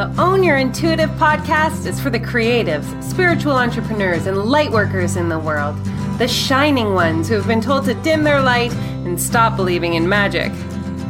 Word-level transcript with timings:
The 0.00 0.14
Own 0.18 0.42
Your 0.42 0.56
Intuitive 0.56 1.10
podcast 1.10 1.84
is 1.84 2.00
for 2.00 2.08
the 2.08 2.18
creatives, 2.18 3.02
spiritual 3.02 3.52
entrepreneurs, 3.52 4.26
and 4.26 4.44
light 4.44 4.70
workers 4.70 5.16
in 5.16 5.28
the 5.28 5.38
world. 5.38 5.76
The 6.16 6.26
shining 6.26 6.94
ones 6.94 7.28
who 7.28 7.34
have 7.34 7.46
been 7.46 7.60
told 7.60 7.84
to 7.84 7.92
dim 7.92 8.24
their 8.24 8.40
light 8.40 8.72
and 8.72 9.20
stop 9.20 9.56
believing 9.56 9.92
in 9.92 10.08
magic. 10.08 10.52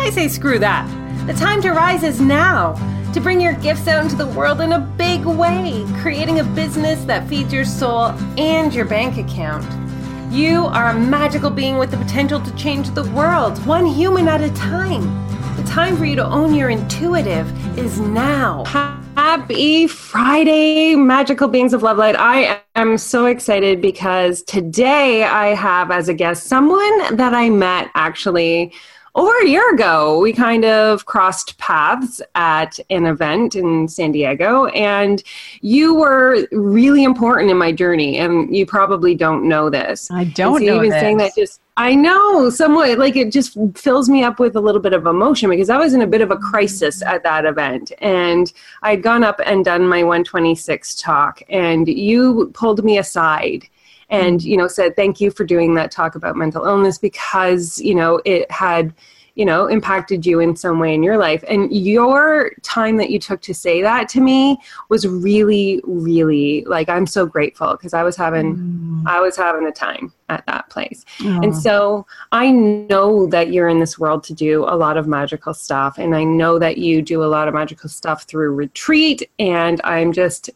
I 0.01 0.11
say 0.11 0.27
screw 0.27 0.59
that. 0.59 0.89
The 1.29 1.35
time 1.35 1.63
to 1.63 1.71
rise 1.71 2.03
is 2.03 2.21
now. 2.21 2.73
To 3.13 3.21
bring 3.21 3.41
your 3.41 3.53
gifts 3.53 3.87
out 3.87 4.03
into 4.03 4.17
the 4.17 4.27
world 4.27 4.61
in 4.61 4.73
a 4.73 4.81
big 4.81 5.25
way, 5.25 5.87
creating 6.01 6.41
a 6.41 6.45
business 6.45 7.05
that 7.05 7.29
feeds 7.29 7.53
your 7.53 7.65
soul 7.65 8.07
and 8.37 8.75
your 8.75 8.87
bank 8.87 9.19
account. 9.19 9.65
You 10.33 10.65
are 10.65 10.89
a 10.89 10.99
magical 10.99 11.51
being 11.51 11.79
with 11.79 11.93
the 11.93 11.97
potential 11.97 12.41
to 12.41 12.57
change 12.57 12.91
the 12.91 13.09
world, 13.11 13.65
one 13.65 13.87
human 13.87 14.27
at 14.27 14.41
a 14.41 14.53
time. 14.55 15.30
The 15.57 15.65
time 15.67 15.97
for 15.97 16.05
you 16.05 16.17
to 16.17 16.25
own 16.25 16.55
your 16.55 16.71
intuitive 16.71 17.79
is 17.79 18.01
now. 18.01 18.65
Happy 19.17 19.87
Friday, 19.87 20.95
magical 20.95 21.49
beings 21.49 21.75
of 21.75 21.83
love 21.83 21.99
light. 21.99 22.17
I 22.19 22.63
am 22.75 22.97
so 22.97 23.27
excited 23.27 23.81
because 23.81 24.43
today 24.43 25.25
I 25.25 25.49
have 25.49 25.91
as 25.91 26.09
a 26.09 26.15
guest 26.15 26.45
someone 26.45 27.17
that 27.17 27.35
I 27.35 27.51
met 27.51 27.91
actually 27.95 28.73
over 29.15 29.33
a 29.43 29.47
year 29.47 29.69
ago, 29.75 30.21
we 30.21 30.33
kind 30.33 30.65
of 30.65 31.07
crossed 31.07 31.59
paths 31.59 32.23
at 32.35 32.79
an 32.91 33.07
event 33.07 33.57
in 33.57 33.89
San 33.89 34.13
Diego, 34.13 34.67
and 34.67 35.23
you 35.61 35.95
were 35.95 36.47
really 36.53 37.05
important 37.05 37.51
in 37.51 37.57
my 37.57 37.73
journey. 37.73 38.19
And 38.19 38.55
you 38.55 38.67
probably 38.67 39.15
don't 39.15 39.49
know 39.49 39.69
this. 39.71 40.11
I 40.11 40.25
don't 40.25 40.61
so 40.61 40.65
know. 40.67 40.77
Even 40.77 40.91
this. 40.91 41.01
saying 41.01 41.17
that 41.19 41.35
just 41.35 41.61
I 41.77 41.95
know 41.95 42.51
somewhat 42.51 42.99
like 42.99 43.17
it 43.17 43.33
just 43.33 43.57
fills 43.75 44.09
me 44.09 44.23
up 44.23 44.39
with 44.39 44.55
a 44.55 44.61
little 44.61 44.83
bit 44.83 44.93
of 44.93 45.07
emotion 45.07 45.49
because 45.49 45.71
I 45.71 45.79
was 45.79 45.95
in 45.95 46.03
a 46.03 46.07
bit 46.07 46.21
of 46.21 46.31
a 46.31 46.37
crisis 46.37 47.03
at 47.03 47.23
that 47.23 47.47
event, 47.47 47.93
and 47.99 48.53
I'd 48.83 49.03
gone 49.03 49.25
up 49.25 49.41
and 49.45 49.65
done 49.65 49.89
my 49.89 50.03
126 50.03 50.97
talk, 50.97 51.43
and 51.49 51.89
you 51.89 52.51
pulled 52.55 52.85
me 52.85 52.99
aside 52.99 53.67
and 54.11 54.43
you 54.43 54.57
know 54.57 54.69
said 54.69 54.95
thank 54.97 55.21
you 55.21 55.31
for 55.31 55.45
doing 55.45 55.75
that 55.75 55.91
talk 55.91 56.15
about 56.15 56.37
mental 56.37 56.65
illness 56.67 56.99
because 56.99 57.81
you 57.81 57.95
know 57.95 58.21
it 58.25 58.51
had 58.51 58.93
you 59.35 59.45
know 59.45 59.67
impacted 59.67 60.27
you 60.27 60.41
in 60.41 60.55
some 60.55 60.79
way 60.79 60.95
in 60.95 61.03
your 61.03 61.17
life 61.17 61.43
and 61.49 61.73
your 61.73 62.51
time 62.63 62.97
that 62.97 63.11
you 63.11 63.19
took 63.19 63.41
to 63.41 63.55
say 63.55 63.81
that 63.81 64.09
to 64.09 64.21
me 64.21 64.59
was 64.89 65.07
really 65.07 65.81
really 65.85 66.65
like 66.67 66.89
i'm 66.89 67.07
so 67.07 67.25
grateful 67.25 67.73
because 67.73 67.95
i 67.95 68.03
was 68.03 68.17
having 68.17 68.57
mm. 68.57 69.03
i 69.07 69.21
was 69.21 69.37
having 69.37 69.67
a 69.67 69.73
time 69.73 70.13
at 70.29 70.45
that 70.47 70.69
place 70.69 71.05
oh. 71.23 71.41
and 71.43 71.57
so 71.57 72.07
i 72.33 72.51
know 72.51 73.27
that 73.27 73.53
you're 73.53 73.69
in 73.69 73.81
this 73.81 73.99
world 73.99 74.23
to 74.23 74.35
do 74.35 74.65
a 74.65 74.77
lot 74.77 74.97
of 74.97 75.07
magical 75.07 75.55
stuff 75.55 75.97
and 75.99 76.15
i 76.15 76.25
know 76.25 76.59
that 76.59 76.79
you 76.79 77.01
do 77.01 77.23
a 77.23 77.27
lot 77.27 77.49
of 77.49 77.55
magical 77.55 77.89
stuff 77.89 78.25
through 78.25 78.51
retreat 78.51 79.29
and 79.39 79.81
i'm 79.85 80.13
just 80.13 80.51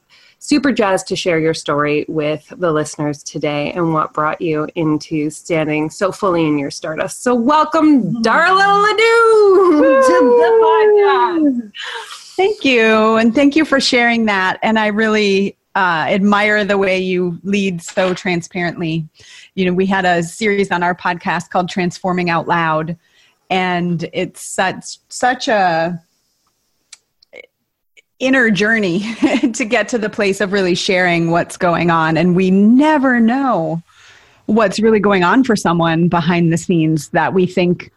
super 0.45 0.73
jazzed 0.73 1.09
to 1.09 1.17
share 1.17 1.39
your 1.39 1.55
story 1.55 2.05
with 2.07 2.53
the 2.59 2.71
listeners 2.71 3.23
today 3.23 3.73
and 3.73 3.95
what 3.95 4.13
brought 4.13 4.43
you 4.43 4.69
into 4.75 5.31
standing 5.31 5.89
so 5.89 6.13
fully 6.13 6.45
in 6.47 6.59
your 6.59 6.71
stardust. 6.71 7.23
So, 7.23 7.35
welcome, 7.35 8.23
Darla 8.23 8.83
LeDoux, 8.83 10.03
to 10.07 10.19
the 10.43 10.51
podcast. 10.63 11.73
Thank 12.37 12.63
you. 12.63 13.17
And 13.17 13.35
thank 13.35 13.57
you 13.57 13.65
for 13.65 13.81
sharing 13.81 14.27
that. 14.27 14.59
And 14.63 14.79
I 14.79 14.89
really 14.89 15.57
uh, 15.77 16.05
admire 16.09 16.63
the 16.63 16.77
way 16.77 16.99
you 16.99 17.39
lead 17.43 17.81
so 17.81 18.13
transparently. 18.13 19.09
You 19.55 19.65
know, 19.65 19.73
we 19.73 19.87
had 19.87 20.05
a 20.05 20.23
series 20.23 20.71
on 20.71 20.83
our 20.83 20.95
podcast 20.95 21.49
called 21.49 21.71
Transforming 21.71 22.29
Out 22.29 22.47
Loud, 22.47 22.99
and 23.49 24.09
it's 24.13 24.43
such 24.43 24.99
such 25.09 25.49
a 25.49 25.99
inner 28.25 28.51
journey 28.51 29.01
to 29.53 29.65
get 29.65 29.89
to 29.89 29.99
the 29.99 30.09
place 30.09 30.41
of 30.41 30.53
really 30.53 30.75
sharing 30.75 31.31
what's 31.31 31.57
going 31.57 31.91
on. 31.91 32.17
And 32.17 32.35
we 32.35 32.51
never 32.51 33.21
know 33.21 33.83
what's 34.47 34.81
really 34.81 35.01
going 35.01 35.25
on 35.25 35.45
for 35.45 35.57
someone 35.57 36.09
behind 36.09 36.53
the 36.53 36.59
scenes 36.59 37.09
that 37.11 37.35
we 37.35 37.47
think 37.47 37.91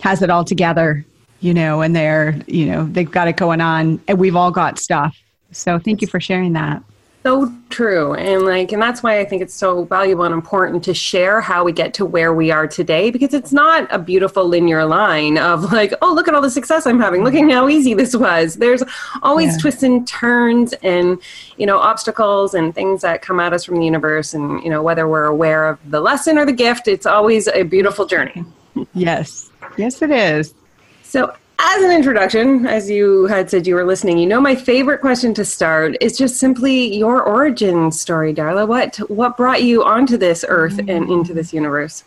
has 0.00 0.22
it 0.22 0.30
all 0.30 0.44
together, 0.44 1.04
you 1.40 1.54
know, 1.54 1.80
and 1.80 1.94
they're, 1.94 2.38
you 2.46 2.66
know, 2.66 2.84
they've 2.84 3.10
got 3.10 3.28
it 3.28 3.36
going 3.36 3.60
on 3.60 4.00
and 4.08 4.18
we've 4.18 4.36
all 4.36 4.50
got 4.50 4.78
stuff. 4.78 5.16
So 5.52 5.78
thank 5.78 6.00
you 6.00 6.08
for 6.08 6.20
sharing 6.20 6.54
that 6.54 6.82
so 7.22 7.52
true. 7.70 8.14
And 8.14 8.44
like 8.44 8.72
and 8.72 8.82
that's 8.82 9.02
why 9.02 9.20
i 9.20 9.24
think 9.24 9.42
it's 9.42 9.54
so 9.54 9.84
valuable 9.84 10.24
and 10.24 10.34
important 10.34 10.82
to 10.84 10.94
share 10.94 11.40
how 11.40 11.64
we 11.64 11.72
get 11.72 11.94
to 11.94 12.04
where 12.04 12.34
we 12.34 12.50
are 12.50 12.66
today 12.66 13.10
because 13.10 13.32
it's 13.32 13.52
not 13.52 13.86
a 13.90 13.98
beautiful 13.98 14.44
linear 14.46 14.84
line 14.84 15.38
of 15.38 15.72
like 15.72 15.94
oh 16.02 16.12
look 16.12 16.26
at 16.28 16.34
all 16.34 16.40
the 16.40 16.50
success 16.50 16.86
i'm 16.86 17.00
having. 17.00 17.22
Look 17.24 17.34
at 17.34 17.48
how 17.50 17.68
easy 17.68 17.94
this 17.94 18.16
was. 18.16 18.56
There's 18.56 18.82
always 19.22 19.52
yeah. 19.52 19.58
twists 19.58 19.82
and 19.82 20.06
turns 20.06 20.72
and 20.82 21.18
you 21.56 21.66
know 21.66 21.78
obstacles 21.78 22.54
and 22.54 22.74
things 22.74 23.02
that 23.02 23.22
come 23.22 23.38
at 23.38 23.52
us 23.52 23.64
from 23.64 23.78
the 23.78 23.84
universe. 23.84 24.34
And 24.34 24.62
you 24.62 24.70
know 24.70 24.82
whether 24.82 25.06
we're 25.06 25.26
aware 25.26 25.68
of 25.68 25.78
the 25.90 26.00
lesson 26.00 26.38
or 26.38 26.44
the 26.44 26.52
gift 26.52 26.88
it's 26.88 27.06
always 27.06 27.46
a 27.48 27.62
beautiful 27.62 28.06
journey. 28.06 28.44
Yes. 28.94 29.50
Yes 29.76 30.02
it 30.02 30.10
is. 30.10 30.54
So 31.02 31.34
as 31.64 31.84
an 31.84 31.92
introduction, 31.92 32.66
as 32.66 32.90
you 32.90 33.26
had 33.26 33.48
said 33.48 33.66
you 33.68 33.76
were 33.76 33.84
listening, 33.84 34.18
you 34.18 34.26
know 34.26 34.40
my 34.40 34.54
favorite 34.54 35.00
question 35.00 35.32
to 35.34 35.44
start 35.44 35.96
is 36.00 36.18
just 36.18 36.36
simply 36.36 36.96
your 36.96 37.22
origin 37.22 37.92
story, 37.92 38.34
Darla. 38.34 38.66
What 38.66 38.96
what 39.08 39.36
brought 39.36 39.62
you 39.62 39.84
onto 39.84 40.16
this 40.16 40.44
earth 40.48 40.78
and 40.78 41.08
into 41.08 41.32
this 41.32 41.52
universe? 41.52 42.02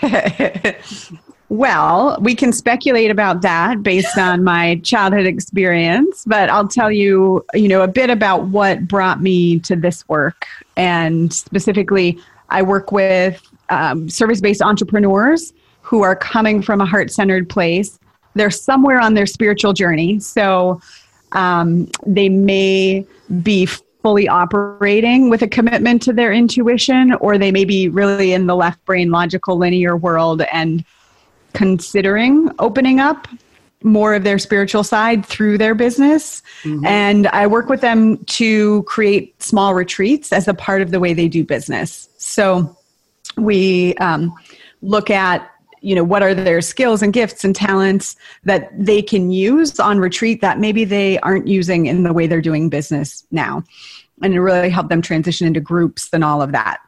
well, 1.48 2.18
we 2.20 2.36
can 2.36 2.52
speculate 2.52 3.10
about 3.10 3.42
that 3.42 3.82
based 3.82 4.16
on 4.16 4.44
my 4.44 4.76
childhood 4.84 5.26
experience, 5.26 6.24
but 6.24 6.48
I'll 6.48 6.68
tell 6.68 6.92
you, 6.92 7.44
you 7.52 7.68
know, 7.68 7.82
a 7.82 7.88
bit 7.88 8.10
about 8.10 8.46
what 8.46 8.86
brought 8.86 9.20
me 9.20 9.58
to 9.60 9.74
this 9.74 10.08
work, 10.08 10.46
and 10.76 11.32
specifically, 11.32 12.16
I 12.48 12.62
work 12.62 12.92
with 12.92 13.42
um, 13.70 14.08
service-based 14.08 14.62
entrepreneurs 14.62 15.52
who 15.82 16.02
are 16.02 16.14
coming 16.14 16.62
from 16.62 16.80
a 16.80 16.86
heart-centered 16.86 17.48
place 17.48 17.98
they're 18.34 18.50
somewhere 18.50 19.00
on 19.00 19.14
their 19.14 19.26
spiritual 19.26 19.72
journey. 19.72 20.20
So 20.20 20.80
um, 21.32 21.88
they 22.06 22.28
may 22.28 23.06
be 23.42 23.66
fully 23.66 24.28
operating 24.28 25.28
with 25.28 25.42
a 25.42 25.48
commitment 25.48 26.02
to 26.02 26.12
their 26.12 26.32
intuition, 26.32 27.12
or 27.14 27.38
they 27.38 27.52
may 27.52 27.64
be 27.64 27.88
really 27.88 28.32
in 28.32 28.46
the 28.46 28.56
left 28.56 28.84
brain 28.84 29.10
logical 29.10 29.56
linear 29.56 29.96
world 29.96 30.42
and 30.52 30.84
considering 31.52 32.50
opening 32.58 33.00
up 33.00 33.28
more 33.82 34.14
of 34.14 34.24
their 34.24 34.38
spiritual 34.38 34.84
side 34.84 35.24
through 35.24 35.58
their 35.58 35.74
business. 35.74 36.42
Mm-hmm. 36.62 36.84
And 36.84 37.26
I 37.28 37.46
work 37.46 37.68
with 37.68 37.80
them 37.80 38.18
to 38.26 38.82
create 38.84 39.42
small 39.42 39.74
retreats 39.74 40.32
as 40.32 40.48
a 40.48 40.54
part 40.54 40.82
of 40.82 40.90
the 40.90 41.00
way 41.00 41.14
they 41.14 41.28
do 41.28 41.44
business. 41.44 42.08
So 42.18 42.76
we 43.36 43.94
um, 43.94 44.34
look 44.82 45.10
at 45.10 45.50
you 45.80 45.94
know 45.94 46.04
what 46.04 46.22
are 46.22 46.34
their 46.34 46.60
skills 46.60 47.02
and 47.02 47.12
gifts 47.12 47.44
and 47.44 47.54
talents 47.54 48.16
that 48.44 48.70
they 48.76 49.02
can 49.02 49.30
use 49.30 49.78
on 49.80 49.98
retreat 49.98 50.40
that 50.40 50.58
maybe 50.58 50.84
they 50.84 51.18
aren't 51.20 51.46
using 51.46 51.86
in 51.86 52.02
the 52.02 52.12
way 52.12 52.26
they're 52.26 52.40
doing 52.40 52.68
business 52.68 53.26
now 53.30 53.62
and 54.22 54.34
it 54.34 54.40
really 54.40 54.68
help 54.68 54.90
them 54.90 55.00
transition 55.00 55.46
into 55.46 55.60
groups 55.60 56.08
and 56.12 56.22
all 56.22 56.42
of 56.42 56.52
that 56.52 56.80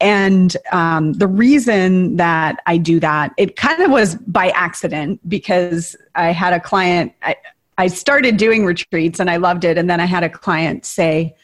and 0.00 0.56
um, 0.72 1.12
the 1.14 1.26
reason 1.26 2.16
that 2.16 2.60
i 2.66 2.76
do 2.76 2.98
that 3.00 3.32
it 3.36 3.56
kind 3.56 3.82
of 3.82 3.90
was 3.90 4.14
by 4.14 4.48
accident 4.50 5.20
because 5.28 5.96
i 6.14 6.32
had 6.32 6.52
a 6.52 6.60
client 6.60 7.12
I, 7.22 7.36
I 7.76 7.86
started 7.86 8.36
doing 8.36 8.64
retreats 8.64 9.20
and 9.20 9.30
i 9.30 9.36
loved 9.36 9.64
it 9.64 9.78
and 9.78 9.88
then 9.88 10.00
i 10.00 10.06
had 10.06 10.22
a 10.22 10.30
client 10.30 10.84
say 10.84 11.34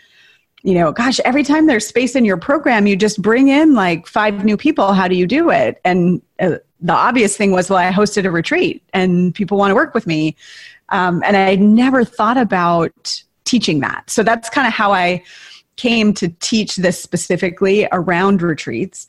you 0.65 0.73
know, 0.73 0.93
gosh, 0.93 1.21
every 1.21 1.43
time 1.43 1.67
there's 1.67 1.87
space 1.87 2.17
in 2.17 2.25
your 2.25 2.39
program, 2.39 2.87
you 2.87 2.97
just 2.97 3.21
bring 3.21 3.49
in 3.49 3.75
like 3.75 4.07
five 4.07 4.47
new 4.47 4.57
people. 4.57 4.95
How 4.95 5.07
do 5.07 5.15
you 5.15 5.27
do 5.27 5.51
it? 5.51 5.79
And 5.85 6.23
uh, 6.41 6.57
the 6.81 6.93
obvious 6.93 7.37
thing 7.37 7.53
was, 7.53 7.71
well, 7.71 7.79
I 7.79 7.91
hosted 7.91 8.25
a 8.25 8.31
retreat 8.31 8.83
and 8.93 9.35
people 9.35 9.59
want 9.59 9.71
to 9.71 9.75
work 9.75 9.95
with 9.95 10.07
me. 10.07 10.37
Um, 10.91 11.23
and 11.25 11.37
I 11.37 11.55
never 11.57 12.05
thought 12.05 12.37
about 12.37 13.23
teaching 13.45 13.81
that. 13.81 14.11
So 14.11 14.23
that's 14.23 14.51
kind 14.51 14.67
of 14.67 14.73
how 14.73 14.93
I 14.93 15.23
came 15.77 16.13
to 16.15 16.29
teach 16.41 16.77
this 16.77 17.03
specifically 17.03 17.89
around 17.93 18.43
retreats. 18.43 19.07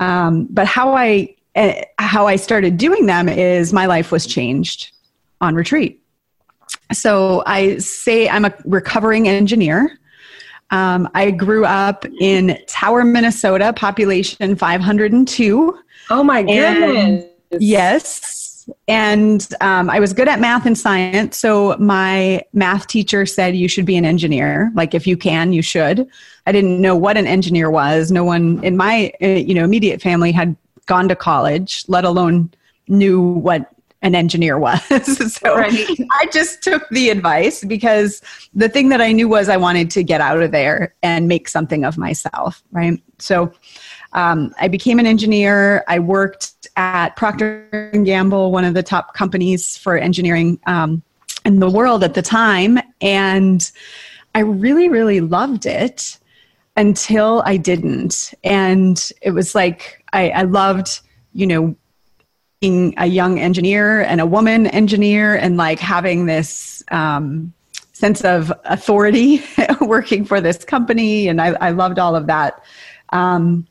Um, 0.00 0.46
but 0.50 0.66
how 0.66 0.94
I 0.94 1.34
uh, 1.56 1.72
how 1.98 2.26
I 2.26 2.34
started 2.34 2.76
doing 2.78 3.06
them 3.06 3.28
is 3.28 3.72
my 3.72 3.86
life 3.86 4.10
was 4.10 4.26
changed 4.26 4.90
on 5.40 5.54
retreat. 5.54 6.02
So 6.92 7.44
I 7.46 7.78
say 7.78 8.28
I'm 8.28 8.44
a 8.44 8.52
recovering 8.64 9.28
engineer. 9.28 9.98
Um, 10.70 11.08
I 11.14 11.30
grew 11.30 11.64
up 11.64 12.04
in 12.20 12.58
Tower, 12.66 13.04
Minnesota, 13.04 13.72
population 13.72 14.56
502. 14.56 15.78
Oh 16.10 16.22
my 16.22 16.42
goodness. 16.42 17.24
And, 17.50 17.62
yes. 17.62 18.68
And 18.88 19.46
um, 19.60 19.90
I 19.90 20.00
was 20.00 20.12
good 20.12 20.28
at 20.28 20.40
math 20.40 20.66
and 20.66 20.76
science. 20.76 21.36
So 21.36 21.76
my 21.78 22.42
math 22.52 22.86
teacher 22.86 23.26
said, 23.26 23.56
You 23.56 23.68
should 23.68 23.84
be 23.84 23.96
an 23.96 24.04
engineer. 24.04 24.72
Like, 24.74 24.94
if 24.94 25.06
you 25.06 25.16
can, 25.16 25.52
you 25.52 25.62
should. 25.62 26.08
I 26.46 26.52
didn't 26.52 26.80
know 26.80 26.96
what 26.96 27.16
an 27.16 27.26
engineer 27.26 27.70
was. 27.70 28.10
No 28.10 28.24
one 28.24 28.62
in 28.64 28.76
my 28.76 29.12
uh, 29.22 29.26
you 29.26 29.54
know 29.54 29.64
immediate 29.64 30.00
family 30.00 30.32
had 30.32 30.56
gone 30.86 31.08
to 31.08 31.16
college, 31.16 31.84
let 31.88 32.04
alone 32.04 32.50
knew 32.88 33.20
what 33.20 33.70
an 34.02 34.14
engineer 34.14 34.58
was. 34.58 34.82
so 35.34 35.56
right. 35.56 35.88
I 36.12 36.26
just 36.30 36.62
took 36.62 36.86
the 36.90 37.08
advice 37.08 37.64
because 37.64 38.20
the 38.54 38.68
thing 38.68 38.90
that 38.90 39.00
I 39.00 39.12
knew 39.12 39.28
was 39.28 39.48
I 39.48 39.56
wanted 39.56 39.90
to 39.92 40.02
get 40.02 40.20
out 40.20 40.42
of 40.42 40.52
there 40.52 40.94
and 41.02 41.26
make 41.26 41.48
something 41.48 41.84
of 41.84 41.96
myself, 41.96 42.62
right? 42.70 43.02
So 43.18 43.50
um, 44.14 44.54
I 44.60 44.68
became 44.68 44.98
an 44.98 45.06
engineer. 45.06 45.84
I 45.88 45.98
worked 45.98 46.68
at 46.76 47.16
Procter 47.16 47.90
and 47.92 48.06
Gamble, 48.06 48.52
one 48.52 48.64
of 48.64 48.74
the 48.74 48.82
top 48.82 49.14
companies 49.14 49.76
for 49.76 49.96
engineering 49.96 50.58
um, 50.66 51.02
in 51.44 51.60
the 51.60 51.70
world 51.70 52.02
at 52.02 52.14
the 52.14 52.22
time, 52.22 52.78
and 53.00 53.70
I 54.34 54.40
really, 54.40 54.88
really 54.88 55.20
loved 55.20 55.66
it 55.66 56.18
until 56.76 57.42
I 57.44 57.56
didn't. 57.56 58.34
And 58.42 59.12
it 59.22 59.30
was 59.30 59.54
like 59.54 60.04
I, 60.12 60.30
I 60.30 60.42
loved, 60.42 61.00
you 61.32 61.46
know, 61.46 61.76
being 62.60 62.94
a 62.96 63.06
young 63.06 63.38
engineer 63.38 64.00
and 64.00 64.20
a 64.20 64.26
woman 64.26 64.66
engineer 64.68 65.36
and 65.36 65.56
like 65.56 65.78
having 65.78 66.26
this 66.26 66.82
um, 66.90 67.52
sense 67.92 68.24
of 68.24 68.52
authority 68.64 69.42
working 69.80 70.24
for 70.24 70.40
this 70.40 70.64
company. 70.64 71.28
And 71.28 71.40
I, 71.40 71.48
I 71.60 71.70
loved 71.70 71.98
all 71.98 72.16
of 72.16 72.26
that. 72.26 72.62
Um, 73.10 73.66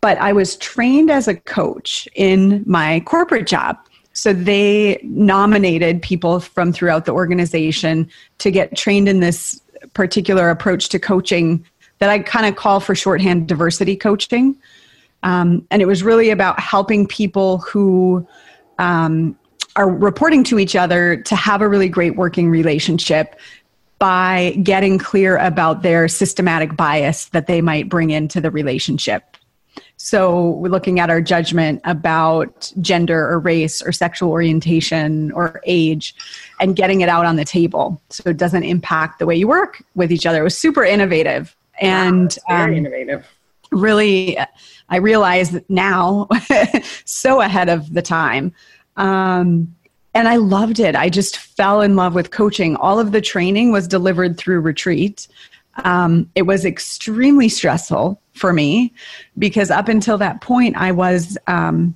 but 0.00 0.18
I 0.18 0.32
was 0.32 0.56
trained 0.56 1.10
as 1.10 1.28
a 1.28 1.34
coach 1.34 2.08
in 2.14 2.62
my 2.66 3.00
corporate 3.00 3.46
job. 3.46 3.76
So 4.12 4.32
they 4.32 5.00
nominated 5.02 6.02
people 6.02 6.40
from 6.40 6.72
throughout 6.72 7.04
the 7.04 7.12
organization 7.12 8.10
to 8.38 8.50
get 8.50 8.76
trained 8.76 9.08
in 9.08 9.20
this 9.20 9.60
particular 9.94 10.50
approach 10.50 10.88
to 10.90 10.98
coaching 10.98 11.64
that 11.98 12.10
I 12.10 12.18
kind 12.18 12.46
of 12.46 12.56
call 12.56 12.80
for 12.80 12.94
shorthand 12.94 13.46
diversity 13.46 13.96
coaching. 13.96 14.56
Um, 15.22 15.66
and 15.70 15.82
it 15.82 15.84
was 15.84 16.02
really 16.02 16.30
about 16.30 16.58
helping 16.58 17.06
people 17.06 17.58
who 17.58 18.26
um, 18.78 19.38
are 19.76 19.88
reporting 19.88 20.42
to 20.44 20.58
each 20.58 20.74
other 20.74 21.16
to 21.16 21.36
have 21.36 21.60
a 21.60 21.68
really 21.68 21.88
great 21.88 22.16
working 22.16 22.50
relationship 22.50 23.38
by 23.98 24.58
getting 24.62 24.98
clear 24.98 25.36
about 25.36 25.82
their 25.82 26.08
systematic 26.08 26.74
bias 26.74 27.26
that 27.26 27.46
they 27.46 27.60
might 27.60 27.88
bring 27.90 28.10
into 28.10 28.40
the 28.40 28.50
relationship. 28.50 29.36
So, 30.02 30.52
we're 30.52 30.70
looking 30.70 30.98
at 30.98 31.10
our 31.10 31.20
judgment 31.20 31.82
about 31.84 32.72
gender 32.80 33.28
or 33.28 33.38
race 33.38 33.82
or 33.82 33.92
sexual 33.92 34.30
orientation 34.30 35.30
or 35.32 35.60
age 35.66 36.14
and 36.58 36.74
getting 36.74 37.02
it 37.02 37.10
out 37.10 37.26
on 37.26 37.36
the 37.36 37.44
table 37.44 38.00
so 38.08 38.22
it 38.30 38.38
doesn't 38.38 38.62
impact 38.62 39.18
the 39.18 39.26
way 39.26 39.36
you 39.36 39.46
work 39.46 39.84
with 39.94 40.10
each 40.10 40.24
other. 40.24 40.40
It 40.40 40.44
was 40.44 40.56
super 40.56 40.82
innovative 40.84 41.54
and 41.82 42.34
wow, 42.48 42.56
very 42.56 42.70
um, 42.70 42.78
innovative. 42.78 43.26
Really, 43.72 44.38
I 44.88 44.96
realize 44.96 45.60
now, 45.68 46.28
so 47.04 47.42
ahead 47.42 47.68
of 47.68 47.92
the 47.92 48.02
time. 48.02 48.54
Um, 48.96 49.74
and 50.14 50.28
I 50.28 50.36
loved 50.36 50.80
it. 50.80 50.96
I 50.96 51.10
just 51.10 51.36
fell 51.36 51.82
in 51.82 51.94
love 51.94 52.14
with 52.14 52.30
coaching. 52.30 52.74
All 52.76 52.98
of 52.98 53.12
the 53.12 53.20
training 53.20 53.70
was 53.70 53.86
delivered 53.86 54.38
through 54.38 54.60
retreat. 54.60 55.28
Um, 55.84 56.30
it 56.34 56.42
was 56.42 56.64
extremely 56.64 57.50
stressful 57.50 58.19
for 58.40 58.52
me 58.52 58.92
because 59.38 59.70
up 59.70 59.88
until 59.88 60.18
that 60.18 60.40
point, 60.40 60.76
I 60.76 60.90
was, 60.90 61.38
um, 61.46 61.94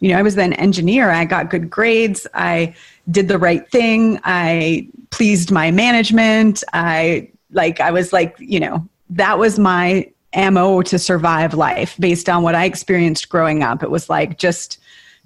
you 0.00 0.10
know, 0.10 0.18
I 0.18 0.22
was 0.22 0.36
an 0.36 0.52
engineer. 0.54 1.10
I 1.10 1.24
got 1.24 1.48
good 1.48 1.70
grades. 1.70 2.26
I 2.34 2.74
did 3.10 3.28
the 3.28 3.38
right 3.38 3.70
thing. 3.70 4.20
I 4.24 4.88
pleased 5.10 5.50
my 5.50 5.70
management. 5.70 6.64
I 6.72 7.30
like, 7.52 7.80
I 7.80 7.90
was 7.90 8.12
like, 8.12 8.36
you 8.38 8.60
know, 8.60 8.86
that 9.10 9.38
was 9.38 9.58
my 9.58 10.10
ammo 10.32 10.82
to 10.82 10.98
survive 10.98 11.54
life 11.54 11.96
based 11.98 12.28
on 12.28 12.42
what 12.42 12.56
I 12.56 12.64
experienced 12.64 13.28
growing 13.28 13.62
up. 13.62 13.82
It 13.82 13.90
was 13.90 14.10
like 14.10 14.36
just 14.36 14.78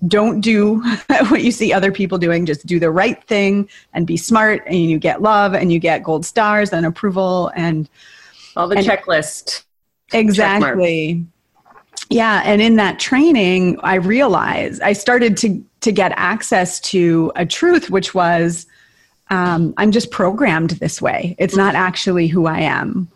don't 0.06 0.41
do 0.41 0.81
what 1.29 1.43
you 1.43 1.50
see 1.50 1.73
other 1.73 1.91
people 1.91 2.19
doing, 2.19 2.47
just 2.47 2.67
do 2.67 2.79
the 2.79 2.91
right 2.91 3.23
thing 3.25 3.69
and 3.94 4.06
be 4.06 4.17
smart 4.17 4.62
and 4.67 4.76
you 4.76 4.99
get 4.99 5.23
love 5.23 5.55
and 5.55 5.73
you 5.73 5.79
get 5.79 6.03
gold 6.03 6.25
stars 6.25 6.73
and 6.73 6.87
approval 6.87 7.50
and 7.56 7.88
all 8.55 8.69
the 8.69 8.76
and 8.76 8.87
checklist. 8.87 9.65
Exactly. 10.12 11.25
Yeah, 12.10 12.43
and 12.44 12.62
in 12.62 12.76
that 12.76 12.99
training 12.99 13.78
I 13.82 13.96
realized 13.96 14.81
I 14.82 14.93
started 14.93 15.37
to 15.38 15.64
to 15.81 15.93
get 15.93 16.12
access 16.16 16.81
to 16.81 17.31
a 17.37 17.46
truth 17.46 17.90
which 17.90 18.14
was 18.14 18.66
um, 19.31 19.75
I'm 19.76 19.93
just 19.93 20.10
programmed 20.10 20.70
this 20.70 21.02
way. 21.02 21.37
It's 21.38 21.56
not 21.56 21.75
actually 21.75 22.28
who 22.28 22.46
I 22.46 22.60
am. 22.60 23.08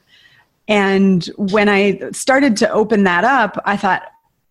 And 0.69 1.25
when 1.37 1.69
I 1.69 2.11
started 2.13 2.57
to 2.59 2.71
open 2.71 3.05
that 3.05 3.25
up, 3.25 3.61
I 3.65 3.77
thought, 3.77 4.03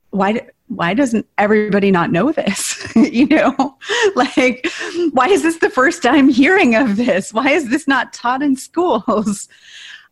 why, 0.10 0.48
why 0.68 0.94
doesn't 0.94 1.26
everybody 1.38 1.92
not 1.92 2.12
know 2.12 2.32
this? 2.32 2.92
you 2.96 3.28
know, 3.28 3.78
like, 4.16 4.68
why 5.12 5.28
is 5.28 5.44
this 5.44 5.60
the 5.60 5.70
first 5.70 6.04
time 6.04 6.28
hearing 6.28 6.76
of 6.76 6.98
this? 6.98 7.34
Why 7.34 7.52
is 7.52 7.70
this 7.70 7.88
not 7.88 8.14
taught 8.14 8.42
in 8.42 8.56
schools? 8.56 9.48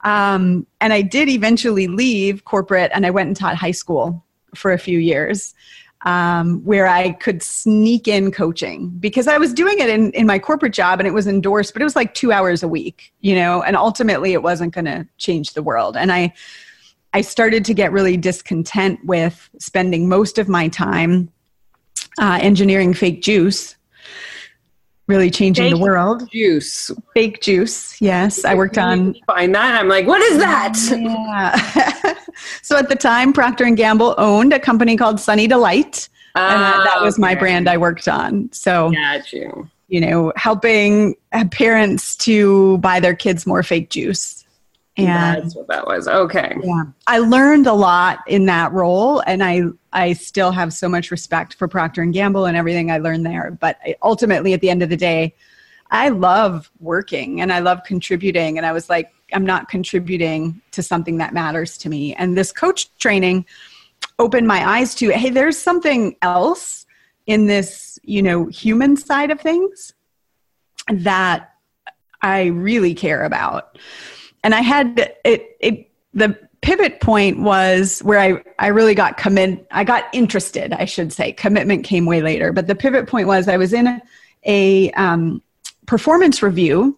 Um, 0.02 0.66
and 0.80 0.94
I 0.94 1.02
did 1.02 1.30
eventually 1.30 1.88
leave 1.88 2.46
corporate 2.46 2.92
and 2.94 3.06
I 3.06 3.10
went 3.10 3.28
and 3.28 3.36
taught 3.36 3.56
high 3.56 3.72
school 3.72 4.24
for 4.56 4.72
a 4.72 4.78
few 4.78 5.00
years 5.00 5.54
um, 6.06 6.64
where 6.64 6.88
I 6.88 7.12
could 7.12 7.44
sneak 7.44 8.08
in 8.08 8.32
coaching 8.32 8.90
because 9.00 9.28
I 9.28 9.38
was 9.38 9.54
doing 9.54 9.80
it 9.80 9.90
in, 9.90 10.12
in 10.12 10.26
my 10.26 10.40
corporate 10.40 10.74
job 10.74 11.00
and 11.00 11.08
it 11.08 11.12
was 11.12 11.28
endorsed, 11.28 11.74
but 11.74 11.82
it 11.82 11.86
was 11.86 11.96
like 11.96 12.14
two 12.14 12.32
hours 12.32 12.64
a 12.64 12.68
week, 12.68 13.14
you 13.20 13.36
know, 13.36 13.62
and 13.62 13.76
ultimately 13.76 14.34
it 14.34 14.42
wasn't 14.42 14.74
going 14.74 14.86
to 14.86 15.06
change 15.18 15.54
the 15.54 15.64
world. 15.64 15.98
And 15.98 16.12
I, 16.12 16.34
I 17.14 17.22
started 17.22 17.66
to 17.66 17.74
get 17.74 17.92
really 17.92 18.16
discontent 18.16 19.04
with 19.04 19.50
spending 19.60 20.08
most 20.08 20.38
of 20.38 20.48
my 20.48 20.70
time 20.70 21.30
uh, 22.18 22.40
engineering 22.42 22.94
fake 22.94 23.22
juice 23.22 23.76
really 25.10 25.32
changing 25.32 25.66
fake 25.66 25.74
the 25.74 25.80
world. 25.80 26.30
Juice. 26.32 26.92
Fake 27.14 27.42
juice. 27.42 28.00
Yes. 28.00 28.46
I 28.46 28.56
worked 28.56 28.78
on 28.78 29.16
find 29.26 29.54
that. 29.56 29.78
I'm 29.78 29.90
like, 29.90 30.08
what 30.08 30.22
is 30.22 30.38
that? 30.38 30.78
Yeah. 30.92 32.14
so 32.62 32.78
at 32.78 32.88
the 32.88 32.96
time, 32.96 33.34
Procter 33.34 33.66
and 33.66 33.76
Gamble 33.76 34.16
owned 34.18 34.54
a 34.54 34.60
company 34.60 34.96
called 34.96 35.20
Sunny 35.20 35.48
Delight. 35.48 36.08
Uh, 36.36 36.40
and 36.40 36.62
that, 36.62 36.84
that 36.86 37.02
was 37.02 37.16
okay. 37.16 37.22
my 37.22 37.36
brand 37.36 37.68
I 37.68 37.78
worked 37.78 38.08
on. 38.08 38.50
So 38.54 38.92
got 38.92 39.34
you. 39.34 39.70
You 39.88 40.02
know, 40.02 40.32
helping 40.36 41.16
parents 41.50 42.16
to 42.18 42.78
buy 42.78 43.00
their 43.00 43.16
kids 43.16 43.48
more 43.48 43.64
fake 43.64 43.90
juice. 43.90 44.39
And 45.06 45.44
that's 45.44 45.56
what 45.56 45.68
that 45.68 45.86
was. 45.86 46.08
Okay. 46.08 46.56
Yeah. 46.64 46.84
I 47.08 47.20
learned 47.20 47.68
a 47.68 47.74
lot 47.74 48.20
in 48.28 48.46
that 48.48 48.72
role 48.72 49.22
and 49.26 49.44
I 49.44 49.64
I 49.92 50.14
still 50.14 50.52
have 50.52 50.74
so 50.74 50.88
much 50.88 51.12
respect 51.12 51.56
for 51.56 51.68
Procter 51.68 52.02
and 52.02 52.14
Gamble 52.14 52.46
and 52.46 52.56
everything 52.56 52.92
I 52.92 53.00
learned 53.00 53.26
there, 53.26 53.58
but 53.60 53.78
ultimately 54.04 54.54
at 54.54 54.62
the 54.62 54.70
end 54.70 54.84
of 54.84 54.90
the 54.90 54.98
day, 54.98 55.36
I 55.92 56.10
love 56.10 56.70
working 56.80 57.42
and 57.42 57.52
I 57.52 57.60
love 57.60 57.84
contributing 57.84 58.58
and 58.58 58.66
I 58.66 58.72
was 58.72 58.90
like 58.90 59.12
I'm 59.34 59.46
not 59.46 59.70
contributing 59.70 60.62
to 60.72 60.82
something 60.82 61.18
that 61.18 61.34
matters 61.34 61.78
to 61.80 61.90
me. 61.90 62.16
And 62.16 62.38
this 62.38 62.52
coach 62.52 62.96
training 62.98 63.46
opened 64.18 64.48
my 64.48 64.78
eyes 64.78 64.96
to 64.96 65.10
hey, 65.10 65.30
there's 65.30 65.58
something 65.58 66.16
else 66.22 66.86
in 67.26 67.46
this, 67.46 68.00
you 68.04 68.22
know, 68.22 68.48
human 68.48 68.98
side 68.98 69.32
of 69.32 69.40
things 69.40 69.94
that 70.92 71.52
I 72.22 72.46
really 72.48 72.94
care 72.94 73.24
about 73.24 73.78
and 74.44 74.56
I 74.56 74.62
had 74.62 75.14
it, 75.24 75.58
it 75.60 75.92
the 76.14 76.38
pivot 76.62 77.00
point 77.00 77.40
was 77.40 78.00
where 78.02 78.20
I, 78.20 78.44
I 78.60 78.68
really 78.68 78.96
got 78.96 79.18
commit 79.18 79.66
I 79.72 79.84
got 79.84 80.06
interested, 80.14 80.74
I 80.74 80.86
should 80.86 81.14
say. 81.14 81.32
Commitment 81.32 81.84
came 81.84 82.06
way 82.06 82.22
later. 82.22 82.52
But 82.52 82.68
the 82.68 82.76
pivot 82.76 83.08
point 83.08 83.28
was 83.28 83.48
I 83.48 83.58
was 83.58 83.74
in 83.74 83.88
a, 83.88 84.02
a 84.46 84.92
um, 84.92 85.42
performance 85.86 86.42
review 86.42 86.98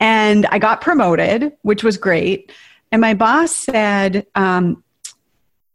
and 0.00 0.46
I 0.46 0.58
got 0.58 0.80
promoted, 0.80 1.52
which 1.62 1.84
was 1.84 1.96
great. 1.96 2.52
And 2.90 3.00
my 3.00 3.14
boss 3.14 3.52
said, 3.52 4.26
um, 4.34 4.82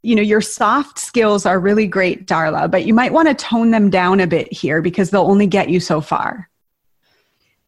you 0.04 0.16
know, 0.16 0.22
your 0.22 0.42
soft 0.42 1.00
skills 1.00 1.46
are 1.46 1.60
really 1.60 1.88
great, 1.88 2.28
Darla, 2.28 2.70
but 2.70 2.86
you 2.86 2.94
might 2.94 3.12
want 3.12 3.28
to 3.28 3.34
tone 3.34 3.72
them 3.72 3.90
down 3.90 4.20
a 4.20 4.28
bit 4.28 4.52
here 4.54 4.82
because 4.82 5.10
they'll 5.10 5.24
only 5.24 5.48
get 5.48 5.70
you 5.70 5.80
so 5.80 6.00
far. 6.00 6.50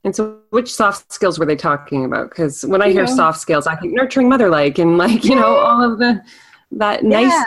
And 0.04 0.16
so, 0.16 0.40
which 0.52 0.74
soft 0.74 1.12
skills 1.12 1.38
were 1.38 1.46
they 1.46 1.56
talking 1.56 2.06
about? 2.06 2.30
Because 2.30 2.64
when 2.64 2.82
I 2.82 2.92
hear 2.92 3.06
soft 3.06 3.40
skills, 3.40 3.68
I 3.68 3.76
think 3.76 3.94
nurturing 3.94 4.30
mother 4.30 4.50
like 4.50 4.78
and 4.78 4.98
like, 4.98 5.26
you 5.26 5.36
know, 5.36 5.58
all 5.58 5.84
of 5.84 6.00
the 6.00 6.22
that 6.72 7.04
yeah. 7.04 7.10
nice. 7.10 7.46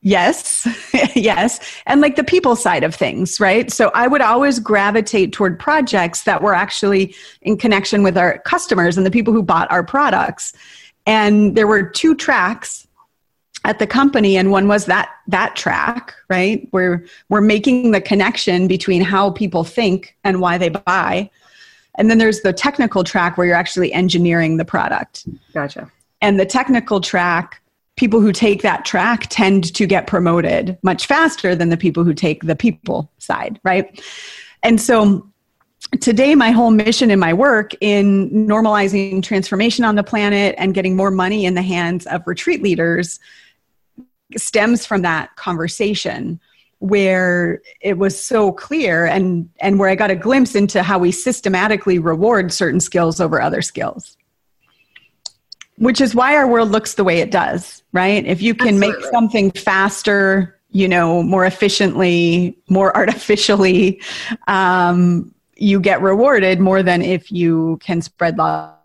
Yes, 0.00 0.68
yes. 1.16 1.58
And 1.86 2.00
like 2.00 2.14
the 2.14 2.22
people 2.22 2.54
side 2.54 2.84
of 2.84 2.94
things, 2.94 3.40
right? 3.40 3.70
So 3.72 3.90
I 3.94 4.06
would 4.06 4.20
always 4.20 4.60
gravitate 4.60 5.32
toward 5.32 5.58
projects 5.58 6.22
that 6.22 6.40
were 6.40 6.54
actually 6.54 7.16
in 7.42 7.56
connection 7.56 8.04
with 8.04 8.16
our 8.16 8.38
customers 8.38 8.96
and 8.96 9.04
the 9.04 9.10
people 9.10 9.34
who 9.34 9.42
bought 9.42 9.70
our 9.72 9.82
products. 9.82 10.52
And 11.04 11.56
there 11.56 11.66
were 11.66 11.82
two 11.82 12.14
tracks 12.14 12.86
at 13.64 13.80
the 13.80 13.88
company 13.88 14.36
and 14.36 14.52
one 14.52 14.68
was 14.68 14.86
that 14.86 15.10
that 15.26 15.56
track 15.56 16.14
right 16.28 16.68
where 16.70 17.04
we're 17.28 17.40
making 17.40 17.90
the 17.90 18.00
connection 18.00 18.68
between 18.68 19.02
how 19.02 19.32
people 19.32 19.64
think 19.64 20.16
and 20.22 20.40
why 20.40 20.56
they 20.56 20.68
buy 20.68 21.28
and 21.98 22.10
then 22.10 22.18
there's 22.18 22.40
the 22.40 22.52
technical 22.52 23.04
track 23.04 23.36
where 23.36 23.46
you're 23.46 23.56
actually 23.56 23.92
engineering 23.92 24.56
the 24.56 24.64
product. 24.64 25.26
Gotcha. 25.52 25.90
And 26.22 26.40
the 26.40 26.46
technical 26.46 27.00
track, 27.00 27.60
people 27.96 28.20
who 28.20 28.32
take 28.32 28.62
that 28.62 28.84
track 28.84 29.26
tend 29.28 29.74
to 29.74 29.86
get 29.86 30.06
promoted 30.06 30.78
much 30.82 31.06
faster 31.06 31.54
than 31.54 31.68
the 31.68 31.76
people 31.76 32.04
who 32.04 32.14
take 32.14 32.44
the 32.44 32.56
people 32.56 33.10
side, 33.18 33.60
right? 33.64 34.00
and 34.62 34.80
so 34.80 35.26
today 36.00 36.34
my 36.34 36.50
whole 36.50 36.70
mission 36.70 37.10
in 37.10 37.18
my 37.18 37.32
work 37.32 37.72
in 37.80 38.30
normalizing 38.30 39.22
transformation 39.22 39.84
on 39.84 39.94
the 39.94 40.02
planet 40.02 40.54
and 40.58 40.74
getting 40.74 40.96
more 40.96 41.10
money 41.10 41.44
in 41.44 41.54
the 41.54 41.62
hands 41.62 42.06
of 42.06 42.26
retreat 42.26 42.62
leaders 42.62 43.20
stems 44.36 44.84
from 44.84 45.02
that 45.02 45.34
conversation 45.36 46.40
where 46.80 47.60
it 47.80 47.98
was 47.98 48.20
so 48.22 48.52
clear 48.52 49.04
and 49.06 49.48
and 49.60 49.78
where 49.78 49.88
I 49.88 49.94
got 49.94 50.10
a 50.10 50.16
glimpse 50.16 50.54
into 50.54 50.82
how 50.82 50.98
we 50.98 51.10
systematically 51.10 51.98
reward 51.98 52.52
certain 52.52 52.80
skills 52.80 53.20
over 53.20 53.40
other 53.40 53.62
skills. 53.62 54.16
Which 55.76 56.00
is 56.00 56.14
why 56.14 56.36
our 56.36 56.48
world 56.48 56.70
looks 56.70 56.94
the 56.94 57.04
way 57.04 57.18
it 57.18 57.30
does, 57.30 57.82
right? 57.92 58.24
If 58.26 58.42
you 58.42 58.54
can 58.54 58.76
Absolutely. 58.76 59.02
make 59.02 59.12
something 59.12 59.50
faster, 59.52 60.58
you 60.70 60.88
know, 60.88 61.22
more 61.22 61.44
efficiently, 61.46 62.58
more 62.68 62.96
artificially, 62.96 64.02
um, 64.48 65.32
you 65.56 65.80
get 65.80 66.00
rewarded 66.02 66.60
more 66.60 66.82
than 66.82 67.02
if 67.02 67.30
you 67.30 67.78
can 67.80 68.00
spread 68.02 68.38
love. 68.38 68.77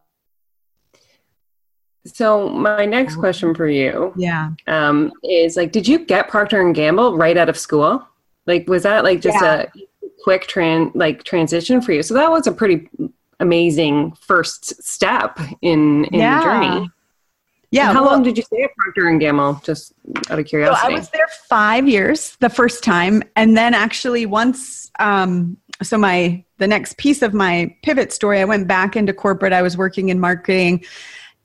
So 2.06 2.50
my 2.50 2.86
next 2.86 3.16
question 3.16 3.56
for 3.56 3.68
you, 3.68 4.14
yeah, 4.18 4.52
um, 4.68 5.12
is 5.24 5.56
like, 5.56 5.72
did 5.72 5.88
you 5.88 6.00
get 6.00 6.28
Procter 6.28 6.60
and 6.62 6.76
Gamble 6.76 7.16
right 7.16 7.38
out 7.38 7.48
of 7.48 7.58
school? 7.58 8.06
Like, 8.46 8.68
was 8.68 8.84
that 8.84 9.04
like 9.06 9.22
just 9.22 9.42
yeah. 9.42 9.64
a 9.64 9.68
quick 10.24 10.48
tran 10.48 10.92
like 10.96 11.24
transition 11.24 11.82
for 11.82 11.94
you? 11.94 12.04
So 12.04 12.14
that 12.16 12.30
was 12.30 12.46
a 12.46 12.52
pretty 12.52 12.90
amazing 13.40 14.14
first 14.20 14.84
step 14.84 15.40
in 15.62 16.06
in 16.06 16.20
yeah. 16.20 16.40
the 16.40 16.44
journey. 16.44 16.90
Yeah. 17.72 17.88
And 17.88 17.98
how 17.98 18.04
well, 18.04 18.14
long 18.14 18.24
did 18.24 18.38
you 18.38 18.44
stay 18.44 18.62
at 18.64 18.70
Procter 18.78 19.08
and 19.08 19.20
Gamble? 19.20 19.62
Just 19.64 19.94
out 20.30 20.38
of 20.38 20.46
curiosity. 20.46 20.80
So 20.80 20.94
I 20.94 20.96
was 20.96 21.10
there 21.10 21.28
five 21.48 21.88
years 21.88 22.38
the 22.40 22.50
first 22.50 22.84
time, 22.84 23.24
and 23.36 23.58
then 23.58 23.74
actually 23.74 24.26
once. 24.26 24.92
Um, 25.00 25.58
so 25.82 25.98
my 25.98 26.44
the 26.58 26.68
next 26.68 26.98
piece 26.98 27.22
of 27.22 27.34
my 27.34 27.76
pivot 27.82 28.12
story, 28.12 28.42
I 28.42 28.46
went 28.46 28.68
back 28.68 28.96
into 28.96 29.14
corporate. 29.14 29.54
I 29.54 29.62
was 29.62 29.76
working 29.76 30.10
in 30.10 30.20
marketing 30.20 30.84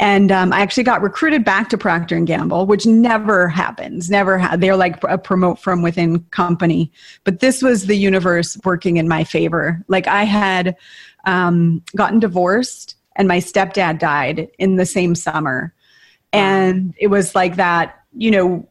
and 0.00 0.30
um, 0.30 0.52
I 0.52 0.60
actually 0.60 0.84
got 0.84 1.02
recruited 1.02 1.44
back 1.44 1.68
to 1.70 1.78
Procter 1.78 2.16
and 2.16 2.26
Gamble, 2.26 2.66
which 2.66 2.86
never 2.86 3.48
happens. 3.48 4.08
Never 4.08 4.38
ha- 4.38 4.56
they're 4.56 4.76
like 4.76 5.02
a 5.02 5.18
promote 5.18 5.58
from 5.58 5.82
within 5.82 6.20
company, 6.30 6.92
but 7.24 7.40
this 7.40 7.62
was 7.62 7.86
the 7.86 7.96
universe 7.96 8.56
working 8.64 8.98
in 8.98 9.08
my 9.08 9.24
favor. 9.24 9.82
Like 9.88 10.06
I 10.06 10.22
had 10.22 10.76
um, 11.24 11.82
gotten 11.96 12.20
divorced, 12.20 12.94
and 13.16 13.26
my 13.26 13.38
stepdad 13.38 13.98
died 13.98 14.48
in 14.58 14.76
the 14.76 14.86
same 14.86 15.16
summer, 15.16 15.74
and 16.32 16.94
it 16.98 17.08
was 17.08 17.34
like 17.34 17.56
that. 17.56 17.96
You 18.16 18.30
know, 18.30 18.68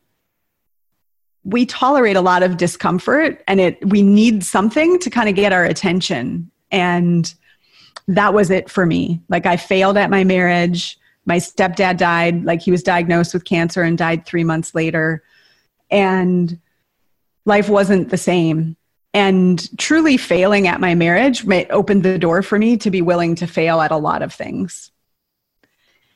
we 1.43 1.65
tolerate 1.65 2.15
a 2.15 2.21
lot 2.21 2.41
of 2.41 2.55
discomfort, 2.55 3.43
and 3.49 3.59
it 3.59 3.85
we 3.89 4.01
need 4.01 4.45
something 4.45 4.97
to 4.99 5.09
kind 5.09 5.27
of 5.27 5.35
get 5.35 5.51
our 5.51 5.65
attention, 5.65 6.49
and 6.71 7.33
that 8.07 8.33
was 8.33 8.49
it 8.49 8.69
for 8.69 8.85
me. 8.85 9.21
Like 9.27 9.45
I 9.45 9.57
failed 9.57 9.97
at 9.97 10.09
my 10.09 10.23
marriage 10.23 10.97
my 11.27 11.37
stepdad 11.37 11.97
died 11.97 12.45
like 12.45 12.61
he 12.61 12.71
was 12.71 12.81
diagnosed 12.81 13.33
with 13.33 13.43
cancer 13.43 13.83
and 13.83 13.97
died 13.97 14.25
three 14.25 14.45
months 14.45 14.73
later. 14.73 15.21
And 15.91 16.57
life 17.45 17.67
wasn't 17.67 18.09
the 18.09 18.17
same. 18.17 18.77
And 19.13 19.77
truly 19.77 20.15
failing 20.15 20.67
at 20.67 20.79
my 20.79 20.95
marriage 20.95 21.45
opened 21.69 22.03
the 22.03 22.17
door 22.17 22.41
for 22.41 22.57
me 22.57 22.77
to 22.77 22.89
be 22.89 23.01
willing 23.01 23.35
to 23.35 23.47
fail 23.47 23.81
at 23.81 23.91
a 23.91 23.97
lot 23.97 24.21
of 24.21 24.33
things. 24.33 24.91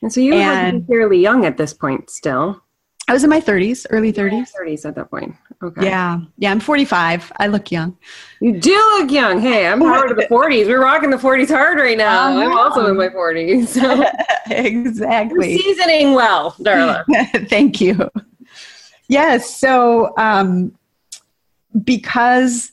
And 0.01 0.11
so 0.13 0.21
you 0.21 0.33
were 0.33 0.81
fairly 0.87 1.19
young 1.19 1.45
at 1.45 1.57
this 1.57 1.73
point 1.73 2.09
still 2.09 2.63
I 3.11 3.13
was 3.13 3.25
in 3.25 3.29
my 3.29 3.41
30s, 3.41 3.85
early 3.89 4.13
30s. 4.13 4.53
30s 4.57 4.85
at 4.85 4.95
that 4.95 5.11
point. 5.11 5.35
Okay. 5.61 5.83
Yeah. 5.83 6.21
Yeah, 6.37 6.49
I'm 6.49 6.61
45. 6.61 7.33
I 7.39 7.47
look 7.47 7.69
young. 7.69 7.97
You 8.39 8.57
do 8.57 8.71
look 8.71 9.11
young. 9.11 9.41
Hey, 9.41 9.67
I'm 9.67 9.81
part 9.81 10.11
of 10.11 10.15
the 10.15 10.23
40s. 10.31 10.67
We're 10.67 10.81
rocking 10.81 11.09
the 11.09 11.17
40s 11.17 11.49
hard 11.49 11.77
right 11.77 11.97
now. 11.97 12.39
I'm 12.39 12.57
also 12.57 12.85
in 12.89 12.95
my 12.95 13.09
40s. 13.09 13.67
So. 13.67 14.05
exactly. 14.55 15.51
You're 15.51 15.59
seasoning 15.59 16.13
well, 16.13 16.53
Darla. 16.53 17.03
Thank 17.49 17.81
you. 17.81 18.09
Yes. 19.09 19.57
So, 19.57 20.13
um, 20.17 20.73
because 21.83 22.71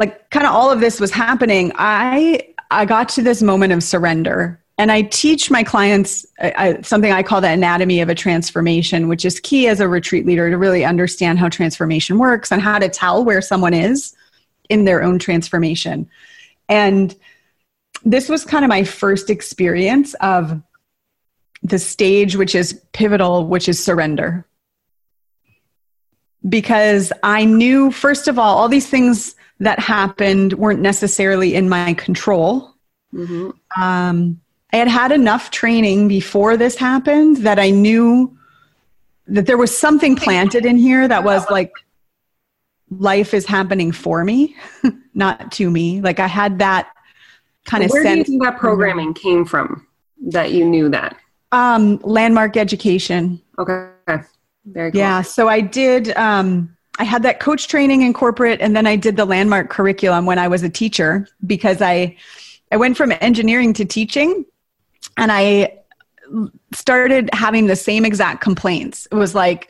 like 0.00 0.30
kind 0.30 0.46
of 0.46 0.52
all 0.52 0.72
of 0.72 0.80
this 0.80 0.98
was 0.98 1.12
happening, 1.12 1.70
I 1.76 2.54
I 2.72 2.86
got 2.86 3.08
to 3.10 3.22
this 3.22 3.40
moment 3.40 3.72
of 3.72 3.84
surrender 3.84 4.61
and 4.78 4.90
I 4.90 5.02
teach 5.02 5.50
my 5.50 5.62
clients 5.62 6.26
uh, 6.40 6.82
something 6.82 7.12
I 7.12 7.22
call 7.22 7.40
the 7.40 7.48
anatomy 7.48 8.00
of 8.00 8.08
a 8.08 8.14
transformation, 8.14 9.08
which 9.08 9.24
is 9.24 9.38
key 9.40 9.68
as 9.68 9.80
a 9.80 9.88
retreat 9.88 10.26
leader 10.26 10.50
to 10.50 10.56
really 10.56 10.84
understand 10.84 11.38
how 11.38 11.48
transformation 11.48 12.18
works 12.18 12.50
and 12.50 12.62
how 12.62 12.78
to 12.78 12.88
tell 12.88 13.24
where 13.24 13.42
someone 13.42 13.74
is 13.74 14.14
in 14.68 14.84
their 14.84 15.02
own 15.02 15.18
transformation. 15.18 16.08
And 16.68 17.14
this 18.04 18.28
was 18.28 18.44
kind 18.44 18.64
of 18.64 18.68
my 18.70 18.84
first 18.84 19.30
experience 19.30 20.14
of 20.14 20.60
the 21.62 21.78
stage, 21.78 22.34
which 22.34 22.54
is 22.54 22.80
pivotal, 22.92 23.46
which 23.46 23.68
is 23.68 23.82
surrender. 23.82 24.46
Because 26.48 27.12
I 27.22 27.44
knew, 27.44 27.92
first 27.92 28.26
of 28.26 28.38
all, 28.38 28.56
all 28.56 28.68
these 28.68 28.88
things 28.88 29.36
that 29.60 29.78
happened 29.78 30.54
weren't 30.54 30.80
necessarily 30.80 31.54
in 31.54 31.68
my 31.68 31.94
control. 31.94 32.74
Mm-hmm. 33.14 33.50
Um, 33.80 34.40
I 34.72 34.76
had 34.76 34.88
had 34.88 35.12
enough 35.12 35.50
training 35.50 36.08
before 36.08 36.56
this 36.56 36.76
happened 36.76 37.38
that 37.38 37.58
I 37.58 37.70
knew 37.70 38.36
that 39.26 39.46
there 39.46 39.58
was 39.58 39.76
something 39.76 40.16
planted 40.16 40.64
in 40.64 40.76
here 40.76 41.06
that 41.06 41.24
was 41.24 41.48
like 41.50 41.72
life 42.90 43.34
is 43.34 43.46
happening 43.46 43.92
for 43.92 44.24
me, 44.24 44.56
not 45.14 45.52
to 45.52 45.70
me. 45.70 46.00
Like 46.00 46.20
I 46.20 46.26
had 46.26 46.58
that 46.58 46.90
kind 47.64 47.84
of 47.84 47.90
Where 47.90 48.02
sense. 48.02 48.26
do 48.26 48.32
you 48.32 48.38
think 48.38 48.42
that 48.44 48.58
programming 48.58 49.14
came 49.14 49.44
from 49.44 49.86
that 50.28 50.52
you 50.52 50.64
knew 50.64 50.88
that? 50.88 51.16
Um, 51.52 51.98
landmark 52.02 52.56
education. 52.56 53.40
Okay. 53.58 53.90
Very 54.64 54.90
cool. 54.90 54.98
Yeah. 54.98 55.22
So 55.22 55.48
I 55.48 55.60
did, 55.60 56.16
um, 56.16 56.74
I 56.98 57.04
had 57.04 57.22
that 57.24 57.40
coach 57.40 57.68
training 57.68 58.02
in 58.02 58.14
corporate 58.14 58.60
and 58.60 58.74
then 58.74 58.86
I 58.86 58.96
did 58.96 59.16
the 59.16 59.24
landmark 59.24 59.70
curriculum 59.70 60.24
when 60.24 60.38
I 60.38 60.48
was 60.48 60.62
a 60.62 60.68
teacher 60.70 61.28
because 61.46 61.82
I, 61.82 62.16
I 62.70 62.76
went 62.76 62.96
from 62.96 63.12
engineering 63.20 63.74
to 63.74 63.84
teaching 63.84 64.46
and 65.16 65.30
I 65.30 65.78
started 66.72 67.30
having 67.32 67.66
the 67.66 67.76
same 67.76 68.04
exact 68.04 68.40
complaints. 68.40 69.06
It 69.10 69.14
was 69.14 69.34
like 69.34 69.68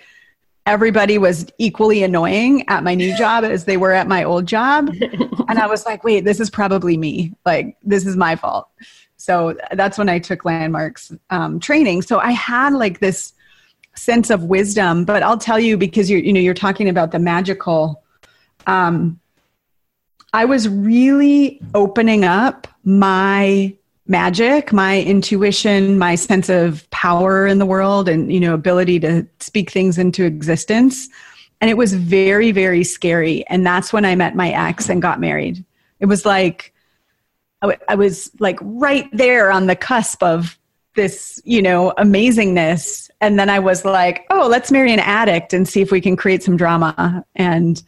everybody 0.67 1.19
was 1.19 1.47
equally 1.59 2.03
annoying 2.03 2.69
at 2.69 2.85
my 2.85 2.95
new 2.95 3.17
job 3.17 3.45
as 3.45 3.65
they 3.65 3.77
were 3.77 3.93
at 3.93 4.07
my 4.07 4.23
old 4.23 4.47
job. 4.47 4.89
and 5.49 5.59
I 5.59 5.67
was 5.67 5.85
like, 5.85 6.05
wait, 6.05 6.25
this 6.25 6.39
is 6.39 6.51
probably 6.51 6.97
me. 6.97 7.35
Like, 7.45 7.77
this 7.83 8.07
is 8.07 8.17
my 8.17 8.37
fault. 8.37 8.69
So 9.17 9.57
that's 9.73 9.99
when 9.99 10.09
I 10.09 10.19
took 10.19 10.45
landmarks 10.45 11.13
um, 11.31 11.59
training. 11.61 12.03
So 12.03 12.19
I 12.19 12.33
had 12.33 12.75
like 12.75 13.01
this 13.01 13.33
sense 13.95 14.31
of 14.31 14.45
wisdom, 14.45 15.05
but 15.05 15.23
I'll 15.23 15.39
tell 15.39 15.59
you 15.59 15.77
because 15.77 16.11
you're, 16.11 16.21
you 16.21 16.33
know, 16.33 16.41
you're 16.41 16.55
talking 16.55 16.89
about 16.89 17.13
the 17.13 17.19
magical. 17.19 18.03
Um, 18.67 19.21
I 20.33 20.45
was 20.45 20.69
really 20.69 21.61
opening 21.75 22.25
up 22.25 22.67
my 22.85 23.75
magic, 24.07 24.73
my 24.73 25.01
intuition, 25.01 25.99
my 25.99 26.15
sense 26.15 26.49
of 26.49 26.89
power 26.91 27.47
in 27.47 27.59
the 27.59 27.67
world 27.67 28.09
and, 28.09 28.33
you 28.33 28.41
know, 28.41 28.55
ability 28.55 28.99
to 29.01 29.27
speak 29.41 29.71
things 29.71 29.99
into 29.99 30.25
existence. 30.25 31.09
And 31.61 31.71
it 31.71 31.77
was 31.77 31.95
very, 31.95 32.51
very 32.51 32.83
scary. 32.83 33.47
And 33.47 33.65
that's 33.65 33.93
when 33.93 34.05
I 34.05 34.17
met 34.17 34.35
my 34.35 34.51
ex 34.51 34.89
and 34.89 35.01
got 35.01 35.21
married. 35.21 35.65
It 36.01 36.07
was 36.07 36.27
like, 36.27 36.75
I, 37.63 37.67
w- 37.67 37.87
I 37.89 37.95
was 37.95 38.33
like 38.41 38.59
right 38.61 39.09
there 39.13 39.53
on 39.53 39.69
the 39.69 39.77
cusp 39.77 40.23
of 40.23 40.59
this, 40.97 41.41
you 41.45 41.63
know, 41.63 41.95
amazingness. 41.97 43.09
And 43.21 43.39
then 43.39 43.49
I 43.49 43.61
was 43.61 43.85
like, 43.85 44.27
oh, 44.31 44.49
let's 44.49 44.73
marry 44.73 44.93
an 44.93 44.99
addict 44.99 45.53
and 45.53 45.69
see 45.69 45.81
if 45.81 45.93
we 45.93 46.01
can 46.01 46.17
create 46.17 46.43
some 46.43 46.57
drama. 46.57 47.25
And, 47.37 47.81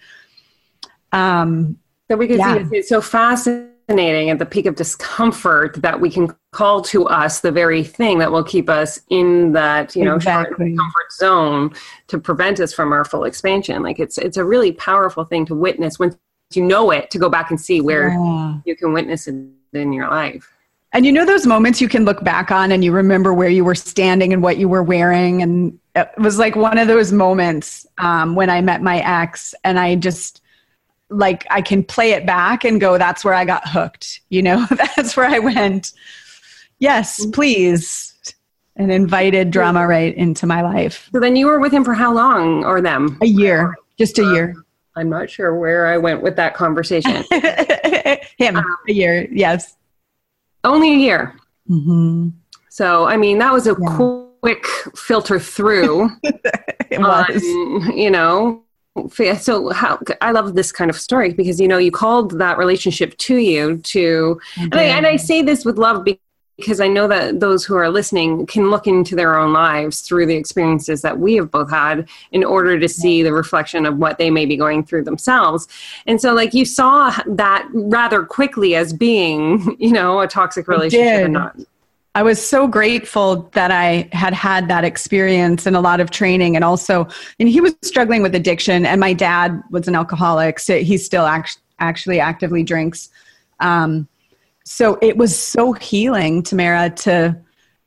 um, 1.11 1.76
so 2.09 2.16
we 2.16 2.28
could 2.28 2.38
yeah. 2.38 2.68
see 2.68 2.76
it's 2.76 2.88
so 2.88 3.00
fascinating 3.00 3.74
fascinating 3.87 4.31
at 4.31 4.38
the 4.38 4.47
peak 4.47 4.67
of 4.67 4.75
discomfort 4.75 5.75
that 5.83 6.00
we 6.00 6.11
can 6.11 6.35
call 6.53 6.83
to 6.83 7.07
us 7.07 7.41
the 7.41 7.53
very 7.53 7.83
thing 7.83 8.19
that 8.19 8.31
will 8.31 8.45
keep 8.45 8.69
us 8.69 9.00
in 9.11 9.53
that 9.53 9.95
you 9.95 10.05
know 10.05 10.17
exactly. 10.17 10.76
comfort 10.76 11.12
zone 11.12 11.73
to 12.07 12.19
prevent 12.19 12.61
us 12.61 12.73
from 12.73 12.93
our 12.93 13.05
full 13.05 13.25
expansion 13.25 13.83
like 13.83 13.99
it's 13.99 14.19
it's 14.19 14.37
a 14.37 14.45
really 14.45 14.73
powerful 14.73 15.25
thing 15.25 15.45
to 15.45 15.55
witness 15.55 15.99
once 15.99 16.17
you 16.55 16.62
know 16.62 16.91
it 16.91 17.11
to 17.11 17.19
go 17.19 17.29
back 17.29 17.50
and 17.50 17.61
see 17.61 17.81
where 17.81 18.11
yeah. 18.11 18.59
you 18.64 18.76
can 18.76 18.93
witness 18.93 19.26
it 19.26 19.35
in 19.73 19.93
your 19.93 20.09
life 20.09 20.50
and 20.93 21.05
you 21.05 21.11
know 21.11 21.25
those 21.25 21.47
moments 21.47 21.81
you 21.81 21.88
can 21.88 22.05
look 22.05 22.23
back 22.23 22.50
on 22.50 22.71
and 22.73 22.85
you 22.85 22.93
remember 22.93 23.35
where 23.35 23.49
you 23.49 23.64
were 23.64 23.75
standing 23.75 24.33
and 24.33 24.43
what 24.43 24.57
you 24.57 24.69
were 24.69 24.83
wearing 24.83 25.43
and 25.43 25.79
it 25.97 26.09
was 26.19 26.38
like 26.38 26.57
one 26.57 26.79
of 26.79 26.87
those 26.87 27.12
moments 27.12 27.87
um, 27.99 28.35
when 28.35 28.49
i 28.49 28.61
met 28.61 28.83
my 28.83 28.99
ex 29.00 29.55
and 29.64 29.79
i 29.79 29.95
just 29.97 30.41
like 31.14 31.47
I 31.50 31.62
can 31.62 31.83
play 31.83 32.12
it 32.12 32.26
back 32.26 32.64
and 32.64 32.80
go, 32.80 32.99
that's 32.99 33.25
where 33.25 33.35
I 33.35 33.44
got 33.44 33.68
hooked. 33.68 34.21
You 34.28 34.42
know, 34.42 34.66
that's 34.97 35.16
where 35.16 35.26
I 35.26 35.38
went. 35.38 35.92
Yes, 36.78 37.21
mm-hmm. 37.21 37.30
please. 37.30 38.11
And 38.76 38.90
invited 38.90 39.52
drama 39.52 39.87
right 39.87 40.14
into 40.16 40.47
my 40.47 40.61
life. 40.61 41.09
So 41.12 41.21
then 41.21 41.37
you 41.37 41.47
were 41.47 41.61
with 41.61 41.73
him 41.73 41.85
for 41.85 41.94
how 41.94 42.12
long 42.12 42.64
or 42.64 42.80
them? 42.80 43.18
A 43.23 43.26
year, 43.26 43.76
just 43.99 44.18
a 44.18 44.23
year. 44.23 44.56
I'm 44.97 45.09
not 45.09 45.30
sure 45.30 45.56
where 45.56 45.87
I 45.87 45.97
went 45.97 46.23
with 46.23 46.35
that 46.37 46.54
conversation. 46.54 47.25
Him, 48.38 48.56
um, 48.56 48.76
a 48.88 48.92
year, 48.92 49.28
yes. 49.30 49.76
Only 50.64 50.92
a 50.92 50.97
year. 50.97 51.37
Mm-hmm. 51.68 52.30
So, 52.68 53.06
I 53.06 53.16
mean, 53.16 53.38
that 53.38 53.52
was 53.52 53.66
a 53.66 53.76
yeah. 53.80 53.97
quick 54.40 54.66
filter 54.97 55.38
through. 55.38 56.11
it 56.23 56.99
was. 56.99 57.37
Um, 57.37 57.92
you 57.94 58.11
know, 58.11 58.63
so 59.38 59.70
how 59.70 59.98
i 60.20 60.30
love 60.30 60.54
this 60.54 60.70
kind 60.70 60.88
of 60.88 60.96
story 60.96 61.32
because 61.32 61.60
you 61.60 61.66
know 61.66 61.78
you 61.78 61.90
called 61.90 62.38
that 62.38 62.56
relationship 62.56 63.16
to 63.18 63.36
you 63.36 63.78
to 63.78 64.40
and 64.56 64.74
I, 64.74 64.84
and 64.84 65.06
I 65.06 65.16
say 65.16 65.42
this 65.42 65.64
with 65.64 65.78
love 65.78 66.04
because 66.56 66.80
I 66.80 66.86
know 66.86 67.08
that 67.08 67.40
those 67.40 67.64
who 67.64 67.74
are 67.74 67.90
listening 67.90 68.46
can 68.46 68.70
look 68.70 68.86
into 68.86 69.16
their 69.16 69.36
own 69.36 69.52
lives 69.52 70.02
through 70.02 70.26
the 70.26 70.36
experiences 70.36 71.02
that 71.02 71.18
we 71.18 71.34
have 71.34 71.50
both 71.50 71.70
had 71.70 72.08
in 72.30 72.44
order 72.44 72.78
to 72.78 72.88
see 72.88 73.22
the 73.22 73.32
reflection 73.32 73.86
of 73.86 73.98
what 73.98 74.18
they 74.18 74.30
may 74.30 74.46
be 74.46 74.56
going 74.56 74.84
through 74.84 75.02
themselves. 75.02 75.66
And 76.06 76.20
so, 76.20 76.32
like, 76.32 76.54
you 76.54 76.64
saw 76.64 77.10
that 77.26 77.68
rather 77.72 78.24
quickly 78.24 78.76
as 78.76 78.92
being, 78.92 79.76
you 79.80 79.92
know, 79.92 80.20
a 80.20 80.28
toxic 80.28 80.68
relationship 80.68 81.24
and 81.24 81.32
not. 81.32 81.56
I 82.16 82.23
was 82.23 82.44
so 82.44 82.68
grateful 82.68 83.49
that 83.54 83.73
I 83.73 84.09
had 84.12 84.33
had 84.35 84.68
that 84.68 84.85
experience 84.85 85.66
and 85.66 85.75
a 85.75 85.80
lot 85.80 85.99
of 85.99 86.11
training. 86.11 86.54
And 86.54 86.64
also, 86.64 87.09
and 87.40 87.49
he 87.49 87.61
was 87.61 87.75
struggling 87.83 88.23
with 88.23 88.35
addiction, 88.35 88.87
and 88.87 89.00
my 89.00 89.12
dad 89.12 89.61
was 89.71 89.88
an 89.88 89.97
alcoholic. 89.97 90.61
So 90.61 90.78
he 90.78 90.97
still 90.97 91.26
act- 91.26 91.59
actually 91.80 92.21
actively 92.21 92.62
drinks. 92.62 93.09
Um, 93.59 94.06
so 94.64 94.99
it 95.02 95.16
was 95.16 95.37
so 95.37 95.73
healing, 95.73 96.42
Tamara, 96.42 96.90
to 96.90 97.37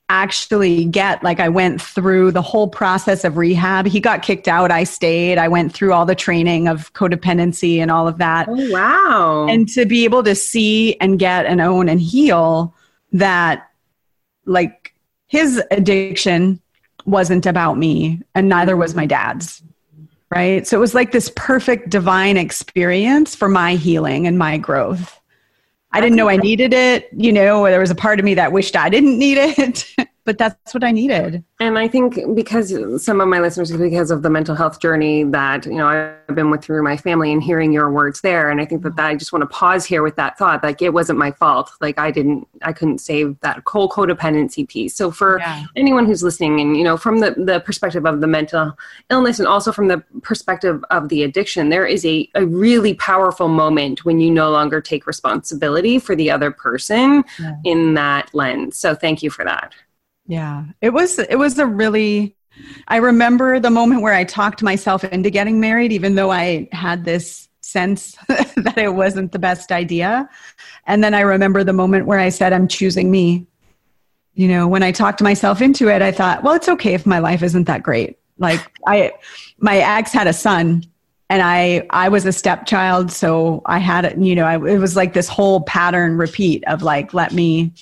actually 0.09 0.85
get 0.85 1.21
like 1.21 1.39
I 1.39 1.49
went 1.49 1.81
through 1.81 2.31
the 2.31 2.41
whole 2.41 2.67
process 2.69 3.25
of 3.25 3.35
rehab. 3.35 3.85
He 3.85 3.99
got 3.99 4.21
kicked 4.21 4.47
out, 4.47 4.71
I 4.71 4.83
stayed. 4.85 5.37
I 5.37 5.47
went 5.47 5.73
through 5.73 5.91
all 5.91 6.05
the 6.05 6.15
training 6.15 6.67
of 6.67 6.93
codependency 6.93 7.79
and 7.79 7.91
all 7.91 8.07
of 8.07 8.17
that. 8.17 8.47
Oh 8.49 8.71
wow. 8.71 9.47
And 9.49 9.67
to 9.69 9.85
be 9.85 10.05
able 10.05 10.23
to 10.23 10.35
see 10.35 10.95
and 11.01 11.19
get 11.19 11.45
and 11.45 11.59
own 11.59 11.89
and 11.89 11.99
heal 11.99 12.73
that 13.11 13.69
like 14.47 14.93
his 15.27 15.61
addiction 15.71 16.61
wasn't 17.05 17.45
about 17.45 17.77
me 17.77 18.21
and 18.33 18.49
neither 18.49 18.75
was 18.75 18.95
my 18.95 19.05
dad's. 19.05 19.61
Right? 20.29 20.67
So 20.67 20.75
it 20.75 20.81
was 20.81 20.93
like 20.93 21.13
this 21.13 21.31
perfect 21.35 21.89
divine 21.89 22.35
experience 22.35 23.33
for 23.33 23.47
my 23.47 23.75
healing 23.75 24.27
and 24.27 24.37
my 24.37 24.57
growth. 24.57 25.17
I 25.93 26.01
didn't 26.01 26.17
know 26.17 26.27
I 26.27 26.35
needed 26.35 26.73
it. 26.73 27.07
You 27.15 27.31
know, 27.31 27.63
there 27.63 27.79
was 27.79 27.91
a 27.91 27.95
part 27.95 28.19
of 28.19 28.25
me 28.25 28.33
that 28.33 28.51
wished 28.51 28.75
I 28.75 28.89
didn't 28.89 29.17
need 29.17 29.37
it. 29.37 29.85
but 30.27 30.37
that's 30.37 30.73
what 30.73 30.83
I 30.83 30.91
needed. 30.91 31.41
And 31.61 31.79
I 31.79 31.87
think 31.87 32.19
because 32.35 32.75
some 33.01 33.21
of 33.21 33.29
my 33.29 33.39
listeners, 33.39 33.71
because 33.71 34.11
of 34.11 34.23
the 34.23 34.29
mental 34.29 34.55
health 34.55 34.81
journey 34.81 35.23
that 35.23 35.65
you 35.65 35.77
know 35.77 35.87
I've 35.87 36.35
been 36.35 36.51
with 36.51 36.65
through 36.65 36.83
my 36.83 36.97
family, 36.97 37.31
and 37.31 37.41
hearing 37.41 37.71
your 37.71 37.89
words 37.89 38.19
there, 38.19 38.49
and 38.49 38.59
I 38.59 38.65
think 38.65 38.83
that, 38.83 38.97
that 38.97 39.05
I 39.05 39.15
just 39.15 39.31
want 39.31 39.43
to 39.43 39.47
pause 39.47 39.85
here 39.85 40.03
with 40.03 40.17
that 40.17 40.37
thought, 40.37 40.63
like 40.63 40.81
it 40.81 40.89
wasn't 40.89 41.17
my 41.17 41.31
fault, 41.31 41.71
like 41.79 41.97
I 41.97 42.11
didn't, 42.11 42.45
I 42.61 42.73
couldn't 42.73 42.97
save 42.97 43.39
that 43.39 43.63
whole 43.65 43.87
codependency 43.87 44.67
piece. 44.67 44.93
So 44.95 45.11
for 45.11 45.39
yeah. 45.39 45.63
anyone 45.77 46.05
who's 46.05 46.21
listening, 46.21 46.59
and 46.59 46.75
you 46.75 46.83
know, 46.83 46.97
from 46.97 47.21
the 47.21 47.31
the 47.31 47.61
perspective 47.61 48.05
of 48.05 48.19
the 48.19 48.27
mental 48.27 48.77
illness, 49.09 49.39
and 49.39 49.47
also 49.47 49.71
from 49.71 49.87
the 49.87 50.03
perspective 50.23 50.83
of 50.89 51.07
the 51.07 51.23
addiction, 51.23 51.69
there 51.69 51.85
is 51.85 52.05
a 52.05 52.29
a 52.35 52.45
really 52.45 52.95
powerful 52.95 53.47
moment 53.47 54.03
when 54.03 54.19
you 54.19 54.29
no 54.29 54.51
longer 54.51 54.81
take 54.81 55.07
responsibility 55.07 55.99
for 55.99 56.17
the 56.17 56.29
other 56.29 56.51
person 56.51 57.23
yeah. 57.39 57.53
in 57.63 57.93
that 57.93 58.29
lens. 58.33 58.77
So 58.77 58.93
thank 58.93 59.23
you 59.23 59.29
for 59.29 59.45
that. 59.45 59.73
Yeah. 60.27 60.65
It 60.81 60.91
was 60.91 61.17
it 61.17 61.37
was 61.37 61.57
a 61.57 61.65
really 61.65 62.35
I 62.87 62.97
remember 62.97 63.59
the 63.59 63.69
moment 63.69 64.01
where 64.01 64.13
I 64.13 64.23
talked 64.23 64.61
myself 64.61 65.03
into 65.05 65.29
getting 65.29 65.59
married 65.59 65.91
even 65.93 66.15
though 66.15 66.31
I 66.31 66.67
had 66.71 67.05
this 67.05 67.47
sense 67.61 68.15
that 68.27 68.77
it 68.77 68.93
wasn't 68.93 69.31
the 69.31 69.39
best 69.39 69.71
idea. 69.71 70.29
And 70.85 71.03
then 71.03 71.13
I 71.13 71.21
remember 71.21 71.63
the 71.63 71.73
moment 71.73 72.05
where 72.05 72.19
I 72.19 72.29
said 72.29 72.53
I'm 72.53 72.67
choosing 72.67 73.11
me. 73.11 73.47
You 74.33 74.47
know, 74.47 74.67
when 74.67 74.83
I 74.83 74.91
talked 74.91 75.21
myself 75.21 75.61
into 75.61 75.89
it, 75.89 76.03
I 76.03 76.11
thought, 76.11 76.43
well, 76.43 76.53
it's 76.53 76.69
okay 76.69 76.93
if 76.93 77.07
my 77.07 77.17
life 77.17 77.41
isn't 77.41 77.63
that 77.63 77.81
great. 77.81 78.19
Like 78.37 78.59
I 78.85 79.13
my 79.57 79.77
ex 79.77 80.13
had 80.13 80.27
a 80.27 80.33
son 80.33 80.83
and 81.29 81.41
I 81.41 81.87
I 81.89 82.09
was 82.09 82.25
a 82.25 82.31
stepchild, 82.31 83.11
so 83.11 83.61
I 83.65 83.79
had 83.79 84.23
you 84.23 84.35
know, 84.35 84.45
I, 84.45 84.55
it 84.55 84.77
was 84.77 84.95
like 84.95 85.13
this 85.13 85.27
whole 85.27 85.61
pattern 85.61 86.17
repeat 86.17 86.63
of 86.67 86.83
like 86.83 87.13
let 87.13 87.33
me 87.33 87.73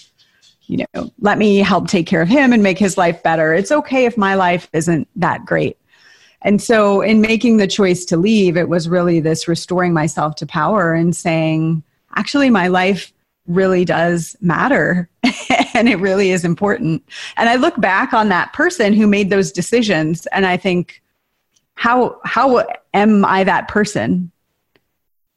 you 0.67 0.85
know, 0.93 1.11
let 1.19 1.37
me 1.37 1.57
help 1.57 1.87
take 1.87 2.07
care 2.07 2.21
of 2.21 2.27
him 2.27 2.53
and 2.53 2.63
make 2.63 2.77
his 2.77 2.97
life 2.97 3.21
better. 3.23 3.53
It's 3.53 3.71
okay 3.71 4.05
if 4.05 4.17
my 4.17 4.35
life 4.35 4.69
isn't 4.73 5.07
that 5.15 5.45
great. 5.45 5.77
And 6.41 6.61
so, 6.61 7.01
in 7.01 7.21
making 7.21 7.57
the 7.57 7.67
choice 7.67 8.05
to 8.05 8.17
leave, 8.17 8.55
it 8.55 8.69
was 8.69 8.87
really 8.87 9.19
this 9.19 9.47
restoring 9.47 9.93
myself 9.93 10.35
to 10.35 10.45
power 10.45 10.93
and 10.93 11.15
saying, 11.15 11.83
actually, 12.15 12.49
my 12.49 12.67
life 12.67 13.11
really 13.47 13.85
does 13.85 14.35
matter 14.41 15.09
and 15.73 15.87
it 15.87 15.99
really 15.99 16.31
is 16.31 16.45
important. 16.45 17.03
And 17.37 17.49
I 17.49 17.55
look 17.55 17.79
back 17.79 18.13
on 18.13 18.29
that 18.29 18.53
person 18.53 18.93
who 18.93 19.07
made 19.07 19.29
those 19.29 19.51
decisions 19.51 20.25
and 20.27 20.45
I 20.45 20.57
think, 20.57 21.01
how, 21.75 22.19
how 22.23 22.65
am 22.93 23.25
I 23.25 23.43
that 23.43 23.67
person? 23.67 24.31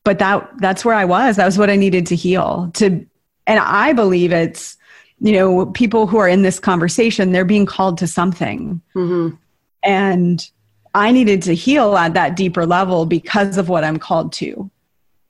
But 0.05 0.21
that, 0.21 0.49
that's 0.59 0.85
where 0.85 0.95
I 0.95 1.05
was. 1.05 1.37
That 1.37 1.45
was 1.45 1.59
what 1.59 1.71
I 1.71 1.77
needed 1.77 2.07
to 2.07 2.17
heal. 2.17 2.71
To, 2.75 3.05
and 3.47 3.61
I 3.61 3.93
believe 3.93 4.33
it's, 4.33 4.77
you 5.21 5.33
know, 5.33 5.67
people 5.67 6.07
who 6.07 6.19
are 6.19 6.29
in 6.29 6.43
this 6.43 6.59
conversation, 6.59 7.33
they're 7.33 7.45
being 7.45 7.67
called 7.67 7.99
to 7.99 8.07
something. 8.07 8.81
Mm-hmm. 8.95 9.35
And 9.83 10.51
I 10.95 11.11
needed 11.11 11.43
to 11.43 11.55
heal 11.55 11.97
at 11.97 12.15
that 12.15 12.37
deeper 12.37 12.67
level 12.67 13.07
because 13.07 13.59
of 13.59 13.69
what 13.69 13.85
I'm 13.85 13.99
called 13.99 14.33
to, 14.35 14.71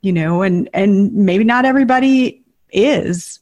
you 0.03 0.13
know, 0.13 0.43
and, 0.43 0.69
and 0.73 1.13
maybe 1.13 1.45
not 1.45 1.65
everybody 1.65 2.43
is, 2.71 3.41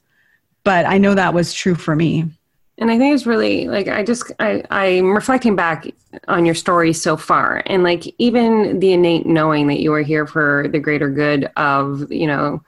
but 0.64 0.86
I 0.86 0.98
know 0.98 1.14
that 1.14 1.34
was 1.34 1.52
true 1.52 1.74
for 1.74 1.94
me. 1.96 2.26
And 2.78 2.90
I 2.90 2.98
think 2.98 3.14
it's 3.14 3.26
really 3.26 3.68
like 3.68 3.88
I 3.88 4.02
just 4.02 4.30
I 4.38 4.62
I'm 4.70 5.14
reflecting 5.14 5.56
back 5.56 5.86
on 6.28 6.44
your 6.44 6.54
story 6.54 6.92
so 6.92 7.16
far, 7.16 7.62
and 7.64 7.82
like 7.82 8.04
even 8.18 8.80
the 8.80 8.92
innate 8.92 9.24
knowing 9.24 9.66
that 9.68 9.80
you 9.80 9.94
are 9.94 10.02
here 10.02 10.26
for 10.26 10.68
the 10.70 10.78
greater 10.78 11.08
good 11.08 11.50
of 11.56 12.12
you 12.12 12.26
know 12.26 12.62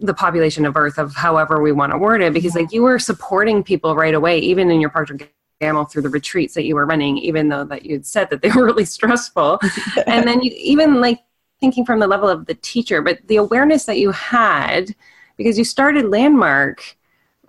the 0.00 0.14
population 0.14 0.64
of 0.64 0.76
Earth 0.76 0.98
of 0.98 1.14
however 1.14 1.60
we 1.60 1.72
want 1.72 1.92
to 1.92 1.98
word 1.98 2.22
it, 2.22 2.32
because 2.32 2.54
like 2.54 2.72
you 2.72 2.82
were 2.82 2.98
supporting 2.98 3.62
people 3.62 3.96
right 3.96 4.14
away, 4.14 4.38
even 4.38 4.70
in 4.70 4.80
your 4.80 4.90
Procter 4.90 5.18
Gamble 5.60 5.84
through 5.84 6.02
the 6.02 6.08
retreats 6.08 6.54
that 6.54 6.64
you 6.64 6.74
were 6.74 6.86
running, 6.86 7.18
even 7.18 7.48
though 7.48 7.64
that 7.64 7.84
you'd 7.84 8.06
said 8.06 8.30
that 8.30 8.42
they 8.42 8.50
were 8.54 8.64
really 8.64 8.84
stressful, 8.84 9.58
and 10.06 10.26
then 10.26 10.40
you 10.40 10.52
even 10.54 11.00
like 11.00 11.20
thinking 11.60 11.84
from 11.84 12.00
the 12.00 12.06
level 12.06 12.28
of 12.28 12.46
the 12.46 12.54
teacher, 12.54 13.02
but 13.02 13.18
the 13.26 13.36
awareness 13.36 13.84
that 13.84 13.98
you 13.98 14.10
had 14.12 14.94
because 15.36 15.58
you 15.58 15.64
started 15.64 16.06
Landmark 16.06 16.96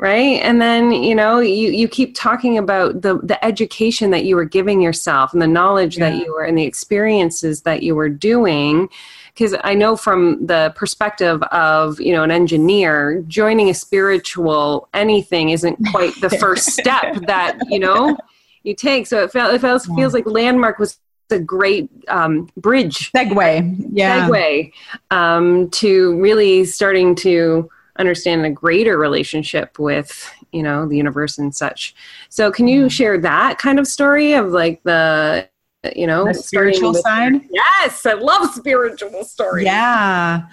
right? 0.01 0.41
And 0.41 0.59
then 0.59 0.91
you 0.91 1.15
know 1.15 1.39
you, 1.39 1.69
you 1.69 1.87
keep 1.87 2.13
talking 2.15 2.57
about 2.57 3.01
the 3.01 3.19
the 3.19 3.43
education 3.45 4.09
that 4.09 4.25
you 4.25 4.35
were 4.35 4.45
giving 4.45 4.81
yourself 4.81 5.31
and 5.31 5.41
the 5.41 5.47
knowledge 5.47 5.97
yeah. 5.97 6.09
that 6.09 6.17
you 6.17 6.33
were 6.33 6.43
and 6.43 6.57
the 6.57 6.65
experiences 6.65 7.61
that 7.61 7.83
you 7.83 7.95
were 7.95 8.09
doing 8.09 8.89
because 9.33 9.55
I 9.63 9.73
know 9.73 9.95
from 9.95 10.45
the 10.45 10.73
perspective 10.75 11.41
of 11.43 11.99
you 11.99 12.13
know 12.13 12.23
an 12.23 12.31
engineer, 12.31 13.23
joining 13.27 13.69
a 13.69 13.73
spiritual 13.73 14.89
anything 14.93 15.49
isn't 15.49 15.77
quite 15.91 16.19
the 16.21 16.29
first 16.29 16.67
step 16.79 17.15
that 17.27 17.57
you 17.69 17.79
know 17.79 18.17
you 18.63 18.75
take. 18.75 19.07
So 19.07 19.23
it, 19.23 19.31
felt, 19.31 19.53
it 19.53 19.61
feels, 19.61 19.87
yeah. 19.87 19.95
feels 19.95 20.13
like 20.13 20.25
Landmark 20.25 20.79
was 20.79 20.99
a 21.31 21.39
great 21.39 21.89
um, 22.09 22.49
bridge 22.57 23.11
segue, 23.11 23.89
yeah, 23.91 24.27
segue 24.27 24.71
um, 25.11 25.69
to 25.71 26.19
really 26.21 26.65
starting 26.65 27.15
to 27.15 27.69
understand 27.97 28.45
a 28.45 28.49
greater 28.49 28.97
relationship 28.97 29.77
with 29.79 30.29
you 30.51 30.63
know 30.63 30.87
the 30.87 30.97
universe 30.97 31.37
and 31.37 31.55
such. 31.55 31.95
So 32.29 32.51
can 32.51 32.67
you 32.67 32.89
share 32.89 33.17
that 33.19 33.57
kind 33.57 33.79
of 33.79 33.87
story 33.87 34.33
of 34.33 34.51
like 34.51 34.83
the 34.83 35.47
you 35.95 36.07
know 36.07 36.25
the 36.25 36.33
spiritual 36.33 36.93
side? 36.93 37.41
Yes 37.49 38.05
i 38.05 38.13
love 38.13 38.53
spiritual 38.53 39.23
stories. 39.23 39.65
Yeah. 39.65 40.47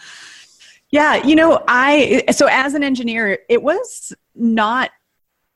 Yeah 0.90 1.26
you 1.26 1.36
know 1.36 1.62
i 1.68 2.24
so 2.30 2.46
as 2.50 2.74
an 2.74 2.82
engineer 2.82 3.38
it 3.48 3.62
was 3.62 4.12
not 4.34 4.90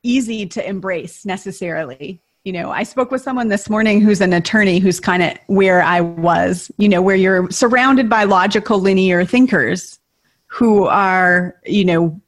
easy 0.03 0.47
to 0.47 0.69
embrace 0.69 1.25
necessarily. 1.25 2.21
You 2.45 2.53
know 2.53 2.71
i 2.71 2.83
spoke 2.83 3.11
with 3.11 3.23
someone 3.23 3.49
this 3.49 3.71
morning 3.71 4.01
who's 4.01 4.21
an 4.21 4.33
attorney 4.33 4.79
who's 4.81 4.99
kind 4.99 5.23
of 5.23 5.39
where 5.47 5.81
i 5.83 6.01
was 6.01 6.73
you 6.77 6.89
know 6.89 7.01
where 7.01 7.17
you're 7.17 7.49
surrounded 7.51 8.09
by 8.09 8.25
logical 8.25 8.81
linear 8.81 9.25
thinkers 9.25 10.01
who 10.47 10.87
are 10.87 11.55
you 11.65 11.85
know 11.85 12.21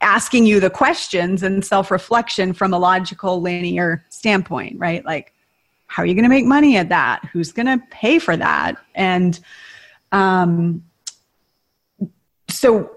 asking 0.00 0.44
you 0.44 0.60
the 0.60 0.68
questions 0.68 1.42
and 1.42 1.64
self-reflection 1.64 2.52
from 2.52 2.74
a 2.74 2.78
logical 2.78 3.40
linear 3.40 4.04
standpoint 4.10 4.78
right? 4.78 5.04
Like 5.04 5.32
how 5.88 6.02
are 6.02 6.06
you 6.06 6.14
going 6.14 6.22
to 6.22 6.28
make 6.28 6.46
money 6.46 6.76
at 6.76 6.88
that? 6.90 7.24
Who's 7.32 7.50
going 7.52 7.66
to 7.66 7.84
pay 7.90 8.18
for 8.18 8.36
that? 8.36 8.76
And 8.94 9.38
um, 10.12 10.84
so 12.48 12.90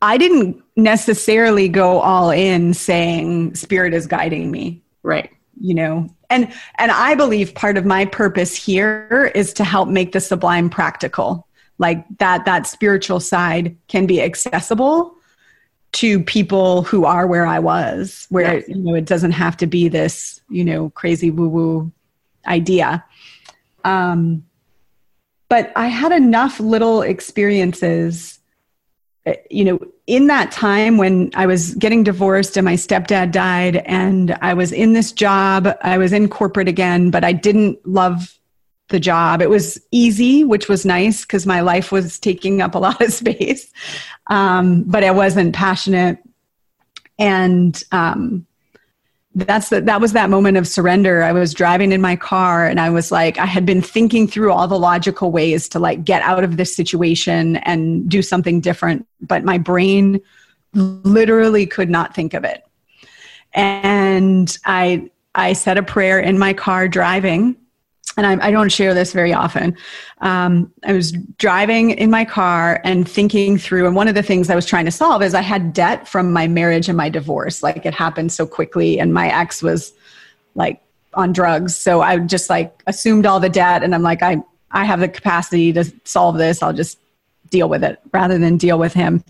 I 0.00 0.16
didn't 0.16 0.62
necessarily 0.76 1.68
go 1.68 2.00
all 2.00 2.30
in 2.30 2.74
saying 2.74 3.54
spirit 3.54 3.92
is 3.94 4.06
guiding 4.06 4.50
me. 4.50 4.82
Right. 5.02 5.30
you 5.60 5.74
know 5.74 6.08
and 6.30 6.52
and 6.78 6.90
i 6.90 7.14
believe 7.14 7.54
part 7.54 7.76
of 7.76 7.84
my 7.84 8.04
purpose 8.06 8.56
here 8.56 9.30
is 9.34 9.52
to 9.52 9.64
help 9.64 9.88
make 9.88 10.12
the 10.12 10.20
sublime 10.20 10.70
practical 10.70 11.46
like 11.78 12.04
that 12.18 12.44
that 12.44 12.66
spiritual 12.66 13.20
side 13.20 13.76
can 13.88 14.06
be 14.06 14.22
accessible 14.22 15.14
to 15.94 16.20
people 16.20 16.82
who 16.82 17.04
are 17.04 17.26
where 17.26 17.46
i 17.46 17.58
was 17.58 18.26
where 18.30 18.58
yes. 18.58 18.68
you 18.68 18.76
know 18.76 18.94
it 18.94 19.06
doesn't 19.06 19.32
have 19.32 19.56
to 19.56 19.66
be 19.66 19.88
this 19.88 20.40
you 20.48 20.64
know 20.64 20.90
crazy 20.90 21.30
woo 21.30 21.48
woo 21.48 21.92
idea 22.46 23.04
um 23.84 24.44
but 25.48 25.72
i 25.76 25.86
had 25.86 26.12
enough 26.12 26.60
little 26.60 27.02
experiences 27.02 28.38
you 29.50 29.64
know 29.64 29.78
in 30.06 30.26
that 30.26 30.50
time 30.50 30.98
when 30.98 31.30
I 31.34 31.46
was 31.46 31.74
getting 31.76 32.04
divorced 32.04 32.56
and 32.56 32.64
my 32.64 32.74
stepdad 32.74 33.32
died, 33.32 33.76
and 33.86 34.36
I 34.42 34.52
was 34.54 34.70
in 34.70 34.92
this 34.92 35.12
job, 35.12 35.68
I 35.80 35.96
was 35.98 36.12
in 36.12 36.28
corporate 36.28 36.68
again, 36.68 37.10
but 37.10 37.24
I 37.24 37.32
didn't 37.32 37.86
love 37.86 38.38
the 38.88 39.00
job. 39.00 39.40
It 39.40 39.50
was 39.50 39.80
easy, 39.90 40.44
which 40.44 40.68
was 40.68 40.84
nice 40.84 41.22
because 41.22 41.46
my 41.46 41.60
life 41.60 41.90
was 41.90 42.18
taking 42.18 42.60
up 42.60 42.74
a 42.74 42.78
lot 42.86 43.00
of 43.00 43.12
space, 43.12 43.72
um, 44.28 44.84
but 44.84 45.04
I 45.04 45.10
wasn't 45.10 45.54
passionate. 45.54 46.18
And 47.18 47.82
um, 47.92 48.46
that's 49.34 49.68
the, 49.68 49.80
that 49.80 50.00
was 50.00 50.12
that 50.12 50.30
moment 50.30 50.56
of 50.56 50.66
surrender 50.66 51.22
i 51.22 51.32
was 51.32 51.52
driving 51.52 51.90
in 51.90 52.00
my 52.00 52.14
car 52.14 52.66
and 52.66 52.80
i 52.80 52.88
was 52.88 53.10
like 53.10 53.36
i 53.38 53.46
had 53.46 53.66
been 53.66 53.82
thinking 53.82 54.28
through 54.28 54.52
all 54.52 54.68
the 54.68 54.78
logical 54.78 55.32
ways 55.32 55.68
to 55.68 55.78
like 55.78 56.04
get 56.04 56.22
out 56.22 56.44
of 56.44 56.56
this 56.56 56.74
situation 56.74 57.56
and 57.56 58.08
do 58.08 58.22
something 58.22 58.60
different 58.60 59.06
but 59.20 59.44
my 59.44 59.58
brain 59.58 60.20
literally 60.74 61.66
could 61.66 61.90
not 61.90 62.14
think 62.14 62.32
of 62.32 62.44
it 62.44 62.64
and 63.54 64.56
i 64.66 65.10
i 65.34 65.52
said 65.52 65.78
a 65.78 65.82
prayer 65.82 66.20
in 66.20 66.38
my 66.38 66.52
car 66.52 66.86
driving 66.86 67.56
and 68.16 68.26
I, 68.26 68.48
I, 68.48 68.50
don't 68.50 68.70
share 68.70 68.94
this 68.94 69.12
very 69.12 69.32
often. 69.32 69.76
Um, 70.20 70.72
I 70.84 70.92
was 70.92 71.12
driving 71.12 71.90
in 71.90 72.10
my 72.10 72.24
car 72.24 72.80
and 72.84 73.08
thinking 73.08 73.58
through, 73.58 73.86
and 73.86 73.96
one 73.96 74.08
of 74.08 74.14
the 74.14 74.22
things 74.22 74.50
I 74.50 74.54
was 74.54 74.66
trying 74.66 74.84
to 74.84 74.90
solve 74.90 75.22
is 75.22 75.34
I 75.34 75.40
had 75.40 75.72
debt 75.72 76.06
from 76.06 76.32
my 76.32 76.46
marriage 76.46 76.88
and 76.88 76.96
my 76.96 77.08
divorce. 77.08 77.62
Like 77.62 77.84
it 77.84 77.94
happened 77.94 78.32
so 78.32 78.46
quickly, 78.46 79.00
and 79.00 79.12
my 79.12 79.28
ex 79.28 79.62
was 79.62 79.92
like 80.54 80.80
on 81.14 81.32
drugs, 81.32 81.76
so 81.76 82.02
I 82.02 82.18
just 82.18 82.50
like 82.50 82.82
assumed 82.86 83.26
all 83.26 83.40
the 83.40 83.48
debt, 83.48 83.82
and 83.82 83.94
I'm 83.94 84.02
like, 84.02 84.22
I 84.22 84.42
I 84.70 84.84
have 84.84 85.00
the 85.00 85.08
capacity 85.08 85.72
to 85.72 85.84
solve 86.04 86.36
this. 86.36 86.62
I'll 86.62 86.72
just 86.72 86.98
deal 87.50 87.68
with 87.68 87.84
it 87.84 88.00
rather 88.12 88.38
than 88.38 88.56
deal 88.56 88.78
with 88.78 88.92
him. 88.92 89.24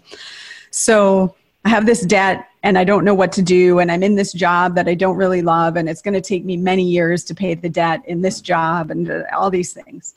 So 0.70 1.34
I 1.64 1.70
have 1.70 1.86
this 1.86 2.02
debt 2.02 2.46
and 2.62 2.76
I 2.76 2.84
don't 2.84 3.04
know 3.04 3.14
what 3.14 3.32
to 3.32 3.42
do. 3.42 3.78
And 3.78 3.90
I'm 3.90 4.02
in 4.02 4.16
this 4.16 4.32
job 4.32 4.74
that 4.74 4.88
I 4.88 4.94
don't 4.94 5.16
really 5.16 5.42
love. 5.42 5.76
And 5.76 5.88
it's 5.88 6.02
going 6.02 6.14
to 6.14 6.20
take 6.20 6.44
me 6.44 6.56
many 6.56 6.84
years 6.84 7.24
to 7.24 7.34
pay 7.34 7.54
the 7.54 7.68
debt 7.68 8.02
in 8.06 8.20
this 8.20 8.40
job 8.40 8.90
and 8.90 9.10
uh, 9.10 9.22
all 9.32 9.50
these 9.50 9.72
things. 9.72 10.14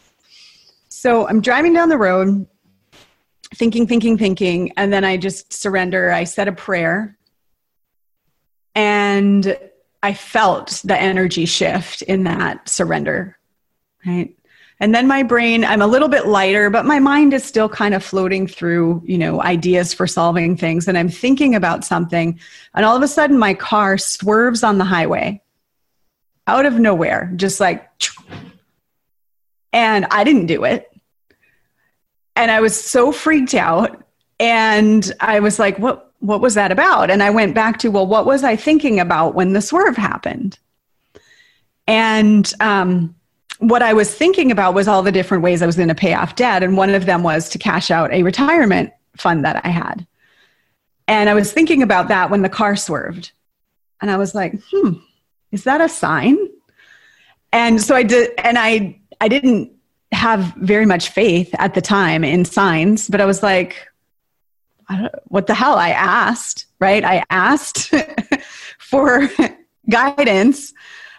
So 0.90 1.28
I'm 1.28 1.42
driving 1.42 1.74
down 1.74 1.90
the 1.90 1.98
road, 1.98 2.46
thinking, 3.56 3.88
thinking, 3.88 4.18
thinking. 4.18 4.74
And 4.76 4.92
then 4.92 5.06
I 5.06 5.18
just 5.18 5.54
surrender. 5.54 6.12
I 6.12 6.26
said 6.26 6.48
a 6.48 6.54
prayer. 6.54 7.18
And 8.76 9.58
I 10.04 10.14
felt 10.14 10.82
the 10.84 11.00
energy 11.00 11.46
shift 11.46 12.02
in 12.04 12.24
that 12.26 12.70
surrender, 12.70 13.38
right? 14.06 14.34
And 14.80 14.94
then 14.94 15.08
my 15.08 15.24
brain 15.24 15.64
i'm 15.66 15.82
a 15.82 15.88
little 15.88 16.08
bit 16.08 16.28
lighter 16.28 16.70
but 16.70 16.86
my 16.86 17.00
mind 17.00 17.34
is 17.34 17.44
still 17.44 17.70
kind 17.70 17.94
of 17.94 18.04
floating 18.04 18.48
through 18.48 19.02
you 19.06 19.18
know 19.18 19.42
ideas 19.42 19.94
for 19.94 20.08
solving 20.08 20.56
things. 20.56 20.88
And 20.88 20.98
i'm 20.98 21.10
thinking 21.10 21.56
about 21.56 21.84
something 21.84 22.40
and 22.74 22.86
all 22.86 22.96
of 22.96 23.04
a 23.04 23.08
sudden 23.08 23.38
my 23.38 23.54
car 23.54 23.98
swerves 23.98 24.64
on 24.64 24.78
the 24.78 24.86
highway 24.86 25.42
out 26.46 26.66
of 26.66 26.80
nowhere 26.80 27.32
just 27.36 27.60
like 27.60 27.90
and 29.74 30.06
i 30.12 30.24
didn't 30.24 30.48
do 30.48 30.64
it. 30.64 30.92
And 32.36 32.52
i 32.52 32.62
was 32.62 32.80
so 32.80 33.12
freaked 33.12 33.56
out 33.56 34.04
and 34.40 35.12
i 35.20 35.40
was 35.40 35.60
like 35.60 35.78
what 35.80 36.04
what 36.20 36.42
was 36.42 36.56
that 36.56 36.72
about? 36.72 37.12
And 37.12 37.22
i 37.22 37.30
went 37.30 37.54
back 37.54 37.80
to 37.80 37.90
well 37.90 38.08
what 38.08 38.26
was 38.26 38.44
i 38.44 38.56
thinking 38.56 39.00
about 39.00 39.36
when 39.36 39.54
the 39.54 39.62
swerve 39.62 39.98
happened? 39.98 40.58
And 41.88 42.52
um 42.60 43.16
what 43.60 43.82
I 43.82 43.94
was 43.94 44.14
thinking 44.14 44.52
about 44.52 44.74
was 44.74 44.88
all 44.88 45.02
the 45.02 45.12
different 45.12 45.44
ways 45.44 45.62
I 45.62 45.66
was 45.66 45.76
going 45.76 45.88
to 45.88 45.96
pay 45.96 46.14
off 46.14 46.36
debt. 46.36 46.64
And 46.64 46.78
one 46.78 46.94
of 46.94 47.06
them 47.06 47.24
was 47.24 47.50
to 47.50 47.58
cash 47.58 47.90
out 47.90 48.12
a 48.12 48.24
retirement 48.24 48.92
fund 49.16 49.44
that 49.46 49.66
I 49.66 49.70
had. 49.70 50.06
And 51.08 51.30
I 51.30 51.34
was 51.34 51.52
thinking 51.52 51.82
about 51.82 52.10
that 52.10 52.30
when 52.30 52.42
the 52.42 52.50
car 52.50 52.76
swerved. 52.76 53.32
And 54.02 54.12
I 54.12 54.18
was 54.18 54.36
like, 54.36 54.54
hmm, 54.72 54.94
is 55.52 55.64
that 55.64 55.82
a 55.82 55.90
sign? 55.90 56.38
And 57.52 57.82
so 57.82 57.96
I 57.96 58.04
did, 58.04 58.32
and 58.38 58.60
I, 58.60 59.00
I 59.22 59.28
didn't 59.28 59.72
have 60.12 60.54
very 60.58 60.86
much 60.86 61.10
faith 61.10 61.54
at 61.58 61.74
the 61.74 61.82
time 61.82 62.24
in 62.24 62.46
signs, 62.46 63.10
but 63.10 63.22
I 63.22 63.26
was 63.26 63.42
like, 63.42 63.88
I 64.90 65.10
what 65.26 65.48
the 65.48 65.54
hell? 65.54 65.76
I 65.76 65.90
asked, 65.90 66.66
right? 66.80 67.04
I 67.04 67.24
asked 67.30 67.94
for 68.78 69.30
guidance 69.90 70.74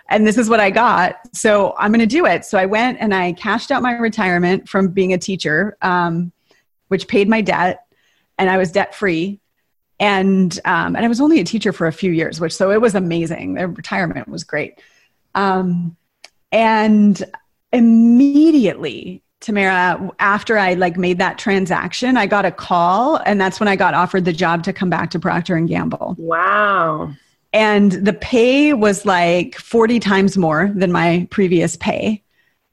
and 0.08 0.26
this 0.26 0.38
is 0.38 0.48
what 0.48 0.60
I 0.60 0.70
got. 0.70 1.16
So 1.32 1.74
I'm 1.78 1.90
going 1.90 2.00
to 2.00 2.06
do 2.06 2.26
it. 2.26 2.44
So 2.44 2.58
I 2.58 2.66
went 2.66 2.98
and 3.00 3.14
I 3.14 3.32
cashed 3.34 3.70
out 3.70 3.82
my 3.82 3.92
retirement 3.92 4.68
from 4.68 4.88
being 4.88 5.12
a 5.12 5.18
teacher, 5.18 5.76
um, 5.82 6.32
which 6.88 7.08
paid 7.08 7.28
my 7.28 7.40
debt, 7.40 7.84
and 8.38 8.48
I 8.48 8.56
was 8.56 8.72
debt 8.72 8.94
free. 8.94 9.40
And 10.00 10.58
um, 10.64 10.94
and 10.94 11.04
I 11.04 11.08
was 11.08 11.20
only 11.20 11.40
a 11.40 11.44
teacher 11.44 11.72
for 11.72 11.88
a 11.88 11.92
few 11.92 12.12
years, 12.12 12.40
which 12.40 12.54
so 12.54 12.70
it 12.70 12.80
was 12.80 12.94
amazing. 12.94 13.54
The 13.54 13.66
retirement 13.66 14.28
was 14.28 14.44
great. 14.44 14.80
Um, 15.34 15.96
and 16.52 17.22
immediately, 17.72 19.22
Tamara, 19.40 20.10
after 20.20 20.56
I 20.56 20.74
like 20.74 20.96
made 20.96 21.18
that 21.18 21.36
transaction, 21.36 22.16
I 22.16 22.26
got 22.26 22.46
a 22.46 22.52
call, 22.52 23.16
and 23.16 23.40
that's 23.40 23.58
when 23.58 23.68
I 23.68 23.74
got 23.74 23.92
offered 23.92 24.24
the 24.24 24.32
job 24.32 24.62
to 24.64 24.72
come 24.72 24.88
back 24.88 25.10
to 25.10 25.18
Procter 25.18 25.56
and 25.56 25.68
Gamble. 25.68 26.14
Wow 26.16 27.12
and 27.52 27.92
the 27.92 28.12
pay 28.12 28.74
was 28.74 29.06
like 29.06 29.56
40 29.56 30.00
times 30.00 30.37
more 30.37 30.70
than 30.74 30.92
my 30.92 31.26
previous 31.30 31.76
pay. 31.76 32.22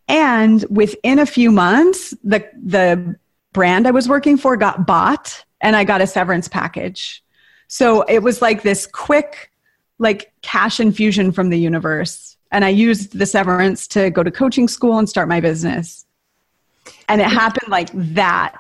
And 0.08 0.66
within 0.70 1.20
a 1.20 1.26
few 1.26 1.52
months 1.52 2.14
the 2.24 2.48
the 2.62 3.16
brand 3.54 3.88
i 3.88 3.92
was 3.92 4.10
working 4.10 4.36
for 4.36 4.58
got 4.58 4.86
bought 4.86 5.46
and 5.62 5.78
i 5.78 5.84
got 5.84 6.02
a 6.02 6.08
severance 6.08 6.48
package. 6.48 7.24
So 7.68 8.04
it 8.04 8.20
was 8.20 8.42
like 8.42 8.64
this 8.64 8.86
quick 8.86 9.52
like 9.98 10.34
cash 10.42 10.80
infusion 10.80 11.32
from 11.32 11.50
the 11.50 11.58
universe. 11.58 12.38
And 12.52 12.66
i 12.66 12.70
used 12.70 13.18
the 13.18 13.26
severance 13.26 13.88
to 13.90 14.10
go 14.10 14.24
to 14.24 14.32
coaching 14.32 14.68
school 14.68 15.00
and 15.00 15.10
start 15.10 15.28
my 15.28 15.40
business. 15.40 16.06
And 17.08 17.22
it 17.22 17.28
happened 17.28 17.70
like 17.70 17.90
that. 17.94 18.56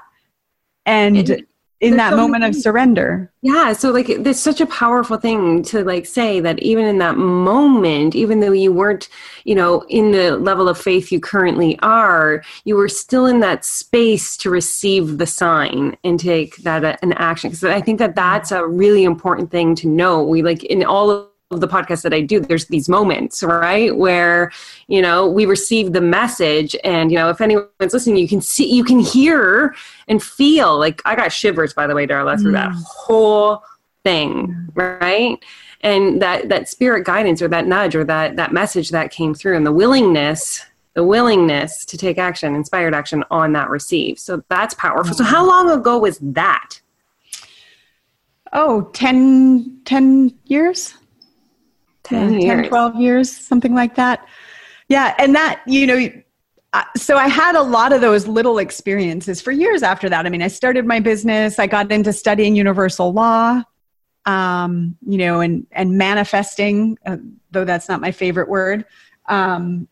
And 0.85 1.45
in 1.81 1.97
that 1.97 2.11
so 2.11 2.17
moment 2.17 2.43
of 2.43 2.55
surrender. 2.55 3.31
Yeah 3.41 3.73
so 3.73 3.91
like 3.91 4.07
there's 4.19 4.39
such 4.39 4.61
a 4.61 4.65
powerful 4.65 5.17
thing 5.17 5.63
to 5.63 5.83
like 5.83 6.05
say 6.05 6.39
that 6.39 6.59
even 6.59 6.85
in 6.85 6.97
that 6.99 7.17
moment 7.17 8.15
even 8.15 8.39
though 8.39 8.51
you 8.51 8.71
weren't 8.71 9.09
you 9.43 9.55
know 9.55 9.81
in 9.89 10.11
the 10.11 10.37
level 10.37 10.69
of 10.69 10.77
faith 10.77 11.11
you 11.11 11.19
currently 11.19 11.77
are 11.81 12.43
you 12.63 12.75
were 12.75 12.89
still 12.89 13.25
in 13.25 13.39
that 13.41 13.65
space 13.65 14.37
to 14.37 14.49
receive 14.49 15.17
the 15.17 15.27
sign 15.27 15.97
and 16.03 16.19
take 16.19 16.57
that 16.57 16.83
uh, 16.83 16.95
an 17.01 17.13
action. 17.13 17.49
Because 17.49 17.63
i 17.63 17.81
think 17.81 17.99
that 17.99 18.15
that's 18.15 18.51
a 18.51 18.65
really 18.65 19.03
important 19.03 19.51
thing 19.51 19.75
to 19.75 19.87
know. 19.87 20.23
We 20.23 20.41
like 20.41 20.63
in 20.63 20.83
all 20.83 21.09
of 21.11 21.27
of 21.55 21.61
the 21.61 21.67
podcast 21.67 22.03
that 22.03 22.13
I 22.13 22.21
do, 22.21 22.39
there's 22.39 22.65
these 22.65 22.87
moments, 22.87 23.41
right, 23.41 23.95
where 23.95 24.51
you 24.87 25.01
know 25.01 25.27
we 25.27 25.45
receive 25.45 25.93
the 25.93 26.01
message, 26.01 26.75
and 26.83 27.11
you 27.11 27.17
know 27.17 27.29
if 27.29 27.41
anyone's 27.41 27.93
listening, 27.93 28.17
you 28.17 28.27
can 28.27 28.41
see, 28.41 28.71
you 28.71 28.83
can 28.83 28.99
hear 28.99 29.73
and 30.07 30.21
feel. 30.21 30.77
Like 30.77 31.01
I 31.05 31.15
got 31.15 31.31
shivers, 31.31 31.73
by 31.73 31.87
the 31.87 31.95
way, 31.95 32.05
Darla, 32.05 32.39
through 32.39 32.51
mm. 32.51 32.55
that 32.55 32.71
whole 32.73 33.63
thing, 34.03 34.69
right? 34.75 35.43
And 35.81 36.21
that 36.21 36.49
that 36.49 36.69
spirit 36.69 37.05
guidance, 37.05 37.41
or 37.41 37.47
that 37.47 37.65
nudge, 37.65 37.95
or 37.95 38.03
that 38.03 38.35
that 38.35 38.53
message 38.53 38.91
that 38.91 39.11
came 39.11 39.33
through, 39.33 39.57
and 39.57 39.65
the 39.65 39.71
willingness 39.71 40.63
the 40.95 41.03
willingness 41.03 41.83
to 41.85 41.97
take 41.97 42.17
action, 42.17 42.55
inspired 42.55 42.95
action 42.95 43.23
on 43.29 43.51
that 43.51 43.69
receive. 43.69 44.17
So 44.17 44.43
that's 44.47 44.73
powerful. 44.75 45.13
So, 45.13 45.25
how 45.25 45.45
long 45.45 45.69
ago 45.69 45.99
was 45.99 46.17
that? 46.21 46.79
Oh, 48.53 48.83
10, 48.93 49.81
10 49.83 50.33
years. 50.45 50.95
10, 52.05 52.41
yeah, 52.41 52.55
10 52.55 52.69
12 52.69 52.95
years, 52.95 53.35
something 53.35 53.73
like 53.73 53.95
that. 53.95 54.25
Yeah. 54.87 55.15
And 55.17 55.35
that, 55.35 55.61
you 55.65 55.87
know, 55.87 56.09
so 56.97 57.17
I 57.17 57.27
had 57.27 57.55
a 57.55 57.61
lot 57.61 57.93
of 57.93 58.01
those 58.01 58.27
little 58.27 58.57
experiences 58.57 59.41
for 59.41 59.51
years 59.51 59.83
after 59.83 60.09
that. 60.09 60.25
I 60.25 60.29
mean, 60.29 60.41
I 60.41 60.47
started 60.47 60.85
my 60.85 60.99
business, 60.99 61.59
I 61.59 61.67
got 61.67 61.91
into 61.91 62.11
studying 62.13 62.55
universal 62.55 63.13
law, 63.13 63.61
um, 64.25 64.97
you 65.05 65.17
know, 65.17 65.39
and, 65.39 65.65
and 65.71 65.97
manifesting, 65.97 66.97
uh, 67.05 67.17
though 67.51 67.65
that's 67.65 67.87
not 67.87 68.01
my 68.01 68.11
favorite 68.11 68.49
word. 68.49 68.85
Um, 69.27 69.87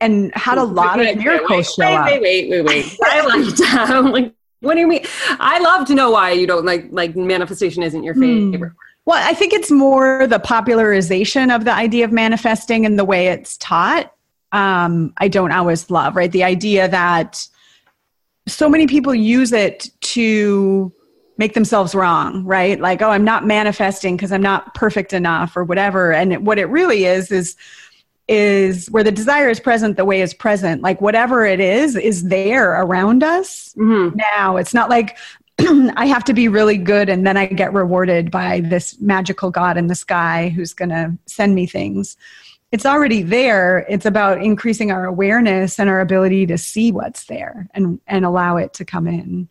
and 0.00 0.34
had 0.34 0.56
a 0.58 0.64
lot 0.64 0.98
wait, 0.98 1.16
of 1.16 1.22
miracles 1.22 1.50
wait, 1.50 1.86
show 1.86 1.90
wait, 1.90 1.96
up. 1.96 2.06
Wait, 2.06 2.22
wait, 2.22 2.50
wait, 2.50 2.64
wait. 2.64 2.98
I 3.04 3.20
like 3.26 3.54
I'm 3.90 4.12
like, 4.12 4.34
what 4.60 4.74
do 4.74 4.80
you 4.80 4.86
mean? 4.86 5.04
I 5.38 5.58
love 5.58 5.86
to 5.88 5.94
know 5.94 6.10
why 6.10 6.32
you 6.32 6.46
don't 6.46 6.64
like 6.64 6.86
like 6.90 7.16
manifestation 7.16 7.82
isn't 7.82 8.02
your 8.02 8.14
hmm. 8.14 8.52
favorite. 8.52 8.72
Well, 9.06 9.20
I 9.22 9.34
think 9.34 9.52
it's 9.52 9.70
more 9.70 10.26
the 10.26 10.38
popularization 10.38 11.50
of 11.50 11.64
the 11.64 11.72
idea 11.72 12.04
of 12.04 12.12
manifesting 12.12 12.86
and 12.86 12.98
the 12.98 13.04
way 13.04 13.28
it's 13.28 13.56
taught. 13.56 14.12
Um, 14.52 15.12
I 15.16 15.28
don't 15.28 15.52
always 15.52 15.90
love, 15.90 16.16
right? 16.16 16.30
The 16.30 16.44
idea 16.44 16.88
that 16.88 17.46
so 18.46 18.68
many 18.68 18.86
people 18.86 19.14
use 19.14 19.52
it 19.52 19.90
to 20.00 20.92
make 21.38 21.54
themselves 21.54 21.94
wrong, 21.94 22.44
right? 22.44 22.78
Like, 22.78 23.00
oh, 23.00 23.10
I'm 23.10 23.24
not 23.24 23.46
manifesting 23.46 24.16
because 24.16 24.30
I'm 24.30 24.42
not 24.42 24.74
perfect 24.74 25.12
enough 25.12 25.56
or 25.56 25.64
whatever. 25.64 26.12
And 26.12 26.46
what 26.46 26.58
it 26.58 26.66
really 26.66 27.06
is 27.06 27.32
is 27.32 27.56
is 28.28 28.88
where 28.92 29.02
the 29.02 29.10
desire 29.10 29.48
is 29.48 29.58
present, 29.58 29.96
the 29.96 30.04
way 30.04 30.20
is 30.20 30.32
present. 30.32 30.82
Like 30.82 31.00
whatever 31.00 31.44
it 31.44 31.58
is, 31.58 31.96
is 31.96 32.28
there 32.28 32.80
around 32.80 33.24
us 33.24 33.74
mm-hmm. 33.76 34.16
now. 34.16 34.56
It's 34.56 34.72
not 34.72 34.88
like 34.88 35.18
I 35.96 36.06
have 36.06 36.24
to 36.24 36.34
be 36.34 36.48
really 36.48 36.78
good 36.78 37.08
and 37.08 37.26
then 37.26 37.36
I 37.36 37.46
get 37.46 37.72
rewarded 37.72 38.30
by 38.30 38.60
this 38.60 39.00
magical 39.00 39.50
God 39.50 39.76
in 39.76 39.88
the 39.88 39.94
sky 39.94 40.48
who's 40.48 40.72
going 40.72 40.90
to 40.90 41.16
send 41.26 41.54
me 41.54 41.66
things. 41.66 42.16
It's 42.72 42.86
already 42.86 43.22
there. 43.22 43.84
It's 43.88 44.06
about 44.06 44.42
increasing 44.42 44.90
our 44.92 45.04
awareness 45.04 45.78
and 45.78 45.90
our 45.90 46.00
ability 46.00 46.46
to 46.46 46.58
see 46.58 46.92
what's 46.92 47.24
there 47.24 47.68
and, 47.74 48.00
and 48.06 48.24
allow 48.24 48.56
it 48.56 48.72
to 48.74 48.84
come 48.84 49.06
in. 49.06 49.48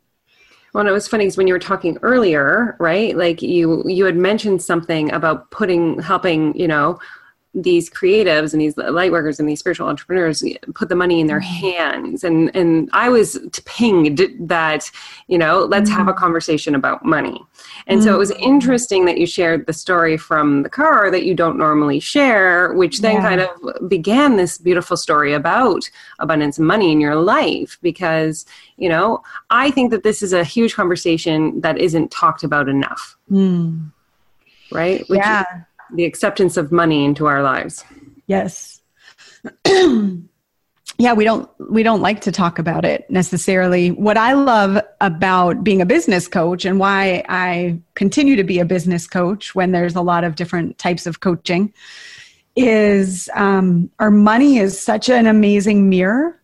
Well, 0.73 0.87
it 0.87 0.91
was 0.91 1.07
funny 1.07 1.25
because 1.25 1.37
when 1.37 1.47
you 1.47 1.53
were 1.53 1.59
talking 1.59 1.97
earlier, 2.01 2.75
right? 2.79 3.17
Like 3.17 3.41
you 3.41 3.83
you 3.87 4.05
had 4.05 4.15
mentioned 4.15 4.61
something 4.61 5.11
about 5.11 5.49
putting 5.49 5.99
helping, 5.99 6.55
you 6.55 6.67
know, 6.67 6.99
these 7.55 7.89
creatives 7.89 8.53
and 8.53 8.61
these 8.61 8.77
light 8.77 9.11
workers 9.11 9.39
and 9.39 9.49
these 9.49 9.59
spiritual 9.59 9.87
entrepreneurs 9.87 10.43
put 10.75 10.87
the 10.87 10.95
money 10.95 11.19
in 11.19 11.25
their 11.25 11.41
mm-hmm. 11.41 11.65
hands 11.65 12.23
and 12.23 12.55
and 12.55 12.87
i 12.93 13.09
was 13.09 13.39
pinged 13.65 14.21
that 14.39 14.91
you 15.27 15.37
know 15.37 15.65
let's 15.65 15.89
have 15.89 16.07
a 16.07 16.11
mm-hmm. 16.11 16.19
conversation 16.19 16.75
about 16.75 17.03
money 17.03 17.41
and 17.87 18.03
so 18.03 18.13
it 18.13 18.19
was 18.19 18.31
mm-hmm. 18.31 18.43
interesting 18.43 19.05
that 19.05 19.17
you 19.17 19.25
shared 19.25 19.65
the 19.65 19.73
story 19.73 20.15
from 20.15 20.61
the 20.61 20.69
car 20.69 21.09
that 21.09 21.23
you 21.23 21.33
don't 21.33 21.57
normally 21.57 21.99
share 21.99 22.71
which 22.73 22.99
then 22.99 23.15
yeah. 23.15 23.21
kind 23.21 23.41
of 23.41 23.89
began 23.89 24.37
this 24.37 24.59
beautiful 24.59 24.95
story 24.95 25.33
about 25.33 25.89
abundance 26.19 26.59
and 26.59 26.67
money 26.67 26.91
in 26.91 27.01
your 27.01 27.15
life 27.15 27.79
because 27.81 28.45
you 28.77 28.87
know 28.87 29.23
i 29.49 29.71
think 29.71 29.89
that 29.89 30.03
this 30.03 30.21
is 30.21 30.33
a 30.33 30.43
huge 30.43 30.75
conversation 30.75 31.59
that 31.61 31.79
isn't 31.79 32.11
talked 32.11 32.43
about 32.43 32.69
enough 32.69 33.17
mm. 33.31 33.91
right 34.71 35.09
which 35.09 35.17
yeah 35.17 35.43
the 35.93 36.05
acceptance 36.05 36.57
of 36.57 36.71
money 36.71 37.05
into 37.05 37.25
our 37.25 37.43
lives. 37.43 37.83
Yes. 38.27 38.81
yeah, 40.99 41.13
we 41.13 41.23
don't 41.23 41.49
we 41.71 41.81
don't 41.81 42.01
like 42.01 42.21
to 42.21 42.31
talk 42.31 42.59
about 42.59 42.85
it 42.85 43.09
necessarily. 43.09 43.91
What 43.91 44.17
I 44.17 44.33
love 44.33 44.81
about 45.01 45.63
being 45.63 45.81
a 45.81 45.85
business 45.85 46.27
coach 46.27 46.65
and 46.65 46.79
why 46.79 47.23
I 47.29 47.79
continue 47.95 48.35
to 48.35 48.43
be 48.43 48.59
a 48.59 48.65
business 48.65 49.07
coach 49.07 49.55
when 49.55 49.71
there's 49.71 49.95
a 49.95 50.01
lot 50.01 50.23
of 50.23 50.35
different 50.35 50.77
types 50.77 51.05
of 51.05 51.21
coaching 51.21 51.73
is 52.55 53.29
um, 53.33 53.89
our 53.99 54.11
money 54.11 54.57
is 54.57 54.79
such 54.79 55.09
an 55.09 55.25
amazing 55.25 55.89
mirror 55.89 56.41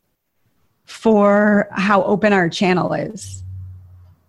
for 0.85 1.67
how 1.71 2.03
open 2.03 2.31
our 2.31 2.47
channel 2.47 2.93
is 2.93 3.43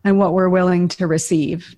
and 0.02 0.18
what 0.18 0.32
we're 0.32 0.48
willing 0.48 0.88
to 0.88 1.06
receive. 1.06 1.76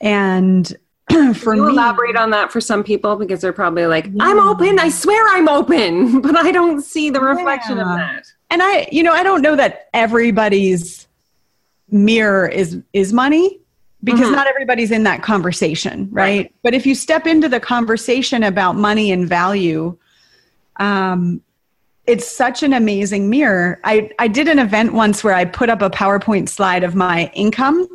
And 0.00 0.72
for 1.34 1.54
you 1.54 1.66
me, 1.66 1.72
elaborate 1.72 2.16
on 2.16 2.30
that 2.30 2.52
for 2.52 2.60
some 2.60 2.82
people 2.82 3.16
because 3.16 3.40
they're 3.40 3.52
probably 3.52 3.86
like, 3.86 4.06
yeah. 4.06 4.24
I'm 4.24 4.38
open. 4.38 4.78
I 4.78 4.88
swear 4.88 5.28
I'm 5.28 5.48
open, 5.48 6.20
but 6.22 6.36
I 6.36 6.52
don't 6.52 6.82
see 6.82 7.10
the 7.10 7.20
reflection 7.20 7.76
yeah. 7.76 7.82
of 7.82 7.98
that. 7.98 8.26
And 8.50 8.62
I, 8.62 8.88
you 8.90 9.02
know, 9.02 9.12
I 9.12 9.22
don't 9.22 9.42
know 9.42 9.56
that 9.56 9.88
everybody's 9.94 11.06
mirror 11.90 12.46
is 12.46 12.80
is 12.92 13.12
money 13.12 13.60
because 14.02 14.20
mm-hmm. 14.22 14.34
not 14.34 14.46
everybody's 14.46 14.90
in 14.90 15.02
that 15.04 15.22
conversation, 15.22 16.08
right? 16.10 16.24
right? 16.24 16.54
But 16.62 16.74
if 16.74 16.86
you 16.86 16.94
step 16.94 17.26
into 17.26 17.48
the 17.48 17.60
conversation 17.60 18.42
about 18.44 18.76
money 18.76 19.12
and 19.12 19.28
value, 19.28 19.96
um, 20.76 21.42
it's 22.06 22.26
such 22.26 22.62
an 22.62 22.72
amazing 22.72 23.30
mirror. 23.30 23.80
I 23.84 24.10
I 24.18 24.28
did 24.28 24.48
an 24.48 24.58
event 24.58 24.94
once 24.94 25.22
where 25.22 25.34
I 25.34 25.44
put 25.44 25.68
up 25.68 25.82
a 25.82 25.90
PowerPoint 25.90 26.48
slide 26.48 26.82
of 26.82 26.94
my 26.94 27.30
income, 27.34 27.86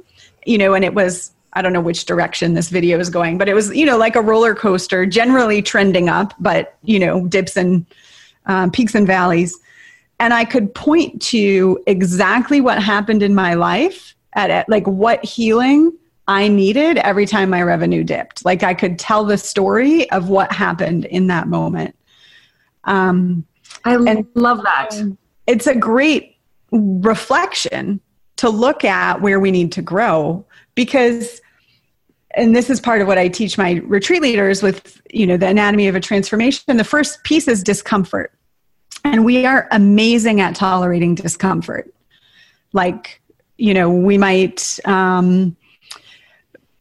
you 0.45 0.57
know, 0.57 0.73
and 0.73 0.85
it 0.85 0.93
was 0.93 1.31
I 1.55 1.61
don't 1.61 1.73
know 1.73 1.81
which 1.81 2.05
direction 2.05 2.53
this 2.53 2.69
video 2.69 2.99
is 2.99 3.09
going, 3.09 3.37
but 3.37 3.47
it 3.47 3.53
was, 3.53 3.73
you 3.73 3.85
know, 3.85 3.97
like 3.97 4.15
a 4.15 4.21
roller 4.21 4.53
coaster, 4.53 5.05
generally 5.05 5.61
trending 5.61 6.09
up, 6.09 6.33
but, 6.39 6.77
you 6.83 6.99
know, 6.99 7.25
dips 7.27 7.55
and 7.55 7.85
um, 8.45 8.71
peaks 8.71 8.93
and 8.93 9.07
valleys. 9.07 9.57
And 10.19 10.33
I 10.33 10.45
could 10.45 10.73
point 10.75 11.21
to 11.23 11.81
exactly 11.87 12.61
what 12.61 12.81
happened 12.81 13.23
in 13.23 13.33
my 13.33 13.53
life 13.53 14.15
at, 14.33 14.49
at 14.49 14.67
like 14.69 14.85
what 14.85 15.23
healing 15.23 15.97
I 16.27 16.47
needed 16.47 16.97
every 16.97 17.25
time 17.25 17.49
my 17.49 17.61
revenue 17.61 18.03
dipped. 18.03 18.43
Like 18.43 18.63
I 18.63 18.73
could 18.73 18.99
tell 18.99 19.23
the 19.23 19.37
story 19.37 20.09
of 20.11 20.29
what 20.29 20.51
happened 20.51 21.05
in 21.05 21.27
that 21.27 21.47
moment. 21.47 21.95
Um, 22.83 23.45
I 23.83 23.95
and 23.95 24.27
love 24.35 24.63
that. 24.63 24.91
It's 25.47 25.67
a 25.67 25.75
great 25.75 26.37
reflection 26.71 28.01
to 28.37 28.49
look 28.49 28.83
at 28.83 29.21
where 29.21 29.39
we 29.39 29.51
need 29.51 29.71
to 29.73 29.81
grow 29.81 30.45
because 30.73 31.41
and 32.35 32.55
this 32.55 32.69
is 32.69 32.79
part 32.79 33.01
of 33.01 33.07
what 33.07 33.17
I 33.17 33.27
teach 33.27 33.57
my 33.57 33.81
retreat 33.85 34.21
leaders 34.21 34.61
with, 34.61 35.01
you 35.11 35.25
know, 35.25 35.37
the 35.37 35.47
anatomy 35.47 35.87
of 35.87 35.95
a 35.95 35.99
transformation. 35.99 36.77
The 36.77 36.83
first 36.83 37.23
piece 37.23 37.47
is 37.47 37.63
discomfort. 37.63 38.31
And 39.03 39.23
we 39.23 39.45
are 39.45 39.67
amazing 39.71 40.41
at 40.41 40.55
tolerating 40.55 41.15
discomfort. 41.15 41.93
Like, 42.73 43.21
you 43.57 43.73
know, 43.73 43.89
we 43.89 44.17
might 44.17 44.79
um, 44.85 45.55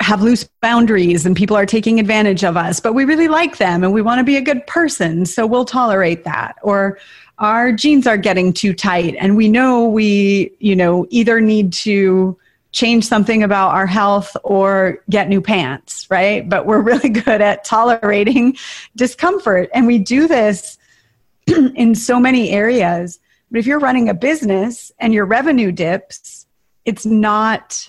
have 0.01 0.23
loose 0.23 0.49
boundaries 0.61 1.25
and 1.25 1.37
people 1.37 1.57
are 1.57 1.67
taking 1.67 2.01
advantage 2.01 2.43
of 2.43 2.57
us, 2.57 2.81
but 2.81 2.95
we 2.95 3.05
really 3.05 3.29
like 3.29 3.59
them 3.59 3.85
and 3.85 3.93
we 3.93 4.03
want 4.03 4.19
to 4.19 4.25
be 4.25 4.37
a 4.37 4.41
good 4.41 4.67
person. 4.67 5.25
So 5.27 5.47
we'll 5.47 5.65
tolerate 5.65 6.25
that. 6.25 6.57
Or 6.63 6.99
our 7.39 7.73
jeans 7.73 8.07
are 8.07 8.17
getting 8.17 8.53
too 8.53 8.73
tight 8.73 9.15
and 9.21 9.37
we 9.37 9.49
know 9.49 9.87
we, 9.87 10.51
you 10.59 10.75
know, 10.75 11.07
either 11.11 11.41
need 11.41 11.73
to 11.75 12.37
change 12.75 13.07
something 13.07 13.45
about 13.45 13.71
our 13.71 13.87
health 13.87 14.37
or 14.43 14.99
get 15.09 15.29
new 15.29 15.41
pants, 15.41 16.11
right? 16.11 16.47
But 16.47 16.67
we're 16.67 16.83
really 16.83 17.09
good 17.27 17.41
at 17.41 17.65
tolerating 17.65 18.57
discomfort. 18.97 19.71
And 19.73 19.87
we 19.87 19.99
do 19.99 20.27
this 20.27 20.77
in 21.47 21.95
so 21.95 22.19
many 22.19 22.51
areas. 22.51 23.21
But 23.51 23.61
if 23.61 23.67
you're 23.67 23.79
running 23.79 24.09
a 24.09 24.15
business 24.15 24.91
and 24.99 25.15
your 25.15 25.25
revenue 25.25 25.71
dips, 25.71 26.47
it's 26.85 27.07
not 27.07 27.89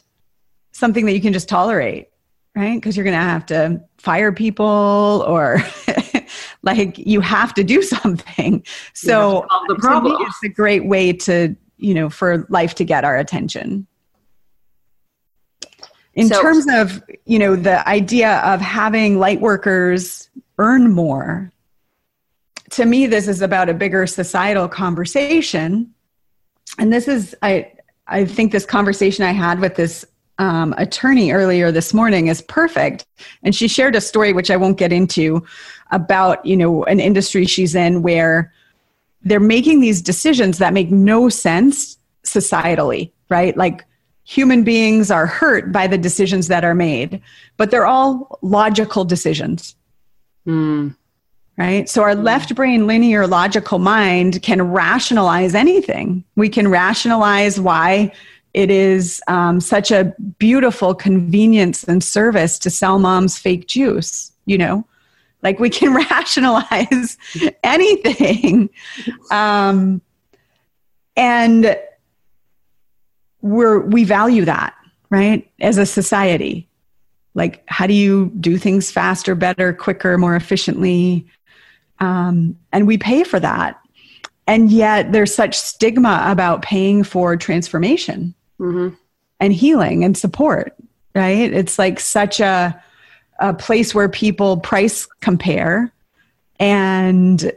something 0.71 1.06
that 1.08 1.13
you 1.13 1.21
can 1.21 1.34
just 1.34 1.50
tolerate, 1.50 2.10
right? 2.56 2.76
Because 2.76 2.95
you're 2.95 3.06
going 3.06 3.17
to 3.17 3.24
have 3.24 3.45
to 3.48 3.82
fire 3.98 4.32
people 4.32 5.26
or 5.28 5.63
like 6.62 6.98
you 7.00 7.21
have 7.21 7.56
to 7.56 7.63
do 7.63 7.82
something. 7.82 8.63
So 8.93 9.48
the 9.67 9.76
problem. 9.76 10.21
it's 10.21 10.43
a 10.43 10.50
great 10.50 10.86
way 10.86 11.12
to, 11.13 11.56
you 11.78 11.93
know, 11.95 12.10
for 12.10 12.45
life 12.50 12.76
to 12.76 12.84
get 12.84 13.04
our 13.04 13.17
attention 13.17 13.88
in 16.15 16.28
so, 16.28 16.41
terms 16.41 16.65
of 16.69 17.04
you 17.25 17.38
know 17.38 17.56
the 17.56 17.88
idea 17.88 18.38
of 18.39 18.62
having 18.62 19.19
light 19.19 19.41
workers 19.41 20.30
earn 20.58 20.91
more 20.91 21.51
to 22.71 22.86
me 22.86 23.06
this 23.06 23.28
is 23.28 23.41
about 23.41 23.69
a 23.69 23.73
bigger 23.73 24.08
societal 24.08 24.67
conversation. 24.67 25.93
And 26.80 26.91
this 26.91 27.08
is 27.08 27.36
i 27.41 27.71
i 28.08 28.25
think 28.25 28.51
this 28.51 28.65
conversation 28.65 29.23
i 29.23 29.32
had 29.32 29.60
with 29.60 29.75
this 29.75 30.06
um, 30.38 30.75
attorney 30.78 31.32
earlier 31.32 31.71
this 31.71 31.93
morning 31.93 32.28
is 32.28 32.41
perfect. 32.41 33.06
And 33.43 33.56
she 33.56 33.69
shared 33.69 33.95
a 33.95 34.01
story 34.01 34.34
which 34.34 34.51
i 34.51 34.58
won't 34.58 34.78
get 34.78 34.91
into 34.91 35.45
about 35.91 36.45
you 36.45 36.58
know 36.58 36.84
an 36.86 36.99
industry 36.99 37.45
she's 37.45 37.75
in 37.75 38.01
where 38.01 38.54
they're 39.21 39.39
making 39.39 39.80
these 39.80 40.01
decisions 40.01 40.58
that 40.58 40.73
make 40.73 40.91
no 40.91 41.30
sense 41.30 41.97
societally 42.23 43.12
right? 43.30 43.56
Like 43.58 43.86
human 44.25 44.63
beings 44.63 45.09
are 45.09 45.27
hurt 45.27 45.71
by 45.71 45.88
the 45.88 45.97
decisions 45.97 46.47
that 46.47 46.65
are 46.65 46.75
made, 46.75 47.21
but 47.57 47.71
they're 47.71 47.85
all 47.85 48.38
logical 48.41 49.05
decisions. 49.05 49.75
Mm. 50.45 50.95
Right? 51.57 51.88
So, 51.88 52.03
our 52.03 52.15
left 52.15 52.53
brain, 52.53 52.85
linear, 52.85 53.27
logical 53.27 53.79
mind 53.79 54.41
can 54.41 54.61
rationalize 54.61 55.55
anything. 55.55 56.25
We 56.35 56.49
can 56.49 56.67
rationalize 56.67 57.61
why 57.61 58.11
it 58.53 58.69
is 58.69 59.21
um, 59.27 59.61
such 59.61 59.91
a 59.91 60.13
beautiful 60.38 60.93
convenience 60.93 61.83
and 61.85 62.03
service 62.03 62.59
to 62.59 62.69
sell 62.69 62.99
mom's 62.99 63.38
fake 63.38 63.67
juice, 63.67 64.33
you 64.45 64.57
know? 64.57 64.85
Like 65.43 65.59
we 65.59 65.69
can 65.69 65.93
rationalize 66.09 67.17
anything. 67.63 68.69
Um, 69.31 70.01
and 71.15 71.77
we're 73.45 73.79
we 73.79 74.03
value 74.03 74.45
that 74.45 74.73
right? 75.10 75.49
As 75.62 75.77
a 75.77 75.86
society. 75.86 76.67
Like 77.36 77.63
how 77.67 77.88
do 77.88 77.93
you 77.93 78.31
do 78.39 78.58
things 78.58 78.91
faster 78.91 79.36
better 79.36 79.71
quicker 79.73 80.17
more 80.17 80.36
efficiently? 80.36 81.27
Um, 81.99 82.58
and 82.71 82.88
we 82.88 82.97
pay 82.97 83.23
for 83.23 83.39
that. 83.39 83.79
And 84.47 84.71
yet 84.71 85.12
there's 85.12 85.34
such 85.34 85.58
stigma 85.58 86.23
about 86.27 86.62
paying 86.62 87.03
for 87.03 87.36
transformation 87.36 88.34
mm-hmm. 88.60 88.93
and 89.39 89.53
healing 89.53 90.03
and 90.03 90.17
support 90.17 90.75
right? 91.15 91.53
It's 91.53 91.79
like 91.79 91.99
such 91.99 92.39
a 92.39 92.79
a 93.39 93.53
place 93.53 93.95
where 93.95 94.08
people 94.08 94.58
price 94.58 95.08
compare 95.21 95.91
and 96.60 97.51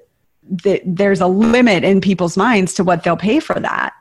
th- 0.62 0.82
there's 0.84 1.20
a 1.20 1.26
limit 1.26 1.84
in 1.84 2.00
people's 2.00 2.36
minds 2.36 2.74
to 2.74 2.84
what 2.84 3.04
they'll 3.04 3.16
pay 3.16 3.38
for 3.38 3.60
that 3.60 3.92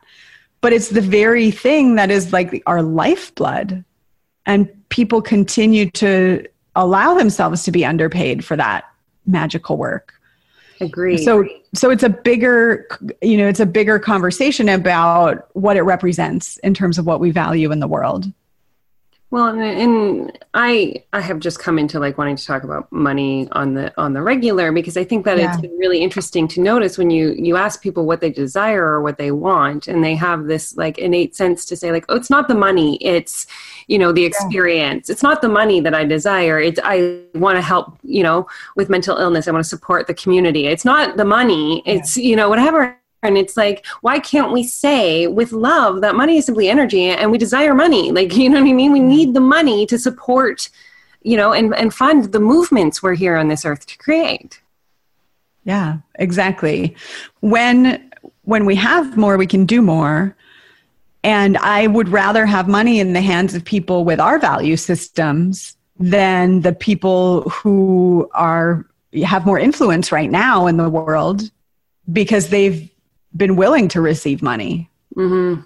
but 0.67 0.73
it's 0.73 0.89
the 0.89 0.99
very 0.99 1.49
thing 1.49 1.95
that 1.95 2.11
is 2.11 2.33
like 2.33 2.61
our 2.65 2.81
lifeblood. 2.81 3.85
And 4.45 4.67
people 4.89 5.21
continue 5.21 5.89
to 5.91 6.45
allow 6.75 7.13
themselves 7.13 7.63
to 7.63 7.71
be 7.71 7.85
underpaid 7.85 8.43
for 8.43 8.57
that 8.57 8.83
magical 9.25 9.77
work. 9.77 10.13
Agree. 10.81 11.23
so 11.23 11.47
so 11.73 11.89
it's 11.89 12.03
a 12.03 12.09
bigger 12.09 12.85
you 13.21 13.37
know 13.37 13.47
it's 13.47 13.61
a 13.61 13.65
bigger 13.65 13.97
conversation 13.97 14.67
about 14.67 15.47
what 15.53 15.77
it 15.77 15.83
represents 15.83 16.57
in 16.57 16.73
terms 16.73 16.97
of 16.97 17.05
what 17.05 17.21
we 17.21 17.31
value 17.31 17.71
in 17.71 17.79
the 17.79 17.87
world 17.87 18.29
Well, 19.29 19.47
and, 19.47 19.61
and 19.61 20.39
I 20.53 21.03
I 21.11 21.19
have 21.19 21.39
just 21.39 21.59
come 21.59 21.77
into 21.77 21.99
like 21.99 22.17
wanting 22.17 22.37
to 22.37 22.45
talk 22.45 22.63
about 22.63 22.89
money 22.93 23.49
on 23.51 23.73
the 23.73 23.93
on 23.97 24.13
the 24.13 24.21
regular 24.21 24.71
because 24.71 24.95
I 24.95 25.03
think 25.03 25.25
that 25.25 25.37
Yeah. 25.37 25.49
it's 25.51 25.59
been 25.59 25.77
really 25.77 26.01
interesting 26.01 26.47
to 26.47 26.61
notice 26.61 26.97
when 26.97 27.09
you 27.09 27.33
you 27.37 27.57
ask 27.57 27.81
people 27.81 28.05
what 28.05 28.21
they 28.21 28.29
desire 28.29 28.85
or 28.85 29.01
what 29.01 29.17
they 29.17 29.31
want, 29.31 29.89
and 29.89 30.01
they 30.01 30.15
have 30.15 30.45
this 30.45 30.77
like 30.77 30.97
innate 30.97 31.35
sense 31.35 31.65
to 31.65 31.75
say 31.75 31.91
like, 31.91 32.05
oh, 32.07 32.15
it's 32.15 32.29
not 32.29 32.47
the 32.47 32.55
money, 32.55 32.95
it's 33.01 33.45
you 33.87 33.99
know 33.99 34.13
the 34.13 34.23
experience. 34.23 35.09
It's 35.09 35.23
not 35.23 35.41
the 35.41 35.49
money 35.49 35.81
that 35.81 35.93
I 35.93 36.05
desire. 36.05 36.61
It's 36.61 36.79
I 36.81 37.19
want 37.35 37.57
to 37.57 37.61
help 37.61 37.97
you 38.03 38.23
know 38.23 38.47
with 38.77 38.89
mental 38.89 39.17
illness. 39.17 39.45
I 39.49 39.51
want 39.51 39.63
to 39.65 39.69
support 39.69 40.07
the 40.07 40.13
community. 40.13 40.67
It's 40.67 40.85
not 40.85 41.17
the 41.17 41.25
money. 41.25 41.83
It's 41.85 42.15
you 42.15 42.37
know 42.37 42.47
whatever. 42.47 42.97
And 43.23 43.37
it's 43.37 43.57
like, 43.57 43.85
why 44.01 44.19
can't 44.19 44.51
we 44.51 44.63
say 44.63 45.27
with 45.27 45.51
love 45.51 46.01
that 46.01 46.15
money 46.15 46.37
is 46.37 46.45
simply 46.45 46.69
energy 46.69 47.05
and 47.05 47.31
we 47.31 47.37
desire 47.37 47.73
money? 47.73 48.11
Like, 48.11 48.35
you 48.37 48.49
know 48.49 48.61
what 48.61 48.69
I 48.69 48.73
mean? 48.73 48.91
We 48.91 48.99
mm-hmm. 48.99 49.09
need 49.09 49.33
the 49.33 49.41
money 49.41 49.85
to 49.87 49.97
support, 49.97 50.69
you 51.23 51.37
know, 51.37 51.51
and, 51.51 51.73
and 51.75 51.93
fund 51.93 52.31
the 52.31 52.39
movements 52.39 53.01
we're 53.01 53.15
here 53.15 53.35
on 53.35 53.47
this 53.47 53.65
earth 53.65 53.85
to 53.87 53.97
create. 53.97 54.61
Yeah, 55.63 55.97
exactly. 56.15 56.95
When 57.41 58.09
when 58.43 58.65
we 58.65 58.75
have 58.75 59.17
more, 59.17 59.35
we 59.35 59.45
can 59.45 59.65
do 59.65 59.81
more. 59.81 60.33
And 61.21 61.57
I 61.57 61.87
would 61.87 62.07
rather 62.07 62.45
have 62.45 62.69
money 62.69 63.01
in 63.01 63.11
the 63.11 63.19
hands 63.19 63.53
of 63.53 63.65
people 63.65 64.05
with 64.05 64.21
our 64.21 64.39
value 64.39 64.77
systems 64.77 65.75
than 65.99 66.61
the 66.61 66.71
people 66.71 67.41
who 67.49 68.29
are 68.33 68.85
have 69.25 69.45
more 69.45 69.59
influence 69.59 70.11
right 70.13 70.31
now 70.31 70.67
in 70.67 70.77
the 70.77 70.89
world 70.89 71.51
because 72.13 72.47
they've 72.47 72.89
been 73.37 73.55
willing 73.55 73.87
to 73.89 74.01
receive 74.01 74.41
money. 74.41 74.89
Mm-hmm. 75.15 75.61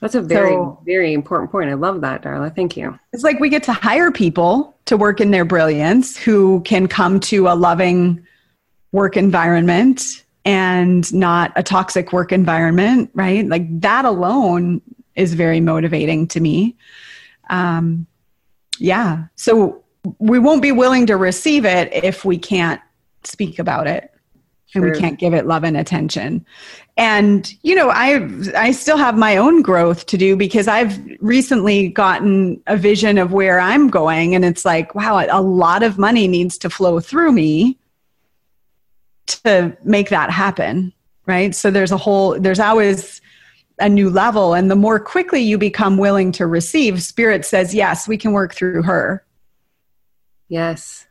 That's 0.00 0.14
a 0.14 0.22
very, 0.22 0.50
So- 0.50 0.80
very 0.84 1.12
important 1.14 1.50
point. 1.50 1.70
I 1.70 1.74
love 1.74 2.00
that, 2.02 2.22
Darla. 2.22 2.54
Thank 2.54 2.76
you. 2.76 2.98
It's 3.12 3.22
like 3.22 3.40
we 3.40 3.48
get 3.48 3.62
to 3.64 3.72
hire 3.72 4.10
people 4.10 4.76
to 4.86 4.96
work 4.96 5.20
in 5.20 5.30
their 5.30 5.44
brilliance 5.44 6.16
who 6.16 6.60
can 6.62 6.88
come 6.88 7.20
to 7.20 7.48
a 7.48 7.54
loving 7.54 8.26
work 8.92 9.16
environment 9.16 10.24
and 10.44 11.12
not 11.14 11.52
a 11.56 11.62
toxic 11.62 12.12
work 12.12 12.32
environment, 12.32 13.10
right? 13.14 13.46
Like 13.46 13.80
that 13.80 14.04
alone 14.04 14.82
is 15.16 15.32
very 15.34 15.60
motivating 15.60 16.26
to 16.28 16.40
me. 16.40 16.76
Um, 17.48 18.06
yeah. 18.78 19.24
So 19.36 19.84
we 20.18 20.38
won't 20.38 20.60
be 20.60 20.72
willing 20.72 21.06
to 21.06 21.16
receive 21.16 21.64
it 21.64 21.92
if 21.92 22.24
we 22.24 22.36
can't 22.36 22.80
speak 23.22 23.58
about 23.58 23.86
it 23.86 24.13
and 24.74 24.84
we 24.84 24.98
can't 24.98 25.18
give 25.18 25.34
it 25.34 25.46
love 25.46 25.64
and 25.64 25.76
attention. 25.76 26.44
And 26.96 27.52
you 27.62 27.74
know 27.74 27.90
i 27.90 28.28
i 28.56 28.70
still 28.70 28.96
have 28.96 29.16
my 29.16 29.36
own 29.36 29.62
growth 29.62 30.06
to 30.06 30.16
do 30.16 30.36
because 30.36 30.68
i've 30.68 30.96
recently 31.20 31.88
gotten 31.88 32.62
a 32.68 32.76
vision 32.76 33.18
of 33.18 33.32
where 33.32 33.58
i'm 33.58 33.88
going. 33.88 34.34
And 34.34 34.44
it's 34.44 34.64
like 34.64 34.94
wow 34.94 35.26
a 35.28 35.42
lot 35.42 35.82
of 35.82 35.98
money 35.98 36.28
needs 36.28 36.56
to 36.58 36.70
flow 36.70 37.00
through 37.00 37.32
me 37.32 37.78
to 39.26 39.76
make 39.82 40.10
that 40.10 40.30
happen 40.30 40.92
right? 41.26 41.54
So 41.54 41.70
there's 41.70 41.92
a 41.92 41.96
whole 41.96 42.38
there's 42.38 42.60
always 42.60 43.20
a 43.80 43.88
new 43.88 44.08
level. 44.10 44.54
And 44.54 44.70
the 44.70 44.76
more 44.76 45.00
quickly 45.00 45.40
you 45.40 45.58
become 45.58 45.96
willing 45.96 46.32
to 46.32 46.46
receive 46.46 47.02
spirit 47.02 47.44
says 47.44 47.74
yes 47.74 48.06
we 48.06 48.16
can 48.16 48.32
work 48.32 48.54
through 48.54 48.82
her. 48.82 49.24
Yes. 50.48 51.06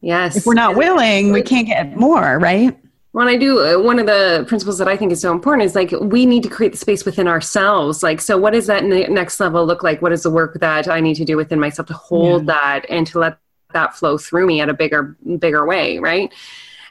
Yes. 0.00 0.36
if 0.36 0.46
we're 0.46 0.54
not 0.54 0.76
willing 0.76 1.32
we 1.32 1.42
can't 1.42 1.66
get 1.66 1.96
more 1.96 2.38
right 2.38 2.78
When 3.16 3.28
I 3.28 3.38
do, 3.38 3.64
uh, 3.64 3.82
one 3.82 3.98
of 3.98 4.04
the 4.04 4.44
principles 4.46 4.76
that 4.76 4.88
I 4.88 4.94
think 4.94 5.10
is 5.10 5.22
so 5.22 5.32
important 5.32 5.64
is 5.64 5.74
like 5.74 5.90
we 6.02 6.26
need 6.26 6.42
to 6.42 6.50
create 6.50 6.72
the 6.72 6.76
space 6.76 7.06
within 7.06 7.26
ourselves. 7.26 8.02
Like, 8.02 8.20
so 8.20 8.36
what 8.36 8.52
does 8.52 8.66
that 8.66 8.84
ne- 8.84 9.06
next 9.06 9.40
level 9.40 9.64
look 9.64 9.82
like? 9.82 10.02
What 10.02 10.12
is 10.12 10.24
the 10.24 10.28
work 10.28 10.60
that 10.60 10.86
I 10.86 11.00
need 11.00 11.14
to 11.14 11.24
do 11.24 11.34
within 11.38 11.58
myself 11.58 11.88
to 11.88 11.94
hold 11.94 12.44
that 12.48 12.84
and 12.90 13.06
to 13.06 13.18
let 13.18 13.38
that 13.72 13.96
flow 13.96 14.18
through 14.18 14.46
me 14.46 14.60
at 14.60 14.68
a 14.68 14.74
bigger, 14.74 15.16
bigger 15.38 15.64
way, 15.64 15.98
right? 15.98 16.30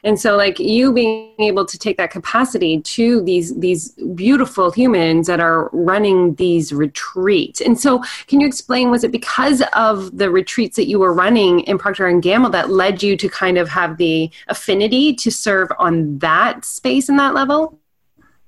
And 0.06 0.20
so, 0.20 0.36
like 0.36 0.60
you 0.60 0.92
being 0.92 1.34
able 1.40 1.66
to 1.66 1.76
take 1.76 1.96
that 1.96 2.12
capacity 2.12 2.80
to 2.80 3.22
these 3.22 3.52
these 3.56 3.90
beautiful 4.14 4.70
humans 4.70 5.26
that 5.26 5.40
are 5.40 5.68
running 5.72 6.36
these 6.36 6.72
retreats. 6.72 7.60
And 7.60 7.78
so, 7.78 8.04
can 8.28 8.40
you 8.40 8.46
explain? 8.46 8.92
Was 8.92 9.02
it 9.02 9.10
because 9.10 9.64
of 9.72 10.16
the 10.16 10.30
retreats 10.30 10.76
that 10.76 10.86
you 10.86 11.00
were 11.00 11.12
running 11.12 11.60
in 11.60 11.76
Procter 11.76 12.06
and 12.06 12.22
Gamble 12.22 12.50
that 12.50 12.70
led 12.70 13.02
you 13.02 13.16
to 13.16 13.28
kind 13.28 13.58
of 13.58 13.68
have 13.68 13.96
the 13.96 14.30
affinity 14.46 15.12
to 15.16 15.30
serve 15.32 15.72
on 15.76 16.18
that 16.20 16.64
space 16.64 17.08
and 17.08 17.18
that 17.18 17.34
level? 17.34 17.76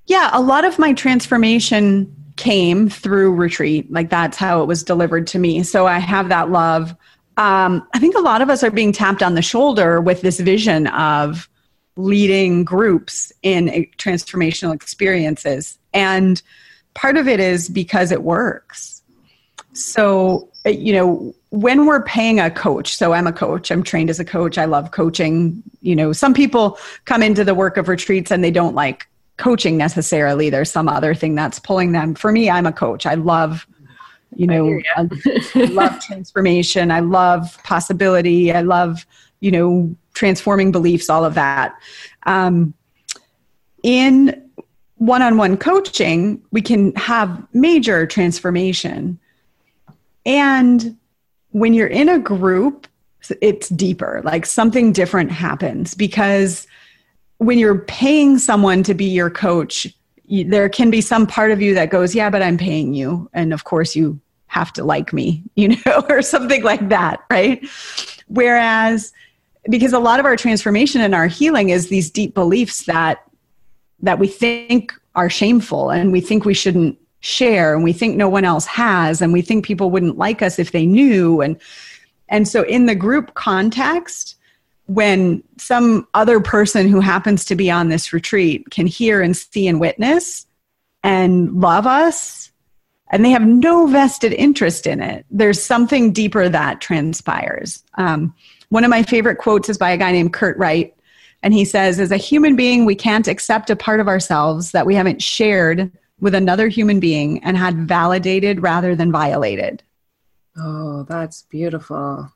Yeah, 0.05 0.29
a 0.31 0.39
lot 0.39 0.63
of 0.63 0.79
my 0.79 0.93
transformation 0.93 2.15
came 2.37 2.87
through 2.87 3.35
retreat. 3.35 3.91
Like 3.91 4.09
that's 4.09 4.37
how 4.37 4.63
it 4.63 4.65
was 4.65 4.81
delivered 4.81 5.27
to 5.27 5.39
me. 5.39 5.63
So 5.63 5.87
I 5.87 5.99
have 5.99 6.29
that 6.29 6.51
love. 6.51 6.95
Um, 7.35 7.85
I 7.93 7.99
think 7.99 8.15
a 8.15 8.21
lot 8.21 8.41
of 8.41 8.49
us 8.49 8.63
are 8.63 8.71
being 8.71 8.93
tapped 8.93 9.21
on 9.21 9.33
the 9.33 9.41
shoulder 9.41 9.99
with 9.99 10.21
this 10.21 10.39
vision 10.39 10.87
of 10.87 11.48
leading 11.99 12.63
groups 12.63 13.31
in 13.43 13.67
transformational 13.97 14.73
experiences. 14.73 15.77
And 15.93 16.41
part 16.93 17.17
of 17.17 17.27
it 17.27 17.39
is 17.39 17.67
because 17.67 18.11
it 18.11 18.23
works. 18.23 19.01
So, 19.73 20.49
you 20.65 20.93
know, 20.93 21.35
when 21.49 21.85
we're 21.85 22.03
paying 22.03 22.39
a 22.39 22.49
coach, 22.49 22.95
so 22.95 23.13
I'm 23.13 23.27
a 23.27 23.33
coach, 23.33 23.69
I'm 23.69 23.83
trained 23.83 24.09
as 24.09 24.19
a 24.19 24.25
coach, 24.25 24.57
I 24.57 24.65
love 24.65 24.91
coaching. 24.91 25.61
You 25.81 25.95
know, 25.95 26.13
some 26.13 26.33
people 26.33 26.79
come 27.05 27.21
into 27.21 27.43
the 27.43 27.53
work 27.53 27.75
of 27.77 27.87
retreats 27.87 28.31
and 28.31 28.43
they 28.43 28.51
don't 28.51 28.75
like 28.75 29.07
coaching 29.37 29.77
necessarily. 29.77 30.49
There's 30.49 30.71
some 30.71 30.87
other 30.87 31.13
thing 31.13 31.35
that's 31.35 31.59
pulling 31.59 31.91
them. 31.91 32.15
For 32.15 32.31
me, 32.31 32.49
I'm 32.49 32.65
a 32.65 32.73
coach. 32.73 33.05
I 33.05 33.15
love, 33.15 33.67
you 34.35 34.47
know, 34.47 34.79
I, 34.95 35.09
I 35.55 35.65
love 35.65 35.99
transformation. 36.05 36.91
I 36.91 37.01
love 37.01 37.57
possibility. 37.63 38.53
I 38.53 38.61
love, 38.61 39.05
you 39.41 39.51
know, 39.51 39.95
transforming 40.19 40.69
beliefs, 40.69 41.09
all 41.09 41.23
of 41.23 41.33
that. 41.33 41.79
Um, 42.23 42.73
in 43.83 44.49
one 44.97 45.21
on 45.21 45.37
one 45.37 45.55
coaching, 45.55 46.41
we 46.51 46.61
can 46.61 46.93
have 46.95 47.41
major 47.53 48.05
transformation. 48.05 49.17
And 50.25 50.97
when 51.51 51.73
you're 51.73 51.87
in 51.87 52.09
a 52.09 52.19
group, 52.19 52.85
it's 53.41 53.69
deeper, 53.69 54.21
like 54.25 54.45
something 54.45 54.91
different 54.91 55.31
happens 55.31 55.93
because 55.93 56.67
when 57.37 57.57
you're 57.57 57.79
paying 57.79 58.37
someone 58.37 58.83
to 58.83 58.93
be 58.93 59.05
your 59.05 59.29
coach, 59.29 59.87
there 60.27 60.67
can 60.67 60.91
be 60.91 60.99
some 60.99 61.25
part 61.25 61.51
of 61.51 61.61
you 61.61 61.73
that 61.75 61.91
goes, 61.91 62.13
Yeah, 62.13 62.29
but 62.29 62.41
I'm 62.41 62.57
paying 62.57 62.93
you. 62.93 63.29
And 63.33 63.53
of 63.53 63.63
course, 63.63 63.95
you 63.95 64.19
have 64.47 64.73
to 64.73 64.83
like 64.83 65.13
me, 65.13 65.43
you 65.55 65.77
know, 65.85 66.05
or 66.09 66.21
something 66.21 66.63
like 66.63 66.89
that, 66.89 67.23
right? 67.31 67.65
Whereas, 68.27 69.13
because 69.69 69.93
a 69.93 69.99
lot 69.99 70.19
of 70.19 70.25
our 70.25 70.35
transformation 70.35 71.01
and 71.01 71.13
our 71.13 71.27
healing 71.27 71.69
is 71.69 71.89
these 71.89 72.09
deep 72.09 72.33
beliefs 72.33 72.85
that 72.85 73.23
that 74.01 74.19
we 74.19 74.27
think 74.27 74.93
are 75.15 75.29
shameful 75.29 75.89
and 75.89 76.11
we 76.11 76.21
think 76.21 76.45
we 76.45 76.53
shouldn't 76.53 76.97
share 77.19 77.75
and 77.75 77.83
we 77.83 77.91
think 77.91 78.15
no 78.15 78.29
one 78.29 78.45
else 78.45 78.65
has 78.65 79.21
and 79.21 79.33
we 79.33 79.41
think 79.41 79.65
people 79.65 79.91
wouldn't 79.91 80.17
like 80.17 80.41
us 80.41 80.57
if 80.57 80.71
they 80.71 80.85
knew. 80.85 81.41
And 81.41 81.59
and 82.29 82.47
so 82.47 82.63
in 82.63 82.85
the 82.85 82.95
group 82.95 83.33
context 83.33 84.35
when 84.85 85.43
some 85.57 86.07
other 86.15 86.39
person 86.39 86.87
who 86.87 86.99
happens 86.99 87.45
to 87.45 87.55
be 87.55 87.69
on 87.69 87.89
this 87.89 88.11
retreat 88.11 88.71
can 88.71 88.87
hear 88.87 89.21
and 89.21 89.37
see 89.37 89.67
and 89.67 89.79
witness 89.79 90.47
and 91.03 91.61
love 91.61 91.85
us 91.85 92.51
and 93.11 93.23
they 93.23 93.29
have 93.29 93.45
no 93.45 93.85
vested 93.85 94.33
interest 94.33 94.87
in 94.87 95.01
it 95.01 95.25
there's 95.29 95.61
something 95.61 96.11
deeper 96.11 96.47
that 96.49 96.81
transpires. 96.81 97.83
Um, 97.95 98.33
one 98.69 98.83
of 98.83 98.89
my 98.89 99.03
favorite 99.03 99.37
quotes 99.37 99.69
is 99.69 99.77
by 99.77 99.91
a 99.91 99.97
guy 99.97 100.11
named 100.11 100.33
kurt 100.33 100.57
wright 100.57 100.95
and 101.43 101.53
he 101.53 101.65
says 101.65 101.99
as 101.99 102.11
a 102.11 102.17
human 102.17 102.55
being 102.55 102.85
we 102.85 102.95
can't 102.95 103.27
accept 103.27 103.69
a 103.69 103.75
part 103.75 103.99
of 103.99 104.07
ourselves 104.07 104.71
that 104.71 104.85
we 104.85 104.95
haven't 104.95 105.21
shared 105.21 105.91
with 106.19 106.35
another 106.35 106.67
human 106.67 106.99
being 106.99 107.41
and 107.43 107.57
had 107.57 107.87
validated 107.87 108.61
rather 108.61 108.95
than 108.95 109.11
violated 109.11 109.83
Oh, 110.61 111.03
that's 111.03 111.43
beautiful. 111.43 112.31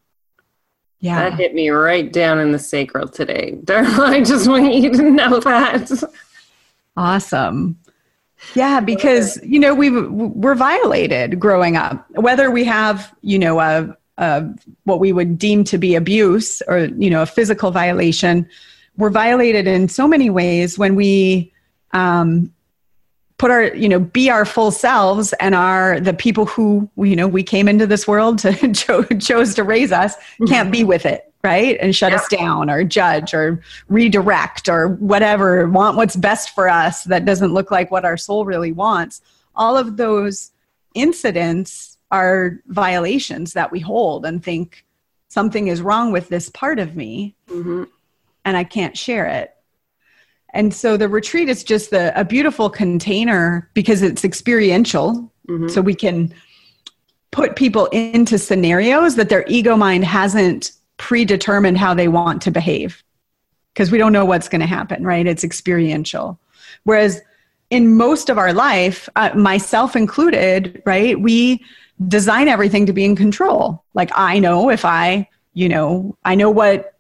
yeah 0.99 1.29
That 1.29 1.37
hit 1.37 1.53
me 1.53 1.69
right 1.71 2.09
down 2.11 2.39
in 2.39 2.51
the 2.53 2.59
sacral 2.59 3.07
today. 3.09 3.57
Darla, 3.63 3.99
I 4.07 4.21
just 4.23 4.47
want 4.47 4.73
you 4.73 4.91
to 4.91 5.11
know 5.11 5.39
that. 5.41 5.91
Awesome. 6.95 7.77
Yeah, 8.55 8.79
because 8.79 9.39
you 9.43 9.59
know 9.59 9.73
we 9.73 9.89
we're 9.89 10.55
violated 10.55 11.39
growing 11.39 11.75
up. 11.75 12.05
Whether 12.11 12.51
we 12.51 12.63
have 12.65 13.13
you 13.21 13.39
know 13.39 13.59
a 13.59 13.97
uh, 14.17 14.43
what 14.83 14.99
we 14.99 15.11
would 15.11 15.37
deem 15.37 15.63
to 15.63 15.77
be 15.77 15.95
abuse 15.95 16.61
or 16.67 16.79
you 16.79 17.09
know 17.09 17.21
a 17.21 17.25
physical 17.25 17.71
violation 17.71 18.47
we're 18.97 19.09
violated 19.09 19.67
in 19.67 19.87
so 19.87 20.07
many 20.07 20.29
ways 20.29 20.77
when 20.77 20.95
we 20.95 21.51
um, 21.91 22.53
put 23.37 23.49
our 23.49 23.73
you 23.75 23.89
know 23.89 23.99
be 23.99 24.29
our 24.29 24.45
full 24.45 24.71
selves 24.71 25.33
and 25.39 25.55
are 25.55 25.99
the 25.99 26.13
people 26.13 26.45
who 26.45 26.89
you 26.97 27.15
know 27.15 27.27
we 27.27 27.43
came 27.43 27.67
into 27.67 27.87
this 27.87 28.07
world 28.07 28.37
to 28.39 28.71
cho- 28.73 29.03
chose 29.03 29.55
to 29.55 29.63
raise 29.63 29.91
us 29.91 30.15
can't 30.47 30.71
be 30.71 30.83
with 30.83 31.05
it 31.05 31.33
right? 31.43 31.77
And 31.81 31.95
shut 31.95 32.11
yeah. 32.11 32.19
us 32.19 32.27
down 32.29 32.69
or 32.69 32.83
judge 32.83 33.33
or 33.33 33.61
redirect 33.89 34.69
or 34.69 34.89
whatever 34.95 35.67
want 35.67 35.97
what's 35.97 36.15
best 36.15 36.55
for 36.55 36.69
us 36.69 37.03
that 37.05 37.25
doesn't 37.25 37.53
look 37.53 37.69
like 37.69 37.91
what 37.91 38.05
our 38.05 38.17
soul 38.17 38.45
really 38.45 38.71
wants. 38.71 39.21
All 39.55 39.77
of 39.77 39.97
those 39.97 40.51
incidents 40.93 41.92
are 42.13 42.61
violations 42.67 43.51
that 43.53 43.71
we 43.71 43.79
hold 43.79 44.25
and 44.25 44.41
think 44.41 44.85
something 45.27 45.67
is 45.67 45.81
wrong 45.81 46.13
with 46.13 46.29
this 46.29 46.49
part 46.49 46.79
of 46.79 46.95
me 46.95 47.35
mm-hmm. 47.49 47.83
and 48.45 48.55
i 48.55 48.63
can't 48.63 48.97
share 48.97 49.25
it 49.25 49.53
and 50.53 50.73
so 50.73 50.97
the 50.97 51.09
retreat 51.09 51.49
is 51.49 51.63
just 51.63 51.89
the, 51.89 52.17
a 52.19 52.23
beautiful 52.23 52.69
container 52.69 53.69
because 53.73 54.03
it's 54.03 54.23
experiential. 54.23 55.31
Mm-hmm. 55.49 55.69
So 55.69 55.81
we 55.81 55.95
can 55.95 56.33
put 57.31 57.55
people 57.55 57.87
into 57.87 58.37
scenarios 58.37 59.15
that 59.15 59.29
their 59.29 59.43
ego 59.47 59.75
mind 59.75 60.05
hasn't 60.05 60.71
predetermined 60.97 61.79
how 61.79 61.95
they 61.95 62.07
want 62.07 62.41
to 62.43 62.51
behave 62.51 63.03
because 63.73 63.89
we 63.89 63.97
don't 63.97 64.13
know 64.13 64.25
what's 64.25 64.47
going 64.47 64.61
to 64.61 64.67
happen, 64.67 65.03
right? 65.03 65.25
It's 65.25 65.43
experiential. 65.43 66.39
Whereas 66.83 67.19
in 67.71 67.97
most 67.97 68.29
of 68.29 68.37
our 68.37 68.53
life, 68.53 69.09
uh, 69.15 69.31
myself 69.33 69.95
included, 69.95 70.83
right, 70.85 71.19
we 71.19 71.65
design 72.07 72.47
everything 72.47 72.85
to 72.85 72.93
be 72.93 73.05
in 73.05 73.15
control. 73.15 73.83
Like 73.93 74.11
I 74.15 74.39
know 74.39 74.69
if 74.69 74.85
I, 74.85 75.29
you 75.53 75.69
know, 75.69 76.17
I 76.23 76.35
know 76.35 76.49
what 76.49 76.93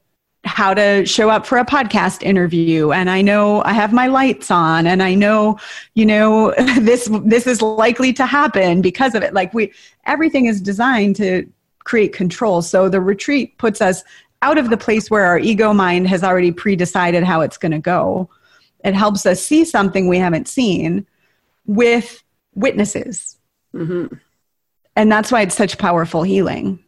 how 0.45 0.73
to 0.73 1.05
show 1.05 1.29
up 1.29 1.45
for 1.45 1.57
a 1.57 1.65
podcast 1.65 2.21
interview 2.21 2.91
and 2.91 3.09
i 3.09 3.21
know 3.21 3.63
i 3.63 3.71
have 3.71 3.93
my 3.93 4.07
lights 4.07 4.51
on 4.51 4.85
and 4.85 5.01
i 5.01 5.15
know 5.15 5.57
you 5.93 6.05
know 6.05 6.53
this 6.81 7.09
this 7.23 7.47
is 7.47 7.61
likely 7.61 8.11
to 8.11 8.25
happen 8.25 8.81
because 8.81 9.15
of 9.15 9.23
it 9.23 9.33
like 9.33 9.53
we 9.53 9.71
everything 10.05 10.45
is 10.45 10.59
designed 10.59 11.15
to 11.15 11.49
create 11.85 12.11
control 12.13 12.61
so 12.61 12.89
the 12.89 12.99
retreat 12.99 13.57
puts 13.57 13.81
us 13.81 14.03
out 14.41 14.57
of 14.57 14.69
the 14.69 14.77
place 14.77 15.09
where 15.09 15.25
our 15.25 15.39
ego 15.39 15.73
mind 15.73 16.07
has 16.07 16.23
already 16.23 16.51
pre-decided 16.51 17.23
how 17.23 17.39
it's 17.39 17.57
going 17.57 17.71
to 17.71 17.79
go 17.79 18.29
it 18.83 18.93
helps 18.93 19.25
us 19.25 19.43
see 19.43 19.63
something 19.63 20.09
we 20.09 20.17
haven't 20.17 20.47
seen 20.47 21.05
with 21.65 22.21
witnesses 22.53 23.37
mm-hmm. 23.73 24.13
And 24.95 25.11
that's 25.11 25.31
why 25.31 25.41
it's 25.41 25.55
such 25.55 25.77
powerful 25.77 26.23
healing 26.23 26.79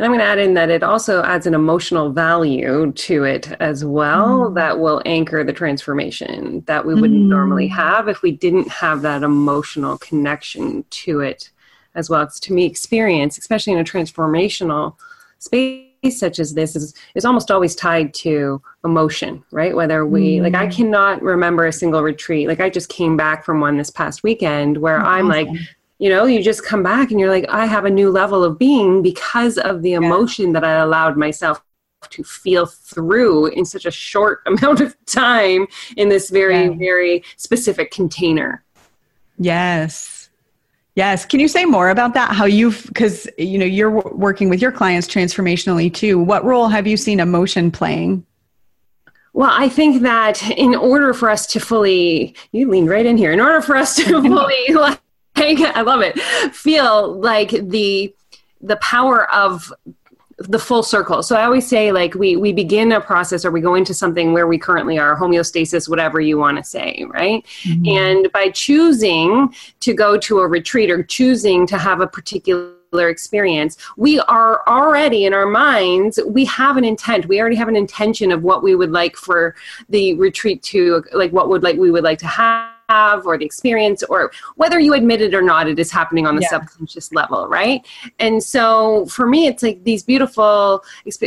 and 0.00 0.06
I'm 0.06 0.12
going 0.12 0.20
to 0.20 0.24
add 0.24 0.38
in 0.38 0.54
that 0.54 0.70
it 0.70 0.82
also 0.82 1.22
adds 1.24 1.46
an 1.46 1.52
emotional 1.52 2.10
value 2.10 2.90
to 2.90 3.24
it 3.24 3.52
as 3.60 3.84
well 3.84 4.48
mm. 4.48 4.54
that 4.54 4.80
will 4.80 5.02
anchor 5.04 5.44
the 5.44 5.52
transformation 5.52 6.64
that 6.66 6.86
we 6.86 6.94
wouldn't 6.94 7.24
mm. 7.24 7.28
normally 7.28 7.68
have 7.68 8.08
if 8.08 8.22
we 8.22 8.32
didn't 8.32 8.68
have 8.68 9.02
that 9.02 9.22
emotional 9.22 9.98
connection 9.98 10.86
to 10.88 11.20
it 11.20 11.50
as 11.94 12.08
well. 12.08 12.22
It's 12.22 12.40
to 12.40 12.54
me 12.54 12.64
experience, 12.64 13.36
especially 13.36 13.74
in 13.74 13.78
a 13.78 13.84
transformational 13.84 14.96
space 15.38 15.84
such 16.18 16.38
as 16.38 16.54
this 16.54 16.74
is 16.74 16.94
is 17.14 17.26
almost 17.26 17.50
always 17.50 17.76
tied 17.76 18.14
to 18.14 18.62
emotion 18.84 19.44
right 19.50 19.76
whether 19.76 20.06
we 20.06 20.38
mm. 20.38 20.42
like 20.42 20.54
i 20.54 20.66
cannot 20.66 21.20
remember 21.20 21.66
a 21.66 21.72
single 21.72 22.02
retreat 22.02 22.48
like 22.48 22.58
i 22.58 22.70
just 22.70 22.88
came 22.88 23.18
back 23.18 23.44
from 23.44 23.60
one 23.60 23.76
this 23.76 23.90
past 23.90 24.22
weekend 24.22 24.78
where 24.78 24.98
i'm 25.00 25.28
like 25.28 25.46
you 26.00 26.08
know 26.08 26.24
you 26.24 26.42
just 26.42 26.64
come 26.64 26.82
back 26.82 27.10
and 27.10 27.20
you're 27.20 27.30
like 27.30 27.46
i 27.50 27.66
have 27.66 27.84
a 27.84 27.90
new 27.90 28.10
level 28.10 28.42
of 28.42 28.58
being 28.58 29.02
because 29.02 29.58
of 29.58 29.82
the 29.82 29.92
emotion 29.92 30.46
yeah. 30.46 30.52
that 30.54 30.64
i 30.64 30.72
allowed 30.72 31.16
myself 31.16 31.62
to 32.08 32.24
feel 32.24 32.66
through 32.66 33.46
in 33.46 33.64
such 33.64 33.84
a 33.84 33.90
short 33.90 34.40
amount 34.46 34.80
of 34.80 34.96
time 35.06 35.66
in 35.96 36.08
this 36.08 36.30
very 36.30 36.64
yeah. 36.64 36.70
very 36.70 37.22
specific 37.36 37.90
container. 37.90 38.64
Yes. 39.38 40.30
Yes. 40.96 41.24
Can 41.24 41.40
you 41.40 41.48
say 41.48 41.64
more 41.64 41.90
about 41.90 42.14
that? 42.14 42.34
How 42.34 42.44
you've 42.44 42.84
because 42.88 43.28
you 43.38 43.58
know 43.58 43.64
you're 43.64 43.90
working 43.90 44.48
with 44.48 44.60
your 44.60 44.72
clients 44.72 45.06
transformationally 45.06 45.92
too. 45.92 46.18
What 46.18 46.44
role 46.44 46.68
have 46.68 46.86
you 46.86 46.96
seen 46.96 47.20
emotion 47.20 47.70
playing? 47.70 48.26
Well, 49.32 49.50
I 49.52 49.68
think 49.68 50.02
that 50.02 50.50
in 50.50 50.74
order 50.74 51.14
for 51.14 51.30
us 51.30 51.46
to 51.48 51.60
fully, 51.60 52.34
you 52.50 52.68
leaned 52.68 52.88
right 52.88 53.06
in 53.06 53.16
here, 53.16 53.30
in 53.30 53.40
order 53.40 53.62
for 53.62 53.76
us 53.76 53.94
to 53.96 54.04
fully 54.22 54.74
I 55.74 55.82
love 55.82 56.02
it. 56.02 56.18
Feel 56.54 57.18
like 57.18 57.50
the 57.50 58.14
the 58.60 58.76
power 58.76 59.30
of 59.32 59.72
the 60.36 60.58
full 60.58 60.82
circle. 60.82 61.22
So 61.22 61.36
I 61.36 61.44
always 61.44 61.66
say 61.66 61.92
like 61.92 62.14
we 62.14 62.36
we 62.36 62.52
begin 62.52 62.92
a 62.92 63.00
process 63.00 63.44
or 63.44 63.50
we 63.50 63.60
go 63.60 63.74
into 63.74 63.92
something 63.92 64.32
where 64.32 64.46
we 64.46 64.58
currently 64.58 64.98
are, 64.98 65.16
homeostasis, 65.16 65.88
whatever 65.88 66.20
you 66.20 66.38
want 66.38 66.56
to 66.56 66.64
say, 66.64 67.04
right? 67.08 67.44
Mm-hmm. 67.62 67.88
And 67.88 68.32
by 68.32 68.50
choosing 68.50 69.54
to 69.80 69.94
go 69.94 70.18
to 70.18 70.40
a 70.40 70.48
retreat 70.48 70.90
or 70.90 71.02
choosing 71.02 71.66
to 71.68 71.78
have 71.78 72.00
a 72.00 72.06
particular 72.06 72.74
experience 72.92 73.76
we 73.96 74.18
are 74.20 74.66
already 74.66 75.24
in 75.24 75.32
our 75.32 75.46
minds 75.46 76.18
we 76.26 76.44
have 76.44 76.76
an 76.76 76.84
intent 76.84 77.24
we 77.26 77.40
already 77.40 77.54
have 77.54 77.68
an 77.68 77.76
intention 77.76 78.32
of 78.32 78.42
what 78.42 78.64
we 78.64 78.74
would 78.74 78.90
like 78.90 79.14
for 79.14 79.54
the 79.90 80.14
retreat 80.14 80.60
to 80.60 81.04
like 81.12 81.30
what 81.30 81.48
would 81.48 81.62
like 81.62 81.76
we 81.76 81.92
would 81.92 82.02
like 82.02 82.18
to 82.18 82.26
have 82.26 82.69
have 82.90 83.26
or 83.26 83.38
the 83.38 83.44
experience 83.44 84.02
or 84.04 84.30
whether 84.56 84.78
you 84.80 84.94
admit 84.94 85.20
it 85.20 85.34
or 85.34 85.42
not 85.42 85.68
it 85.68 85.78
is 85.78 85.90
happening 85.90 86.26
on 86.26 86.34
the 86.34 86.42
yeah. 86.42 86.48
subconscious 86.48 87.12
level 87.12 87.46
right 87.48 87.86
and 88.18 88.42
so 88.42 89.06
for 89.06 89.26
me 89.26 89.46
it's 89.46 89.62
like 89.62 89.82
these 89.84 90.02
beautiful 90.02 90.82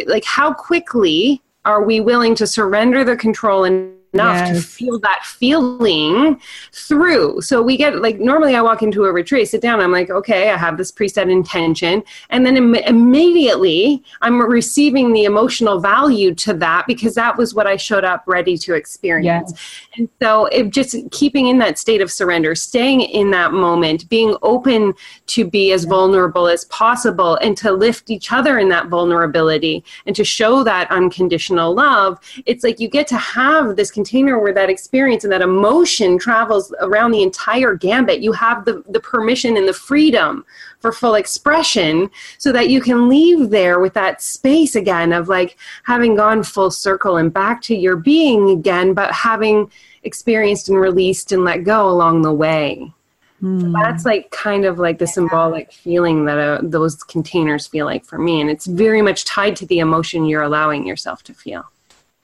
like 0.07 0.26
how 0.26 0.53
quickly 0.53 1.41
are 1.66 1.84
we 1.84 2.01
willing 2.01 2.36
to 2.36 2.45
surrender 2.45 3.03
the 3.03 3.16
control 3.16 3.64
and 3.64 3.93
enough 4.14 4.47
yes. 4.47 4.55
to 4.55 4.61
feel 4.61 4.99
that 4.99 5.22
feeling 5.24 6.39
through. 6.72 7.41
So 7.41 7.61
we 7.61 7.78
get 7.78 8.01
like 8.01 8.20
normally 8.20 8.55
I 8.55 8.61
walk 8.61 8.84
into 8.84 9.05
a 9.05 9.11
retreat, 9.11 9.49
sit 9.49 9.61
down, 9.61 9.80
I'm 9.80 9.91
like, 9.91 10.09
okay, 10.09 10.51
I 10.51 10.57
have 10.57 10.78
this 10.78 10.91
preset 10.91 11.32
intention, 11.32 12.03
and 12.30 12.45
then 12.45 12.57
Im- 12.57 12.76
immediately 12.76 14.03
I'm 14.22 14.41
receiving 14.41 15.14
the 15.14 15.26
emotional 15.26 15.80
value 15.80 16.34
to 16.36 16.53
that 16.55 16.86
because 16.88 17.16
that 17.16 17.38
was 17.38 17.53
what 17.53 17.68
I 17.68 17.76
showed 17.76 18.03
up 18.03 18.24
ready 18.28 18.57
to 18.59 18.74
experience. 18.74 19.51
Yes. 19.51 19.88
And 19.97 20.09
so 20.22 20.45
it 20.47 20.70
just 20.70 20.95
keeping 21.11 21.47
in 21.47 21.57
that 21.59 21.78
state 21.78 22.01
of 22.01 22.11
surrender, 22.11 22.55
staying 22.55 23.01
in 23.01 23.32
that 23.32 23.53
moment, 23.53 24.07
being 24.09 24.36
open 24.41 24.93
to 25.28 25.49
be 25.49 25.72
as 25.72 25.86
vulnerable 25.86 26.47
as 26.47 26.66
possible 26.66 27.36
and 27.38 27.57
to 27.57 27.72
lift 27.72 28.09
each 28.09 28.32
other 28.32 28.59
in 28.59 28.70
that 28.70 28.88
vulnerability 28.88 29.84
and 30.05 30.16
to 30.16 30.24
show 30.24 30.64
that 30.64 30.89
unconditional 30.91 31.74
love. 31.74 32.20
It's 32.45 32.64
like 32.64 32.80
you 32.80 32.88
get 32.88 33.07
to 33.07 33.18
have 33.18 33.76
this 33.76 33.91
container 34.04 34.38
where 34.38 34.51
that 34.54 34.70
experience 34.70 35.24
and 35.24 35.32
that 35.32 35.41
emotion 35.41 36.20
travels 36.20 36.74
around 36.82 37.12
the 37.12 37.24
entire 37.24 37.74
gambit. 37.74 38.20
You 38.22 38.34
have 38.34 38.66
the, 38.66 38.84
the 38.89 38.99
permission 38.99 39.56
and 39.56 39.66
the 39.66 39.74
freedom 39.74 40.45
for 40.80 40.91
full 40.91 41.16
expression 41.16 42.12
so 42.38 42.51
that 42.51 42.70
you 42.70 42.82
can 42.82 43.08
leave 43.08 43.49
there 43.49 43.80
with 43.80 43.93
that 43.93 44.22
space 44.22 44.76
again 44.76 45.14
of 45.14 45.30
like 45.30 45.58
having 45.84 46.16
gone 46.16 46.43
full 46.43 46.70
circle 46.70 47.16
and 47.16 47.32
back 47.32 47.62
to 47.62 47.76
your 47.76 47.95
being 47.95 48.49
again, 48.49 48.93
but 48.93 49.10
having 49.14 49.72
experienced 50.04 50.68
and 50.68 50.78
released 50.78 51.32
and 51.32 51.45
let 51.45 51.64
go 51.64 51.89
along 51.89 52.24
the 52.24 52.34
way. 52.34 52.91
So 53.39 53.47
hmm. 53.47 53.72
that's 53.72 54.04
like 54.06 54.32
kind 54.32 54.66
of 54.66 54.80
like 54.80 54.99
the 54.99 55.08
symbolic 55.08 55.72
feeling 55.72 56.26
that 56.26 56.38
uh, 56.38 56.60
those 56.62 57.01
containers 57.04 57.68
feel 57.68 57.86
like 57.86 58.04
for 58.04 58.18
me. 58.18 58.41
And 58.41 58.49
it's 58.49 58.66
very 58.66 59.01
much 59.01 59.24
tied 59.24 59.56
to 59.58 59.66
the 59.66 59.80
emotion 59.80 60.26
you're 60.26 60.43
allowing 60.43 60.86
yourself 60.86 61.24
to 61.24 61.34
feel. 61.34 61.64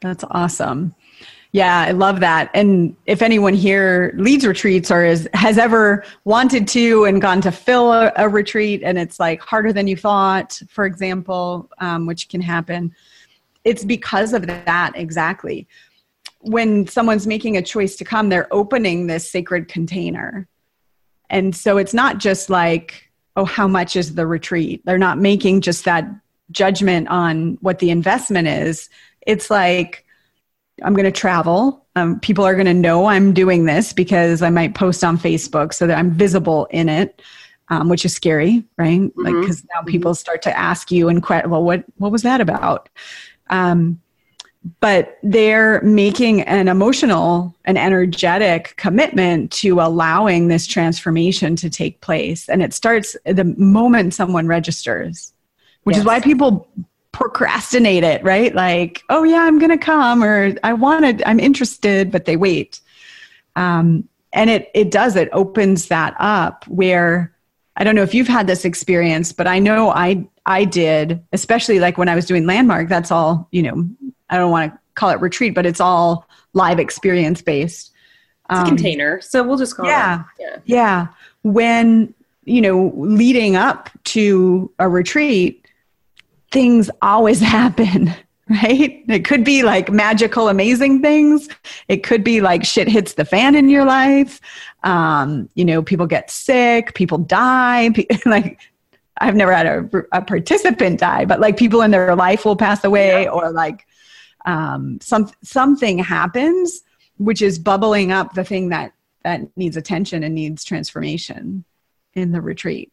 That's 0.01 0.23
awesome. 0.31 0.95
Yeah, 1.51 1.79
I 1.87 1.91
love 1.91 2.19
that. 2.19 2.51
And 2.53 2.95
if 3.07 3.23
anyone 3.23 3.55
here 3.55 4.13
leads 4.17 4.45
retreats 4.45 4.91
or 4.91 5.03
is, 5.03 5.27
has 5.33 5.57
ever 5.57 6.03
wanted 6.23 6.67
to 6.69 7.05
and 7.05 7.19
gone 7.19 7.41
to 7.41 7.51
fill 7.51 7.91
a, 7.91 8.11
a 8.17 8.29
retreat 8.29 8.83
and 8.83 8.99
it's 8.99 9.19
like 9.19 9.41
harder 9.41 9.73
than 9.73 9.87
you 9.87 9.97
thought, 9.97 10.61
for 10.69 10.85
example, 10.85 11.67
um, 11.79 12.05
which 12.05 12.29
can 12.29 12.41
happen, 12.41 12.93
it's 13.63 13.83
because 13.83 14.33
of 14.33 14.45
that 14.45 14.91
exactly. 14.93 15.67
When 16.41 16.85
someone's 16.85 17.25
making 17.25 17.57
a 17.57 17.63
choice 17.63 17.95
to 17.95 18.05
come, 18.05 18.29
they're 18.29 18.53
opening 18.53 19.07
this 19.07 19.29
sacred 19.29 19.67
container. 19.67 20.47
And 21.31 21.55
so 21.55 21.77
it's 21.77 21.95
not 21.95 22.19
just 22.19 22.51
like, 22.51 23.09
oh, 23.35 23.45
how 23.45 23.67
much 23.67 23.95
is 23.95 24.13
the 24.13 24.27
retreat? 24.27 24.83
They're 24.85 24.99
not 24.99 25.17
making 25.17 25.61
just 25.61 25.83
that 25.85 26.07
judgment 26.51 27.07
on 27.07 27.57
what 27.61 27.79
the 27.79 27.89
investment 27.89 28.47
is. 28.47 28.87
It's 29.25 29.49
like, 29.49 30.05
I'm 30.83 30.93
going 30.93 31.05
to 31.05 31.11
travel. 31.11 31.85
Um, 31.95 32.19
people 32.19 32.45
are 32.45 32.53
going 32.53 32.65
to 32.65 32.73
know 32.73 33.05
I'm 33.05 33.33
doing 33.33 33.65
this 33.65 33.93
because 33.93 34.41
I 34.41 34.49
might 34.49 34.75
post 34.75 35.03
on 35.03 35.17
Facebook 35.17 35.73
so 35.73 35.87
that 35.87 35.97
I'm 35.97 36.11
visible 36.11 36.67
in 36.71 36.89
it, 36.89 37.21
um, 37.69 37.89
which 37.89 38.05
is 38.05 38.13
scary, 38.13 38.63
right? 38.77 39.01
Mm-hmm. 39.01 39.21
Like 39.21 39.35
because 39.35 39.63
now 39.73 39.81
mm-hmm. 39.81 39.89
people 39.89 40.15
start 40.15 40.41
to 40.43 40.57
ask 40.57 40.91
you 40.91 41.09
and 41.09 41.23
que- 41.23 41.47
well, 41.47 41.63
what 41.63 41.83
what 41.97 42.11
was 42.11 42.23
that 42.23 42.41
about? 42.41 42.89
Um, 43.49 44.01
but 44.81 45.17
they're 45.23 45.81
making 45.81 46.41
an 46.41 46.67
emotional 46.67 47.55
and 47.65 47.77
energetic 47.77 48.73
commitment 48.75 49.51
to 49.51 49.79
allowing 49.79 50.49
this 50.49 50.67
transformation 50.67 51.55
to 51.57 51.69
take 51.69 52.01
place, 52.01 52.49
and 52.49 52.61
it 52.61 52.73
starts 52.73 53.15
the 53.25 53.55
moment 53.57 54.13
someone 54.13 54.47
registers 54.47 55.33
which 55.83 55.95
Yes. 55.95 56.01
is 56.01 56.05
why 56.05 56.19
people 56.19 56.67
procrastinate 57.11 58.03
it, 58.03 58.23
right? 58.23 58.53
Like, 58.53 59.03
oh 59.09 59.23
yeah, 59.23 59.43
I'm 59.43 59.59
going 59.59 59.71
to 59.71 59.77
come 59.77 60.23
or 60.23 60.53
I 60.63 60.73
wanted, 60.73 61.23
I'm 61.25 61.39
interested, 61.39 62.11
but 62.11 62.25
they 62.25 62.37
wait. 62.37 62.81
Um, 63.55 64.07
and 64.31 64.49
it, 64.49 64.69
it 64.73 64.91
does, 64.91 65.15
it 65.15 65.29
opens 65.33 65.87
that 65.87 66.15
up 66.19 66.65
where 66.67 67.33
I 67.75 67.83
don't 67.83 67.95
know 67.95 68.03
if 68.03 68.13
you've 68.13 68.27
had 68.27 68.45
this 68.45 68.63
experience, 68.63 69.31
but 69.31 69.47
I 69.47 69.59
know 69.59 69.89
I, 69.89 70.27
I 70.45 70.65
did, 70.65 71.23
especially 71.33 71.79
like 71.79 71.97
when 71.97 72.09
I 72.09 72.15
was 72.15 72.25
doing 72.25 72.45
landmark, 72.45 72.89
that's 72.89 73.11
all, 73.11 73.47
you 73.51 73.63
know, 73.63 73.89
I 74.29 74.37
don't 74.37 74.51
want 74.51 74.71
to 74.71 74.79
call 74.93 75.09
it 75.09 75.19
retreat, 75.19 75.55
but 75.55 75.65
it's 75.65 75.79
all 75.79 76.27
live 76.53 76.79
experience 76.79 77.41
based. 77.41 77.91
It's 78.49 78.59
a 78.59 78.61
Um, 78.61 78.67
container. 78.67 79.21
So 79.21 79.43
we'll 79.43 79.57
just 79.57 79.75
call 79.75 79.85
yeah. 79.85 80.23
it. 80.37 80.43
Yeah. 80.43 80.57
yeah. 80.65 81.07
When, 81.43 82.13
you 82.45 82.61
know, 82.61 82.91
leading 82.95 83.55
up 83.55 83.89
to 84.05 84.71
a 84.79 84.89
retreat, 84.89 85.67
things 86.51 86.89
always 87.01 87.39
happen, 87.57 88.13
right? 88.49 89.03
It 89.07 89.25
could 89.25 89.43
be 89.43 89.63
like 89.63 89.91
magical, 89.91 90.49
amazing 90.49 91.01
things. 91.01 91.49
It 91.87 92.03
could 92.03 92.23
be 92.23 92.41
like 92.41 92.65
shit 92.65 92.87
hits 92.87 93.13
the 93.13 93.25
fan 93.25 93.55
in 93.55 93.69
your 93.69 93.85
life. 93.85 94.41
Um, 94.83 95.49
you 95.55 95.65
know, 95.65 95.81
people 95.81 96.07
get 96.07 96.31
sick, 96.31 96.93
people 96.95 97.17
die. 97.17 97.93
Like, 98.25 98.59
I've 99.21 99.35
never 99.35 99.53
had 99.53 99.65
a, 99.65 99.89
a 100.13 100.21
participant 100.21 100.99
die, 100.99 101.25
but 101.25 101.41
like 101.41 101.57
people 101.57 101.81
in 101.81 101.91
their 101.91 102.15
life 102.15 102.45
will 102.45 102.55
pass 102.55 102.83
away 102.85 103.27
or 103.27 103.51
like 103.51 103.85
um, 104.45 104.99
some, 105.01 105.29
something 105.43 105.97
happens, 105.97 106.81
which 107.17 107.41
is 107.41 107.59
bubbling 107.59 108.13
up 108.13 108.33
the 108.33 108.45
thing 108.45 108.69
that 108.69 108.93
that 109.23 109.41
needs 109.57 109.77
attention 109.77 110.23
and 110.23 110.33
needs 110.33 110.63
transformation 110.63 111.65
in 112.13 112.31
the 112.31 112.41
retreat. 112.41 112.91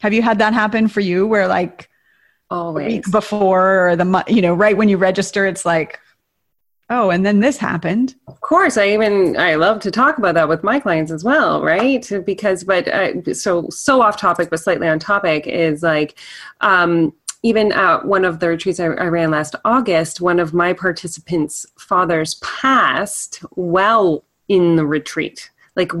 Have 0.00 0.12
you 0.12 0.22
had 0.22 0.38
that 0.38 0.52
happen 0.52 0.88
for 0.88 1.00
you 1.00 1.26
where 1.26 1.48
like 1.48 1.88
Always. 2.50 2.86
week 2.86 3.10
before 3.10 3.88
or 3.88 3.96
the 3.96 4.04
mo- 4.04 4.22
you 4.28 4.40
know 4.40 4.54
right 4.54 4.76
when 4.76 4.88
you 4.88 4.96
register 4.96 5.46
it's 5.46 5.66
like 5.66 5.98
oh 6.90 7.10
and 7.10 7.26
then 7.26 7.40
this 7.40 7.56
happened 7.58 8.14
Of 8.28 8.40
course, 8.40 8.76
I 8.76 8.90
even 8.90 9.36
I 9.36 9.56
love 9.56 9.80
to 9.80 9.90
talk 9.90 10.18
about 10.18 10.34
that 10.34 10.48
with 10.48 10.62
my 10.62 10.78
clients 10.78 11.10
as 11.10 11.24
well, 11.24 11.62
right? 11.64 12.08
Because, 12.24 12.62
but 12.62 12.86
uh, 12.86 13.34
so 13.34 13.68
so 13.70 14.00
off 14.00 14.16
topic, 14.16 14.50
but 14.50 14.60
slightly 14.60 14.86
on 14.86 15.00
topic 15.00 15.48
is 15.48 15.82
like, 15.82 16.16
um, 16.60 17.12
even 17.42 17.72
at 17.72 18.04
one 18.04 18.24
of 18.24 18.38
the 18.38 18.48
retreats 18.48 18.78
I, 18.78 18.84
I 18.84 19.06
ran 19.06 19.32
last 19.32 19.56
August, 19.64 20.20
one 20.20 20.38
of 20.38 20.54
my 20.54 20.72
participants' 20.72 21.66
fathers 21.76 22.36
passed 22.36 23.38
while 23.54 24.22
in 24.48 24.76
the 24.76 24.86
retreat. 24.86 25.50
Like 25.74 25.92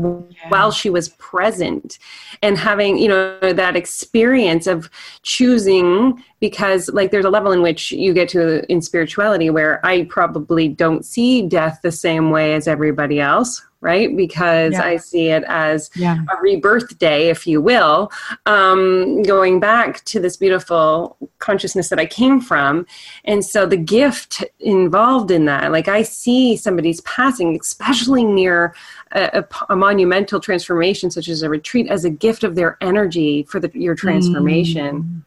while 0.48 0.70
she 0.70 0.88
was 0.88 1.10
present 1.10 1.98
and 2.42 2.56
having, 2.56 2.96
you 2.96 3.08
know, 3.08 3.52
that 3.52 3.76
experience 3.76 4.66
of 4.66 4.88
choosing 5.22 6.22
because 6.48 6.88
like 6.90 7.10
there's 7.10 7.24
a 7.24 7.30
level 7.30 7.50
in 7.50 7.60
which 7.60 7.90
you 7.90 8.14
get 8.14 8.28
to 8.28 8.70
in 8.70 8.80
spirituality 8.80 9.50
where 9.50 9.84
I 9.84 10.04
probably 10.04 10.68
don't 10.68 11.04
see 11.04 11.42
death 11.42 11.80
the 11.82 11.90
same 11.90 12.30
way 12.30 12.54
as 12.54 12.68
everybody 12.68 13.18
else, 13.18 13.62
right? 13.80 14.16
Because 14.16 14.74
Yeah. 14.74 14.84
I 14.84 14.96
see 14.96 15.26
it 15.30 15.42
as 15.48 15.90
yeah 15.96 16.18
a 16.32 16.40
rebirth 16.40 16.98
day, 16.98 17.30
if 17.30 17.48
you 17.48 17.60
will, 17.60 18.12
um, 18.46 19.22
going 19.22 19.58
back 19.58 20.04
to 20.04 20.20
this 20.20 20.36
beautiful 20.36 21.16
consciousness 21.40 21.88
that 21.88 21.98
I 21.98 22.06
came 22.06 22.40
from. 22.40 22.86
And 23.24 23.44
so 23.44 23.66
the 23.66 23.76
gift 23.76 24.44
involved 24.60 25.32
in 25.32 25.46
that, 25.46 25.72
like 25.72 25.88
I 25.88 26.02
see 26.02 26.56
somebody's 26.56 27.00
passing, 27.00 27.58
especially 27.60 28.22
near 28.24 28.72
a, 29.10 29.40
a, 29.40 29.44
a 29.70 29.76
monumental 29.76 30.38
transformation, 30.38 31.10
such 31.10 31.26
as 31.28 31.42
a 31.42 31.50
retreat, 31.50 31.88
as 31.88 32.04
a 32.04 32.10
gift 32.10 32.44
of 32.44 32.54
their 32.54 32.78
energy 32.80 33.42
for 33.50 33.58
the, 33.58 33.70
your 33.74 33.96
transformation 33.96 35.24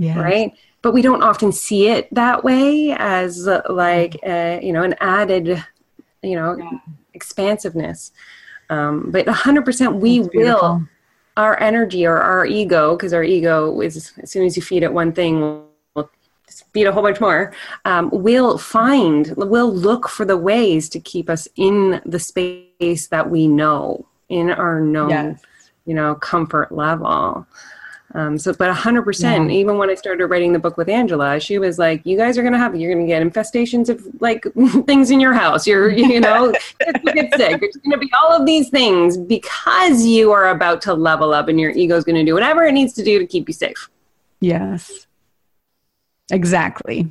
yeah 0.00 0.20
right? 0.20 0.52
But 0.82 0.94
we 0.94 1.02
don't 1.02 1.22
often 1.22 1.52
see 1.52 1.88
it 1.88 2.12
that 2.14 2.42
way 2.42 2.96
as 2.98 3.46
uh, 3.46 3.60
like 3.68 4.18
uh, 4.26 4.58
you 4.62 4.72
know 4.72 4.82
an 4.82 4.94
added 5.00 5.62
you 6.22 6.36
know 6.36 6.80
expansiveness. 7.14 8.12
Um, 8.70 9.10
but 9.10 9.26
100% 9.26 10.00
we 10.00 10.20
will. 10.20 10.86
Our 11.36 11.58
energy 11.60 12.04
or 12.06 12.18
our 12.18 12.44
ego 12.44 12.96
because 12.96 13.12
our 13.14 13.22
ego 13.22 13.80
is 13.80 14.12
as 14.22 14.30
soon 14.30 14.44
as 14.44 14.56
you 14.56 14.62
feed 14.62 14.82
it 14.82 14.92
one 14.92 15.12
thing 15.12 15.40
will 15.40 15.70
will 15.94 16.10
feed 16.74 16.86
a 16.86 16.92
whole 16.92 17.02
bunch 17.02 17.20
more 17.20 17.54
um, 17.86 18.10
will 18.12 18.58
find 18.58 19.32
we'll 19.36 19.72
look 19.72 20.08
for 20.08 20.26
the 20.26 20.36
ways 20.36 20.88
to 20.90 21.00
keep 21.00 21.30
us 21.30 21.48
in 21.56 22.02
the 22.04 22.18
space 22.18 23.06
that 23.06 23.30
we 23.30 23.46
know 23.46 24.04
in 24.28 24.50
our 24.50 24.80
known 24.80 25.08
Yes. 25.08 25.40
you 25.86 25.94
know 25.94 26.14
comfort 26.16 26.72
level 26.72 27.46
um, 28.14 28.38
so, 28.38 28.52
but 28.52 28.74
100%, 28.74 29.20
Yeah. 29.22 29.54
even 29.54 29.78
when 29.78 29.88
I 29.88 29.94
started 29.94 30.26
writing 30.26 30.52
the 30.52 30.58
book 30.58 30.76
with 30.76 30.88
Angela, 30.88 31.38
she 31.38 31.58
was 31.58 31.78
like, 31.78 32.04
you 32.04 32.16
guys 32.16 32.36
are 32.36 32.42
going 32.42 32.52
to 32.52 32.58
have, 32.58 32.74
you're 32.74 32.92
going 32.92 33.06
to 33.06 33.08
get 33.08 33.22
infestations 33.22 33.88
of 33.88 34.04
like 34.20 34.44
things 34.86 35.10
in 35.12 35.20
your 35.20 35.32
house. 35.32 35.66
You're, 35.66 35.90
you 35.90 36.20
know, 36.26 36.52
get 37.04 37.32
sick. 37.36 37.60
There's 37.60 37.76
going 37.76 37.92
to 37.92 37.98
be 37.98 38.10
all 38.20 38.32
of 38.32 38.46
these 38.46 38.68
things 38.68 39.16
because 39.16 40.04
you 40.04 40.32
are 40.32 40.48
about 40.50 40.82
to 40.82 40.94
level 40.94 41.32
up 41.32 41.48
and 41.48 41.60
your 41.60 41.70
ego 41.70 41.96
is 41.96 42.04
going 42.04 42.16
to 42.16 42.24
do 42.24 42.34
whatever 42.34 42.64
it 42.64 42.72
needs 42.72 42.92
to 42.94 43.04
do 43.04 43.18
to 43.20 43.26
keep 43.26 43.48
you 43.48 43.54
safe. 43.54 43.88
yes 44.40 45.06
exactly 46.32 47.10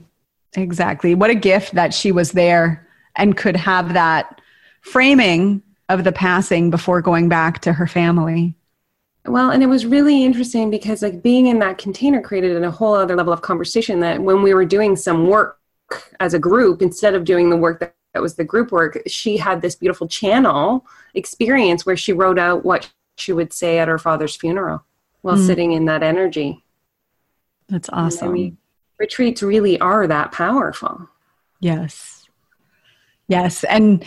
exactly 0.56 1.14
what 1.16 1.30
a 1.30 1.36
gift 1.36 1.74
that 1.76 1.94
she 1.94 2.12
was 2.12 2.32
there 2.32 2.88
and 3.16 3.36
could 3.38 3.56
have 3.56 3.94
that 3.94 4.40
framing 4.82 5.62
of 5.90 6.04
the 6.04 6.12
passing 6.12 6.70
before 6.70 7.02
going 7.02 7.28
back 7.30 7.60
to 7.60 7.74
her 7.74 7.86
family 7.88 8.56
Well, 9.26 9.52
and 9.52 9.62
it 9.62 9.68
was 9.68 9.86
really 9.86 10.24
interesting 10.24 10.70
because 10.72 11.02
like 11.02 11.22
being 11.22 11.48
in 11.48 11.60
that 11.60 11.78
container 11.78 12.22
created 12.22 12.62
a 12.64 12.72
whole 12.72 12.96
other 12.96 13.16
level 13.16 13.34
of 13.34 13.42
conversation 13.42 14.00
that 14.00 14.22
when 14.22 14.42
we 14.42 14.54
were 14.54 14.66
doing 14.66 14.96
some 14.96 15.28
work 15.28 15.58
as 16.20 16.34
a 16.34 16.40
group, 16.40 16.82
instead 16.82 17.14
of 17.16 17.26
doing 17.26 17.50
the 17.50 17.58
work 17.58 17.80
that, 17.80 17.96
that 18.14 18.22
was 18.22 18.36
the 18.36 18.44
group 18.44 18.72
work, 18.72 19.00
she 19.08 19.38
had 19.38 19.62
this 19.62 19.76
beautiful 19.76 20.08
channel 20.08 20.86
experience 21.14 21.86
where 21.86 21.98
she 21.98 22.14
wrote 22.14 22.40
out 22.40 22.64
what 22.66 22.90
she 23.18 23.34
would 23.34 23.52
say 23.54 23.78
at 23.78 23.88
her 23.88 24.00
father's 24.00 24.36
funeral 24.36 24.84
while 25.22 25.36
Mm. 25.38 25.46
sitting 25.46 25.72
in 25.74 25.86
that 25.86 26.02
energy. 26.02 26.64
that's 27.68 27.90
I 27.90 28.06
awesome 28.06 28.34
mean, 28.34 28.58
retreats 28.98 29.44
really 29.44 29.80
are 29.80 30.08
that 30.08 30.32
powerful. 30.32 31.08
Yes. 31.60 32.19
Yes. 33.30 33.64
And 33.66 34.04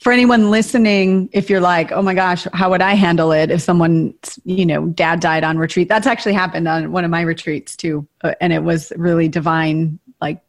for 0.00 0.12
anyone 0.12 0.50
listening, 0.50 1.30
if 1.32 1.48
you're 1.48 1.62
like, 1.62 1.90
oh 1.92 2.02
my 2.02 2.12
gosh, 2.14 2.46
how 2.52 2.70
would 2.70 2.82
I 2.82 2.94
handle 2.94 3.32
it 3.32 3.50
if 3.50 3.62
someone, 3.62 4.12
you 4.44 4.66
know, 4.66 4.86
dad 4.88 5.20
died 5.20 5.42
on 5.44 5.56
retreat? 5.56 5.88
That's 5.88 6.06
actually 6.06 6.34
happened 6.34 6.68
on 6.68 6.92
one 6.92 7.02
of 7.02 7.10
my 7.10 7.22
retreats 7.22 7.74
too. 7.74 8.06
Uh, 8.22 8.34
And 8.40 8.52
it 8.52 8.62
was 8.62 8.92
really 8.96 9.28
divine, 9.28 9.98
like 10.20 10.42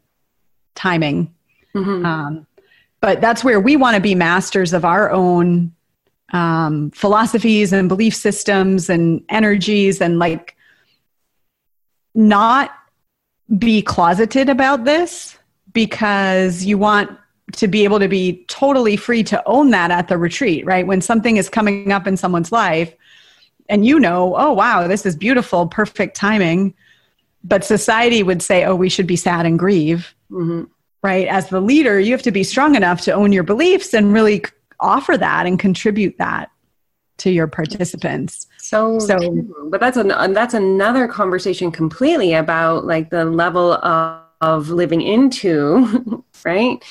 timing. 0.74 1.34
Mhm. 1.74 2.04
Um, 2.04 2.46
but 3.00 3.20
that's 3.22 3.42
where 3.42 3.60
we 3.60 3.76
want 3.76 3.94
to 3.94 4.00
be 4.00 4.14
masters 4.14 4.72
of 4.74 4.84
our 4.84 5.10
own 5.10 5.72
um, 6.32 6.90
philosophies 6.90 7.72
and 7.72 7.88
belief 7.88 8.14
systems 8.14 8.90
and 8.90 9.24
energies 9.30 10.02
and 10.02 10.18
like 10.18 10.54
not 12.14 12.72
be 13.56 13.80
closeted 13.80 14.50
about 14.50 14.84
this 14.84 15.38
because 15.72 16.66
you 16.66 16.76
want 16.76 17.10
to 17.52 17.66
be 17.68 17.84
able 17.84 17.98
to 17.98 18.08
be 18.08 18.44
totally 18.48 18.96
free 18.96 19.22
to 19.24 19.42
own 19.46 19.70
that 19.70 19.90
at 19.90 20.08
the 20.08 20.18
retreat, 20.18 20.64
right? 20.66 20.86
When 20.86 21.00
something 21.00 21.36
is 21.38 21.48
coming 21.48 21.92
up 21.92 22.06
in 22.06 22.16
someone's 22.16 22.52
life 22.52 22.92
and 23.68 23.84
you 23.86 23.98
know, 23.98 24.34
oh, 24.36 24.52
wow, 24.52 24.86
this 24.86 25.04
is 25.06 25.16
beautiful, 25.16 25.66
perfect 25.66 26.16
timing. 26.16 26.74
But 27.44 27.64
society 27.64 28.22
would 28.22 28.42
say, 28.42 28.64
oh, 28.64 28.74
we 28.74 28.88
should 28.88 29.06
be 29.06 29.16
sad 29.16 29.46
and 29.46 29.58
grieve 29.58 30.14
Mhm. 30.30 30.68
right? 31.02 31.26
As 31.28 31.48
the 31.48 31.60
leader, 31.60 31.98
you 31.98 32.12
have 32.12 32.22
to 32.22 32.30
be 32.32 32.44
strong 32.44 32.74
enough 32.74 33.00
to 33.02 33.12
own 33.12 33.32
your 33.32 33.44
beliefs 33.44 33.94
and 33.94 34.12
really 34.12 34.44
offer 34.80 35.16
that 35.16 35.46
and 35.46 35.58
contribute 35.58 36.16
that 36.18 36.50
to 37.18 37.30
your 37.30 37.46
participants. 37.46 38.46
So, 38.58 38.98
So- 38.98 39.46
but 39.70 39.80
that's 39.80 39.96
an 39.96 40.08
that's 40.34 40.54
another 40.54 41.08
conversation 41.08 41.70
completely 41.72 42.34
about 42.34 42.84
like 42.84 43.10
the 43.10 43.24
level 43.24 43.72
of, 43.74 44.20
of 44.40 44.68
living 44.70 45.00
into, 45.02 46.22
right? 46.44 46.82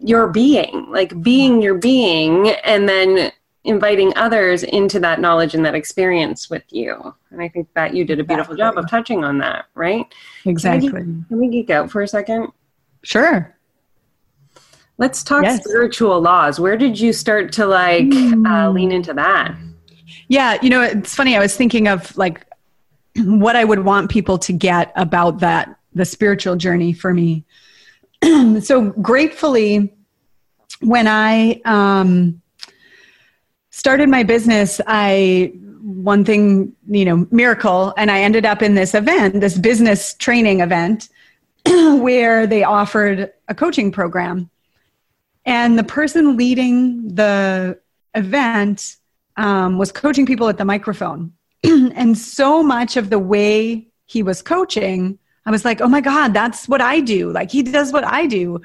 Your 0.00 0.28
being, 0.28 0.86
like 0.90 1.20
being 1.22 1.62
your 1.62 1.74
being, 1.74 2.50
and 2.64 2.88
then 2.88 3.32
inviting 3.64 4.12
others 4.16 4.64
into 4.64 4.98
that 5.00 5.20
knowledge 5.20 5.54
and 5.54 5.64
that 5.64 5.74
experience 5.74 6.50
with 6.50 6.64
you. 6.70 7.14
And 7.30 7.40
I 7.40 7.48
think 7.48 7.68
that 7.74 7.94
you 7.94 8.04
did 8.04 8.18
a 8.18 8.24
beautiful 8.24 8.56
job 8.56 8.76
of 8.76 8.90
touching 8.90 9.24
on 9.24 9.38
that, 9.38 9.66
right? 9.74 10.12
Exactly. 10.44 10.90
Can 10.90 11.26
we 11.30 11.48
geek 11.48 11.70
out 11.70 11.90
for 11.90 12.02
a 12.02 12.08
second? 12.08 12.48
Sure. 13.02 13.56
Let's 14.98 15.22
talk 15.22 15.44
Yes. 15.44 15.64
spiritual 15.64 16.20
laws. 16.20 16.60
Where 16.60 16.76
did 16.76 16.98
you 16.98 17.12
start 17.12 17.52
to 17.52 17.66
like 17.66 18.12
uh, 18.46 18.70
lean 18.70 18.92
into 18.92 19.14
that? 19.14 19.56
Yeah, 20.28 20.58
you 20.60 20.70
know, 20.70 20.82
it's 20.82 21.14
funny. 21.14 21.36
I 21.36 21.40
was 21.40 21.56
thinking 21.56 21.88
of 21.88 22.16
like 22.16 22.46
what 23.16 23.56
I 23.56 23.64
would 23.64 23.84
want 23.84 24.10
people 24.10 24.38
to 24.38 24.52
get 24.52 24.92
about 24.96 25.40
that, 25.40 25.76
the 25.94 26.04
spiritual 26.04 26.56
journey 26.56 26.92
for 26.92 27.14
me. 27.14 27.44
so 28.60 28.90
gratefully, 28.90 29.92
when 30.80 31.06
I 31.06 31.60
um, 31.64 32.40
started 33.70 34.08
my 34.08 34.22
business, 34.22 34.80
I 34.86 35.52
one 35.82 36.24
thing, 36.24 36.72
you 36.88 37.04
know, 37.04 37.26
miracle. 37.30 37.92
And 37.96 38.10
I 38.10 38.20
ended 38.20 38.46
up 38.46 38.62
in 38.62 38.74
this 38.74 38.94
event, 38.94 39.40
this 39.40 39.58
business 39.58 40.14
training 40.14 40.60
event, 40.60 41.08
where 41.66 42.46
they 42.46 42.62
offered 42.62 43.32
a 43.48 43.54
coaching 43.54 43.90
program. 43.90 44.48
And 45.44 45.76
the 45.76 45.84
person 45.84 46.36
leading 46.36 47.14
the 47.14 47.78
event 48.14 48.96
um, 49.36 49.78
was 49.78 49.90
coaching 49.90 50.24
people 50.24 50.48
at 50.48 50.56
the 50.56 50.64
microphone. 50.64 51.32
and 51.64 52.16
so 52.16 52.62
much 52.62 52.96
of 52.96 53.10
the 53.10 53.18
way 53.18 53.88
he 54.06 54.22
was 54.22 54.40
coaching, 54.40 55.18
I 55.44 55.50
was 55.50 55.64
like, 55.64 55.80
oh 55.80 55.88
my 55.88 56.00
God, 56.00 56.34
that's 56.34 56.68
what 56.68 56.80
I 56.80 57.00
do. 57.00 57.30
Like 57.30 57.50
he 57.50 57.62
does 57.62 57.92
what 57.92 58.04
I 58.04 58.26
do. 58.26 58.60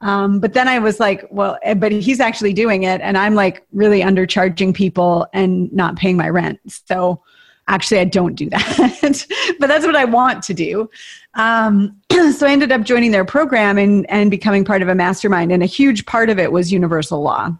Um, 0.00 0.40
but 0.40 0.52
then 0.52 0.68
I 0.68 0.78
was 0.78 1.00
like, 1.00 1.26
well, 1.30 1.58
eh, 1.62 1.74
but 1.74 1.92
he's 1.92 2.20
actually 2.20 2.52
doing 2.52 2.84
it. 2.84 3.00
And 3.00 3.18
I'm 3.18 3.34
like 3.34 3.66
really 3.72 4.00
undercharging 4.00 4.74
people 4.74 5.26
and 5.32 5.72
not 5.72 5.96
paying 5.96 6.16
my 6.16 6.28
rent. 6.28 6.60
So 6.66 7.22
actually, 7.66 8.00
I 8.00 8.04
don't 8.04 8.34
do 8.34 8.48
that. 8.50 9.26
but 9.58 9.66
that's 9.66 9.86
what 9.86 9.96
I 9.96 10.04
want 10.04 10.42
to 10.44 10.54
do. 10.54 10.88
Um, 11.34 12.00
so 12.10 12.46
I 12.46 12.50
ended 12.50 12.72
up 12.72 12.82
joining 12.82 13.10
their 13.10 13.24
program 13.24 13.78
and, 13.78 14.08
and 14.10 14.30
becoming 14.30 14.64
part 14.64 14.82
of 14.82 14.88
a 14.88 14.94
mastermind. 14.94 15.52
And 15.52 15.62
a 15.62 15.66
huge 15.66 16.06
part 16.06 16.30
of 16.30 16.38
it 16.38 16.52
was 16.52 16.72
universal 16.72 17.22
law. 17.22 17.50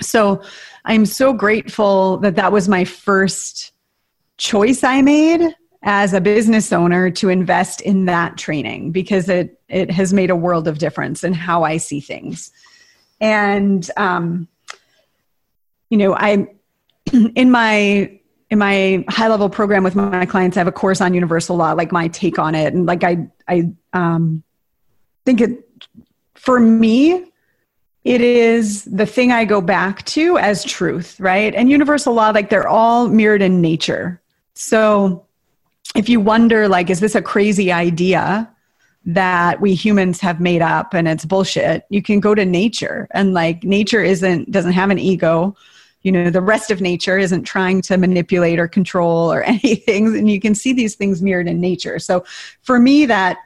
So 0.00 0.42
I'm 0.84 1.06
so 1.06 1.32
grateful 1.32 2.18
that 2.18 2.34
that 2.36 2.50
was 2.50 2.68
my 2.68 2.84
first 2.84 3.72
choice 4.36 4.82
I 4.82 5.02
made 5.02 5.54
as 5.84 6.14
a 6.14 6.20
business 6.20 6.72
owner 6.72 7.10
to 7.10 7.28
invest 7.28 7.82
in 7.82 8.06
that 8.06 8.36
training 8.36 8.90
because 8.90 9.28
it 9.28 9.60
it 9.68 9.90
has 9.90 10.12
made 10.12 10.30
a 10.30 10.36
world 10.36 10.66
of 10.66 10.78
difference 10.78 11.22
in 11.22 11.32
how 11.32 11.62
I 11.62 11.76
see 11.76 12.00
things. 12.00 12.50
And 13.20 13.88
um, 13.96 14.48
you 15.90 15.98
know, 15.98 16.14
I 16.14 16.48
in 17.12 17.50
my 17.50 18.18
in 18.50 18.58
my 18.58 19.04
high 19.08 19.28
level 19.28 19.50
program 19.50 19.84
with 19.84 19.94
my 19.94 20.26
clients, 20.26 20.56
I 20.56 20.60
have 20.60 20.66
a 20.66 20.72
course 20.72 21.00
on 21.00 21.12
universal 21.12 21.56
law, 21.56 21.72
like 21.72 21.92
my 21.92 22.08
take 22.08 22.38
on 22.38 22.54
it, 22.54 22.72
and 22.72 22.86
like 22.86 23.04
I 23.04 23.28
I 23.46 23.70
um, 23.92 24.42
think 25.26 25.42
it 25.42 25.68
for 26.34 26.58
me 26.58 27.30
it 28.04 28.20
is 28.20 28.84
the 28.84 29.06
thing 29.06 29.32
I 29.32 29.46
go 29.46 29.62
back 29.62 30.04
to 30.06 30.36
as 30.36 30.62
truth, 30.62 31.18
right? 31.18 31.54
And 31.54 31.70
universal 31.70 32.12
law, 32.12 32.30
like 32.30 32.50
they're 32.50 32.68
all 32.68 33.08
mirrored 33.08 33.40
in 33.40 33.62
nature. 33.62 34.20
So 34.52 35.23
if 35.94 36.08
you 36.08 36.20
wonder 36.20 36.68
like 36.68 36.90
is 36.90 37.00
this 37.00 37.14
a 37.14 37.22
crazy 37.22 37.72
idea 37.72 38.50
that 39.06 39.60
we 39.60 39.74
humans 39.74 40.20
have 40.20 40.40
made 40.40 40.62
up 40.62 40.94
and 40.94 41.06
it's 41.06 41.24
bullshit 41.24 41.84
you 41.90 42.02
can 42.02 42.20
go 42.20 42.34
to 42.34 42.44
nature. 42.44 43.06
And 43.10 43.34
like 43.34 43.62
nature 43.64 44.02
isn't 44.02 44.50
doesn't 44.50 44.72
have 44.72 44.90
an 44.90 44.98
ego. 44.98 45.56
You 46.02 46.12
know 46.12 46.30
the 46.30 46.40
rest 46.40 46.70
of 46.70 46.80
nature 46.80 47.18
isn't 47.18 47.44
trying 47.44 47.82
to 47.82 47.96
manipulate 47.96 48.58
or 48.58 48.68
control 48.68 49.32
or 49.32 49.42
anything 49.44 50.16
and 50.16 50.30
you 50.30 50.40
can 50.40 50.54
see 50.54 50.72
these 50.72 50.94
things 50.94 51.22
mirrored 51.22 51.48
in 51.48 51.60
nature. 51.60 51.98
So 51.98 52.24
for 52.62 52.78
me 52.78 53.06
that 53.06 53.38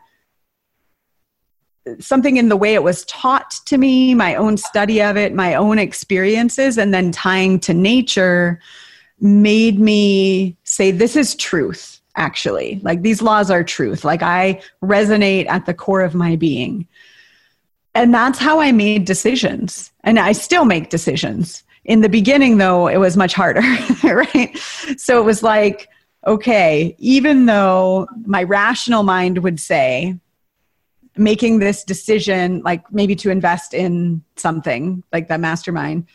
something 2.01 2.37
in 2.37 2.51
the 2.51 2.57
way 2.57 2.75
it 2.75 2.83
was 2.83 3.05
taught 3.07 3.51
to 3.65 3.79
me 3.79 4.15
my 4.15 4.35
own 4.35 4.59
study 4.59 5.01
of 5.03 5.17
it 5.17 5.33
my 5.33 5.55
own 5.55 5.79
experiences 5.79 6.77
and 6.77 6.93
then 6.93 7.11
tying 7.11 7.59
to 7.59 7.73
nature 7.73 8.61
made 9.21 9.81
me 9.81 10.55
say 10.65 10.91
this 10.91 11.17
is 11.17 11.35
truth 11.35 11.98
actually. 12.19 12.81
Like 12.83 13.03
these 13.03 13.23
laws 13.23 13.51
are 13.51 13.65
truth. 13.65 14.05
Like 14.05 14.23
I 14.23 14.61
resonate 14.83 15.49
at 15.49 15.67
the 15.67 15.75
core 15.75 16.03
of 16.03 16.15
my 16.15 16.37
being. 16.37 16.87
And 17.95 18.13
that's 18.13 18.39
how 18.39 18.61
I 18.61 18.73
made 18.73 19.07
decisions. 19.07 19.91
And 20.05 20.19
I 20.19 20.33
still 20.33 20.65
make 20.65 20.91
decisions. 20.91 21.65
In 21.85 22.03
the 22.03 22.09
beginning, 22.09 22.59
though, 22.59 22.87
it 22.87 22.99
was 22.99 23.17
much 23.17 23.33
harder, 23.33 23.63
right? 24.05 24.57
So 24.99 25.19
it 25.19 25.25
was 25.25 25.43
like, 25.43 25.89
okay, 26.27 26.95
even 26.99 27.47
though 27.47 28.07
my 28.27 28.43
rational 28.43 29.03
mind 29.03 29.39
would 29.39 29.59
say, 29.59 30.19
making 31.17 31.59
this 31.59 31.83
decision, 31.83 32.63
like 32.65 32.93
maybe 32.93 33.17
to 33.17 33.31
invest 33.31 33.75
in 33.75 34.23
something 34.37 35.03
like 35.13 35.29
that 35.29 35.41
mastermind, 35.41 36.07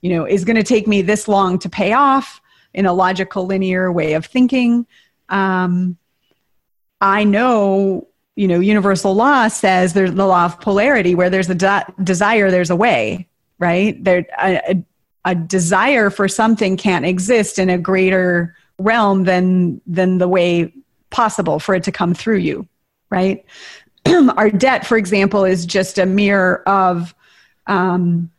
you 0.00 0.10
know, 0.10 0.24
is 0.24 0.44
going 0.44 0.56
to 0.56 0.62
take 0.62 0.86
me 0.86 1.02
this 1.02 1.28
long 1.28 1.58
to 1.60 1.68
pay 1.68 1.92
off 1.92 2.40
in 2.74 2.86
a 2.86 2.92
logical, 2.92 3.46
linear 3.46 3.92
way 3.92 4.14
of 4.14 4.26
thinking 4.26 4.86
um, 5.28 5.96
I 7.00 7.24
know, 7.24 8.08
you 8.36 8.48
know, 8.48 8.60
universal 8.60 9.14
law 9.14 9.48
says 9.48 9.92
there's 9.92 10.12
the 10.12 10.26
law 10.26 10.46
of 10.46 10.60
polarity 10.60 11.14
where 11.14 11.30
there's 11.30 11.50
a 11.50 11.54
de- 11.54 11.86
desire, 12.02 12.50
there's 12.50 12.70
a 12.70 12.76
way, 12.76 13.28
right? 13.58 14.02
There, 14.02 14.26
a, 14.40 14.82
a 15.24 15.34
desire 15.34 16.10
for 16.10 16.28
something 16.28 16.76
can't 16.76 17.04
exist 17.04 17.58
in 17.58 17.68
a 17.68 17.78
greater 17.78 18.56
realm 18.78 19.24
than 19.24 19.80
than 19.86 20.18
the 20.18 20.28
way 20.28 20.72
possible 21.10 21.58
for 21.58 21.74
it 21.74 21.84
to 21.84 21.92
come 21.92 22.14
through 22.14 22.38
you, 22.38 22.66
right? 23.10 23.44
Our 24.06 24.50
debt, 24.50 24.86
for 24.86 24.96
example, 24.96 25.44
is 25.44 25.66
just 25.66 25.98
a 25.98 26.06
mirror 26.06 26.62
of 26.66 27.14
um, 27.66 28.30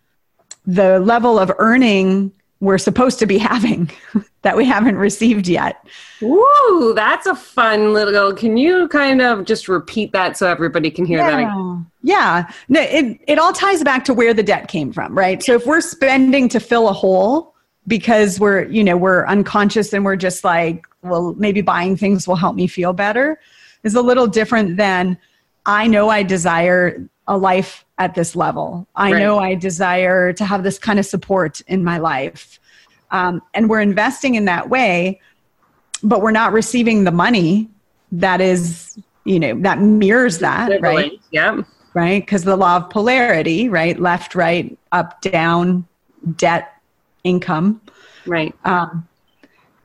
the 0.65 0.99
level 0.99 1.37
of 1.37 1.51
earning 1.57 2.31
we're 2.61 2.77
supposed 2.77 3.19
to 3.19 3.25
be 3.25 3.37
having 3.37 3.89
that 4.41 4.57
we 4.57 4.65
haven't 4.65 4.97
received 4.97 5.47
yet. 5.47 5.85
Ooh, 6.21 6.93
that's 6.95 7.25
a 7.25 7.35
fun 7.35 7.93
little. 7.93 8.33
Can 8.33 8.57
you 8.57 8.87
kind 8.89 9.21
of 9.21 9.45
just 9.45 9.67
repeat 9.67 10.11
that 10.11 10.37
so 10.37 10.47
everybody 10.47 10.91
can 10.91 11.05
hear 11.05 11.19
yeah. 11.19 11.31
that? 11.31 11.85
Yeah. 12.03 12.51
No, 12.67 12.81
it, 12.81 13.19
it 13.27 13.39
all 13.39 13.53
ties 13.53 13.83
back 13.83 14.03
to 14.05 14.13
where 14.13 14.33
the 14.33 14.43
debt 14.43 14.67
came 14.67 14.91
from, 14.91 15.17
right? 15.17 15.41
So 15.41 15.55
if 15.55 15.65
we're 15.65 15.81
spending 15.81 16.49
to 16.49 16.59
fill 16.59 16.89
a 16.89 16.93
hole 16.93 17.55
because 17.87 18.39
we're, 18.39 18.65
you 18.65 18.83
know, 18.83 18.97
we're 18.97 19.25
unconscious 19.25 19.93
and 19.93 20.03
we're 20.03 20.15
just 20.15 20.43
like, 20.43 20.85
well, 21.01 21.33
maybe 21.37 21.61
buying 21.61 21.95
things 21.95 22.27
will 22.27 22.35
help 22.35 22.55
me 22.55 22.67
feel 22.67 22.93
better 22.93 23.39
is 23.83 23.95
a 23.95 24.01
little 24.01 24.27
different 24.27 24.77
than 24.77 25.17
I 25.65 25.87
know 25.87 26.09
I 26.09 26.23
desire 26.23 27.07
a 27.27 27.37
life 27.37 27.85
at 27.99 28.15
this 28.15 28.35
level. 28.35 28.87
I 28.95 29.11
right. 29.11 29.19
know 29.19 29.37
I 29.39 29.53
desire 29.53 30.33
to 30.33 30.45
have 30.45 30.63
this 30.63 30.79
kind 30.79 30.97
of 30.97 31.05
support 31.05 31.61
in 31.67 31.83
my 31.83 31.97
life. 31.97 32.59
Um, 33.11 33.41
and 33.53 33.69
we're 33.69 33.81
investing 33.81 34.35
in 34.35 34.45
that 34.45 34.69
way, 34.69 35.19
but 36.01 36.21
we're 36.21 36.31
not 36.31 36.53
receiving 36.53 37.03
the 37.03 37.11
money 37.11 37.69
that 38.13 38.39
is, 38.39 38.97
you 39.25 39.39
know, 39.39 39.59
that 39.61 39.79
mirrors 39.79 40.39
that, 40.39 40.81
right? 40.81 41.11
Yeah. 41.31 41.61
Right. 41.93 42.21
Because 42.21 42.43
the 42.43 42.55
law 42.55 42.77
of 42.77 42.89
polarity, 42.89 43.67
right? 43.67 43.99
Left, 43.99 44.33
right, 44.33 44.77
up, 44.91 45.21
down, 45.21 45.85
debt, 46.37 46.71
income. 47.23 47.81
Right. 48.25 48.55
Um, 48.63 49.07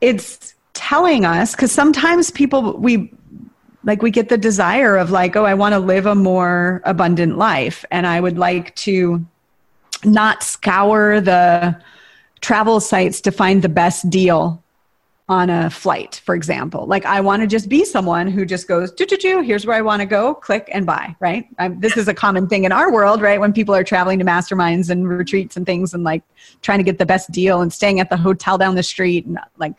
it's 0.01 0.55
telling 0.73 1.25
us 1.25 1.51
because 1.51 1.71
sometimes 1.71 2.31
people, 2.31 2.77
we, 2.77 3.11
like 3.85 4.01
we 4.01 4.11
get 4.11 4.29
the 4.29 4.37
desire 4.37 4.97
of 4.97 5.11
like 5.11 5.35
oh 5.35 5.45
i 5.45 5.53
want 5.53 5.73
to 5.73 5.79
live 5.79 6.05
a 6.05 6.15
more 6.15 6.81
abundant 6.83 7.37
life. 7.37 7.85
And 7.91 8.05
i 8.05 8.19
would 8.19 8.37
like 8.37 8.75
to 8.75 9.25
not 10.03 10.43
scour 10.43 11.21
the 11.21 11.79
travel 12.41 12.79
sites 12.79 13.21
to 13.21 13.31
find 13.31 13.61
the 13.61 13.69
best 13.69 14.09
deal 14.09 14.61
on 15.27 15.49
a 15.49 15.71
flight 15.71 16.21
for 16.25 16.35
example. 16.35 16.85
Like 16.85 17.05
i 17.05 17.21
want 17.21 17.41
to 17.41 17.47
just 17.47 17.69
be 17.69 17.85
someone 17.85 18.27
who 18.27 18.45
just 18.45 18.67
goes 18.67 18.91
doo, 18.91 19.05
doo, 19.05 19.17
doo, 19.17 19.41
here's 19.41 19.65
where 19.65 19.77
i 19.77 19.81
want 19.81 20.01
to 20.01 20.05
go 20.05 20.33
click 20.33 20.69
and 20.71 20.85
buy 20.85 21.15
right? 21.19 21.47
I'm, 21.57 21.79
this 21.79 21.95
is 21.95 22.07
a 22.07 22.13
common 22.13 22.47
thing 22.47 22.65
in 22.65 22.71
our 22.71 22.91
world 22.91 23.21
right? 23.21 23.39
When 23.39 23.53
people 23.53 23.73
are 23.73 23.83
traveling 23.83 24.19
to 24.19 24.25
masterminds 24.25 24.89
and 24.89 25.07
retreats 25.07 25.55
and 25.55 25.65
things 25.65 25.93
and 25.93 26.03
like 26.03 26.23
trying 26.61 26.79
to 26.79 26.83
get 26.83 26.97
the 26.97 27.05
best 27.05 27.31
deal 27.31 27.61
and 27.61 27.71
staying 27.71 27.99
at 27.99 28.09
the 28.09 28.17
hotel 28.17 28.57
down 28.57 28.75
the 28.75 28.83
street 28.83 29.25
and 29.25 29.39
like 29.57 29.73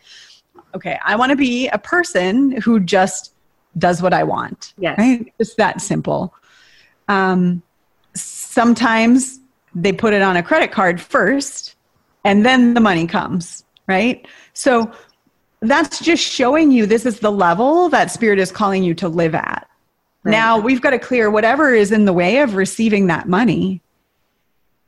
okay 0.75 0.99
i 1.05 1.15
want 1.15 1.29
to 1.29 1.37
be 1.37 1.67
a 1.69 1.77
person 1.77 2.51
who 2.61 2.79
just 2.79 3.33
does 3.77 4.01
what 4.01 4.13
I 4.13 4.23
want. 4.23 4.73
Yes. 4.77 4.97
Right? 4.97 5.33
It's 5.39 5.55
that 5.55 5.81
simple. 5.81 6.33
Um, 7.07 7.61
sometimes 8.13 9.39
they 9.75 9.93
put 9.93 10.13
it 10.13 10.21
on 10.21 10.37
a 10.37 10.43
credit 10.43 10.71
card 10.71 10.99
first 10.99 11.75
and 12.23 12.45
then 12.45 12.73
the 12.73 12.81
money 12.81 13.07
comes, 13.07 13.63
right? 13.87 14.27
So 14.53 14.91
that's 15.61 15.99
just 15.99 16.23
showing 16.23 16.71
you 16.71 16.85
this 16.85 17.05
is 17.05 17.19
the 17.19 17.31
level 17.31 17.89
that 17.89 18.11
spirit 18.11 18.39
is 18.39 18.51
calling 18.51 18.83
you 18.83 18.93
to 18.95 19.07
live 19.07 19.35
at. 19.35 19.67
Right. 20.23 20.31
Now 20.31 20.59
we've 20.59 20.81
got 20.81 20.91
to 20.91 20.99
clear 20.99 21.29
whatever 21.31 21.73
is 21.73 21.91
in 21.91 22.05
the 22.05 22.13
way 22.13 22.39
of 22.39 22.55
receiving 22.55 23.07
that 23.07 23.27
money. 23.27 23.81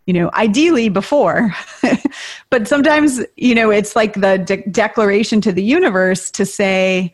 You 0.05 0.13
know, 0.13 0.31
ideally 0.33 0.89
before, 0.89 1.53
but 2.49 2.67
sometimes, 2.67 3.21
you 3.37 3.53
know, 3.53 3.69
it's 3.69 3.95
like 3.95 4.15
the 4.15 4.39
de- 4.39 4.67
declaration 4.71 5.39
to 5.41 5.51
the 5.51 5.61
universe 5.61 6.31
to 6.31 6.47
say, 6.47 7.13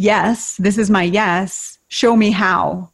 yes, 0.00 0.56
this 0.56 0.78
is 0.78 0.90
my 0.90 1.02
yes. 1.02 1.78
Show 1.88 2.16
me 2.16 2.30
how. 2.30 2.90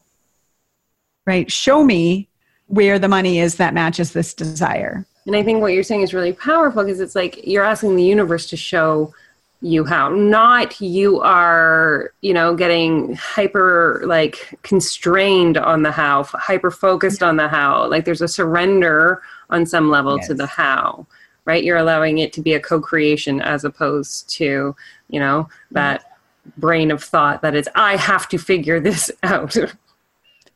Right? 1.24 1.50
Show 1.50 1.84
me 1.84 2.28
where 2.66 2.98
the 2.98 3.08
money 3.08 3.38
is 3.38 3.56
that 3.56 3.74
matches 3.74 4.12
this 4.12 4.34
desire. 4.34 5.06
And 5.26 5.36
I 5.36 5.42
think 5.42 5.60
what 5.60 5.72
you're 5.72 5.82
saying 5.82 6.02
is 6.02 6.14
really 6.14 6.32
powerful 6.32 6.84
because 6.84 7.00
it's 7.00 7.14
like 7.14 7.46
you're 7.46 7.64
asking 7.64 7.96
the 7.96 8.04
universe 8.04 8.46
to 8.46 8.56
show 8.56 9.14
you 9.62 9.84
how 9.84 10.10
not 10.10 10.78
you 10.82 11.18
are 11.22 12.12
you 12.20 12.34
know 12.34 12.54
getting 12.54 13.14
hyper 13.14 14.02
like 14.04 14.54
constrained 14.62 15.56
on 15.56 15.82
the 15.82 15.90
how 15.90 16.22
hyper 16.24 16.70
focused 16.70 17.22
on 17.22 17.38
the 17.38 17.48
how 17.48 17.88
like 17.88 18.04
there's 18.04 18.20
a 18.20 18.28
surrender 18.28 19.22
on 19.48 19.64
some 19.64 19.88
level 19.88 20.18
yes. 20.18 20.26
to 20.26 20.34
the 20.34 20.46
how 20.46 21.06
right? 21.46 21.64
You're 21.64 21.78
allowing 21.78 22.18
it 22.18 22.32
to 22.34 22.42
be 22.42 22.52
a 22.52 22.60
co 22.60 22.80
creation 22.80 23.40
as 23.40 23.64
opposed 23.64 24.28
to, 24.30 24.76
you 25.08 25.20
know, 25.20 25.48
that 25.70 26.15
brain 26.56 26.90
of 26.90 27.02
thought 27.02 27.42
that 27.42 27.54
is, 27.54 27.68
I 27.74 27.96
have 27.96 28.28
to 28.28 28.38
figure 28.38 28.80
this 28.80 29.10
out. 29.22 29.56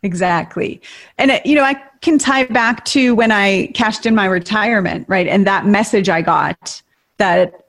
Exactly. 0.03 0.80
And, 1.18 1.30
it, 1.30 1.45
you 1.45 1.55
know, 1.55 1.64
I 1.64 1.74
can 2.01 2.18
tie 2.18 2.45
back 2.45 2.84
to 2.86 3.14
when 3.14 3.30
I 3.30 3.66
cashed 3.74 4.07
in 4.07 4.14
my 4.14 4.24
retirement, 4.24 5.07
right? 5.09 5.26
And 5.26 5.47
that 5.47 5.66
message 5.66 6.09
I 6.09 6.22
got 6.22 6.82
that 7.18 7.66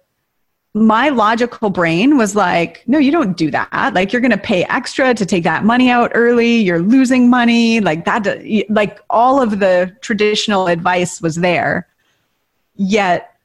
my 0.74 1.10
logical 1.10 1.70
brain 1.70 2.18
was 2.18 2.34
like, 2.36 2.84
no, 2.88 2.98
you 2.98 3.12
don't 3.12 3.36
do 3.36 3.52
that. 3.52 3.92
Like, 3.94 4.14
you're 4.14 4.22
going 4.22 4.32
to 4.32 4.38
pay 4.38 4.64
extra 4.66 5.14
to 5.14 5.26
take 5.26 5.44
that 5.44 5.66
money 5.66 5.90
out 5.90 6.12
early. 6.16 6.56
You're 6.56 6.82
losing 6.82 7.30
money. 7.30 7.82
Like, 7.82 8.06
that, 8.06 8.26
uh, 8.26 8.38
like, 8.70 9.00
all 9.10 9.42
of 9.42 9.60
the 9.60 9.94
traditional 10.00 10.68
advice 10.68 11.22
was 11.22 11.36
there. 11.36 11.88
Yet, 12.76 13.36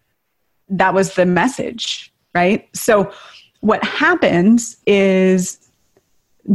that 0.69 0.95
was 0.95 1.15
the 1.15 1.27
message, 1.27 2.13
right? 2.33 2.69
So, 2.77 3.13
what 3.61 3.83
happens 3.85 4.77
is 4.87 5.59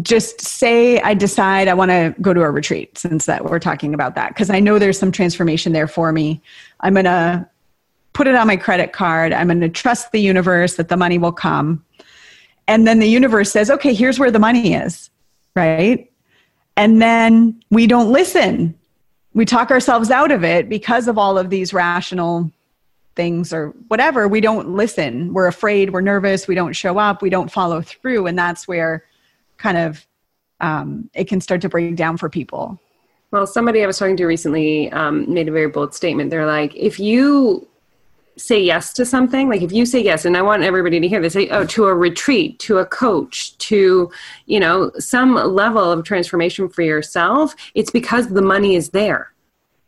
just 0.01 0.39
say 0.41 1.01
I 1.01 1.13
decide 1.13 1.67
I 1.67 1.73
want 1.73 1.91
to 1.91 2.15
go 2.21 2.33
to 2.33 2.41
a 2.41 2.49
retreat 2.49 2.97
since 2.97 3.25
that 3.25 3.43
we're 3.43 3.59
talking 3.59 3.93
about 3.93 4.15
that 4.15 4.29
because 4.29 4.49
I 4.49 4.59
know 4.59 4.79
there's 4.79 4.97
some 4.97 5.11
transformation 5.11 5.73
there 5.73 5.87
for 5.87 6.11
me. 6.11 6.41
I'm 6.79 6.93
going 6.93 7.05
to 7.05 7.47
put 8.13 8.27
it 8.27 8.35
on 8.35 8.47
my 8.47 8.57
credit 8.57 8.93
card. 8.93 9.33
I'm 9.33 9.47
going 9.47 9.61
to 9.61 9.69
trust 9.69 10.11
the 10.11 10.21
universe 10.21 10.75
that 10.75 10.89
the 10.89 10.97
money 10.97 11.17
will 11.17 11.31
come. 11.31 11.83
And 12.67 12.87
then 12.87 12.99
the 12.99 13.07
universe 13.07 13.51
says, 13.51 13.69
okay, 13.69 13.93
here's 13.93 14.19
where 14.19 14.31
the 14.31 14.39
money 14.39 14.73
is, 14.73 15.09
right? 15.55 16.09
And 16.77 17.01
then 17.01 17.61
we 17.69 17.87
don't 17.87 18.11
listen. 18.11 18.77
We 19.33 19.45
talk 19.45 19.71
ourselves 19.71 20.09
out 20.09 20.31
of 20.31 20.43
it 20.43 20.69
because 20.69 21.07
of 21.07 21.17
all 21.17 21.37
of 21.37 21.49
these 21.49 21.73
rational 21.73 22.51
things 23.21 23.53
or 23.53 23.69
whatever. 23.87 24.27
We 24.27 24.41
don't 24.41 24.69
listen. 24.69 25.31
We're 25.31 25.45
afraid, 25.45 25.93
we're 25.93 26.01
nervous, 26.01 26.47
we 26.47 26.55
don't 26.55 26.73
show 26.73 26.97
up, 26.97 27.21
we 27.21 27.29
don't 27.29 27.51
follow 27.51 27.79
through. 27.83 28.25
And 28.25 28.35
that's 28.35 28.67
where 28.67 29.05
kind 29.57 29.77
of 29.77 30.07
um, 30.59 31.07
it 31.13 31.27
can 31.27 31.39
start 31.39 31.61
to 31.61 31.69
break 31.69 31.95
down 31.95 32.17
for 32.17 32.29
people. 32.29 32.81
Well, 33.29 33.45
somebody 33.45 33.83
I 33.83 33.85
was 33.85 33.99
talking 33.99 34.17
to 34.17 34.25
recently 34.25 34.91
um, 34.91 35.31
made 35.31 35.47
a 35.47 35.51
very 35.51 35.67
bold 35.67 35.93
statement. 35.93 36.31
They're 36.31 36.47
like, 36.47 36.75
if 36.75 36.99
you 36.99 37.67
say 38.37 38.59
yes 38.59 38.91
to 38.93 39.05
something 39.05 39.49
like 39.49 39.61
if 39.61 39.73
you 39.73 39.85
say 39.85 40.01
yes 40.01 40.23
and 40.23 40.37
i 40.37 40.41
want 40.41 40.63
everybody 40.63 41.01
to 41.01 41.07
hear 41.07 41.21
this 41.21 41.33
say 41.33 41.49
oh 41.49 41.65
to 41.65 41.85
a 41.85 41.93
retreat 41.93 42.57
to 42.59 42.77
a 42.77 42.85
coach 42.85 43.55
to 43.57 44.09
you 44.45 44.57
know 44.57 44.89
some 44.97 45.35
level 45.35 45.91
of 45.91 46.03
transformation 46.05 46.69
for 46.69 46.81
yourself 46.81 47.53
it's 47.75 47.91
because 47.91 48.29
the 48.29 48.41
money 48.41 48.73
is 48.75 48.89
there 48.91 49.33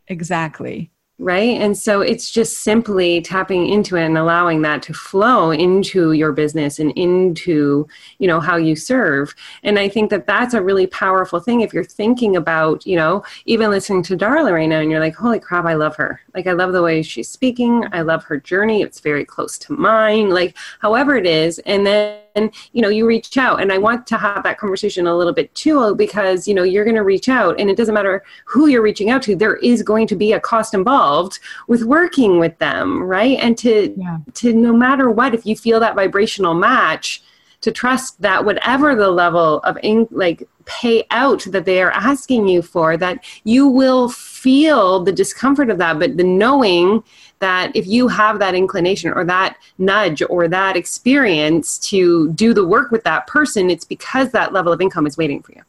exactly 0.09 0.91
right? 1.23 1.61
And 1.61 1.77
so 1.77 2.01
it's 2.01 2.29
just 2.29 2.59
simply 2.59 3.21
tapping 3.21 3.69
into 3.69 3.95
it 3.95 4.05
and 4.05 4.17
allowing 4.17 4.61
that 4.63 4.81
to 4.83 4.93
flow 4.93 5.51
into 5.51 6.11
your 6.11 6.33
business 6.33 6.79
and 6.79 6.91
into 6.91 7.87
you 8.19 8.27
know 8.27 8.39
how 8.39 8.57
you 8.57 8.75
serve. 8.75 9.33
And 9.63 9.79
i 9.79 9.87
think 9.87 10.09
that 10.09 10.27
that's 10.27 10.53
a 10.53 10.61
really 10.61 10.87
powerful 10.87 11.39
thing 11.39 11.61
if 11.61 11.73
you're 11.73 11.83
thinking 11.83 12.35
about 12.35 12.85
you 12.85 12.95
know 12.95 13.23
even 13.45 13.69
listening 13.69 14.03
to 14.03 14.17
darla 14.17 14.51
right 14.51 14.67
now 14.67 14.79
and 14.79 14.91
you're 14.91 14.99
like 14.99 15.15
holy 15.15 15.39
crap 15.39 15.65
i 15.65 15.73
love 15.73 15.95
her. 15.95 16.21
Like 16.35 16.47
i 16.47 16.53
love 16.53 16.73
the 16.73 16.81
way 16.81 17.01
she's 17.01 17.29
speaking. 17.29 17.85
I 17.91 18.01
love 18.01 18.23
her 18.25 18.39
journey. 18.39 18.81
It's 18.81 18.99
very 18.99 19.25
close 19.25 19.57
to 19.59 19.73
mine. 19.73 20.29
Like 20.29 20.57
however 20.79 21.15
it 21.15 21.25
is. 21.25 21.59
And 21.59 21.85
then 21.85 22.22
you 22.35 22.81
know 22.81 22.89
you 22.89 23.05
reach 23.05 23.37
out 23.37 23.61
and 23.61 23.71
i 23.71 23.77
want 23.77 24.07
to 24.07 24.17
have 24.17 24.43
that 24.43 24.57
conversation 24.57 25.07
a 25.07 25.15
little 25.15 25.33
bit 25.33 25.53
too 25.53 25.95
because 25.95 26.47
you 26.47 26.53
know 26.53 26.63
you're 26.63 26.83
going 26.83 26.95
to 26.95 27.03
reach 27.03 27.29
out 27.29 27.59
and 27.59 27.69
it 27.69 27.77
doesn't 27.77 27.93
matter 27.93 28.23
who 28.45 28.67
you're 28.67 28.81
reaching 28.81 29.09
out 29.09 29.21
to 29.21 29.35
there 29.35 29.57
is 29.57 29.83
going 29.83 30.07
to 30.07 30.15
be 30.15 30.33
a 30.33 30.39
cost 30.39 30.73
involved 30.73 31.39
with 31.67 31.83
working 31.83 32.39
with 32.39 32.57
them 32.59 33.01
right 33.03 33.37
and 33.39 33.57
to 33.57 33.93
yeah. 33.97 34.17
to 34.33 34.53
no 34.53 34.73
matter 34.73 35.09
what 35.09 35.33
if 35.33 35.45
you 35.45 35.55
feel 35.55 35.79
that 35.79 35.95
vibrational 35.95 36.53
match 36.53 37.23
to 37.63 37.71
trust 37.71 38.21
that 38.21 38.45
whatever 38.45 38.95
the 38.95 39.09
level 39.09 39.59
of 39.61 39.77
in, 39.83 40.07
like 40.11 40.47
pay 40.65 41.03
out 41.11 41.43
that 41.49 41.65
they 41.65 41.81
are 41.81 41.91
asking 41.91 42.47
you 42.47 42.61
for 42.61 42.95
that 42.95 43.23
you 43.43 43.67
will 43.67 44.07
feel 44.07 45.03
the 45.03 45.11
discomfort 45.11 45.69
of 45.69 45.77
that 45.77 45.99
but 45.99 46.15
the 46.15 46.23
knowing 46.23 47.03
that 47.43 47.75
if 47.75 47.85
you 47.85 48.07
have 48.07 48.39
that 48.39 48.55
inclination 48.55 49.11
or 49.11 49.25
that 49.25 49.57
nudge 49.77 50.23
or 50.29 50.47
that 50.47 50.77
experience 50.77 51.77
to 51.77 52.31
do 52.31 52.53
the 52.53 52.65
work 52.65 52.89
with 52.89 53.03
that 53.03 53.27
person, 53.27 53.69
it's 53.69 53.83
because 53.83 54.31
that 54.31 54.53
level 54.53 54.71
of 54.71 54.79
income 54.79 55.05
is 55.05 55.17
waiting 55.17 55.43
for 55.43 55.51
you. 55.51 55.61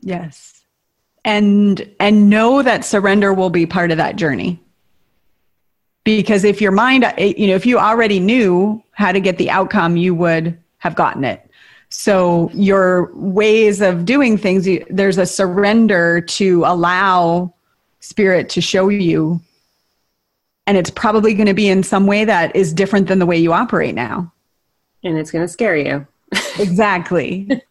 Yes. 0.00 0.62
And 1.24 1.90
and 1.98 2.30
know 2.30 2.62
that 2.62 2.84
surrender 2.84 3.34
will 3.34 3.50
be 3.50 3.66
part 3.66 3.90
of 3.90 3.96
that 3.96 4.14
journey. 4.14 4.62
Because 6.04 6.44
if 6.44 6.60
your 6.60 6.70
mind 6.70 7.04
you 7.18 7.48
know, 7.48 7.56
if 7.56 7.66
you 7.66 7.78
already 7.80 8.20
knew 8.20 8.80
how 8.92 9.10
to 9.10 9.18
get 9.18 9.38
the 9.38 9.50
outcome, 9.50 9.96
you 9.96 10.14
would 10.14 10.56
have 10.78 10.94
gotten 10.94 11.24
it. 11.24 11.48
So 11.90 12.50
your 12.52 13.10
ways 13.14 13.80
of 13.80 14.04
doing 14.04 14.36
things, 14.36 14.68
there's 14.90 15.18
a 15.18 15.26
surrender 15.26 16.20
to 16.20 16.64
allow 16.64 17.54
spirit 18.00 18.48
to 18.50 18.60
show 18.60 18.88
you 18.88 19.40
and 20.68 20.76
it's 20.76 20.90
probably 20.90 21.32
going 21.32 21.46
to 21.46 21.54
be 21.54 21.66
in 21.66 21.82
some 21.82 22.06
way 22.06 22.26
that 22.26 22.54
is 22.54 22.74
different 22.74 23.08
than 23.08 23.18
the 23.18 23.24
way 23.24 23.38
you 23.38 23.54
operate 23.54 23.94
now. 23.94 24.30
And 25.02 25.16
it's 25.16 25.30
going 25.30 25.42
to 25.42 25.48
scare 25.50 25.78
you. 25.78 26.06
exactly. 26.58 27.48
it 27.50 27.64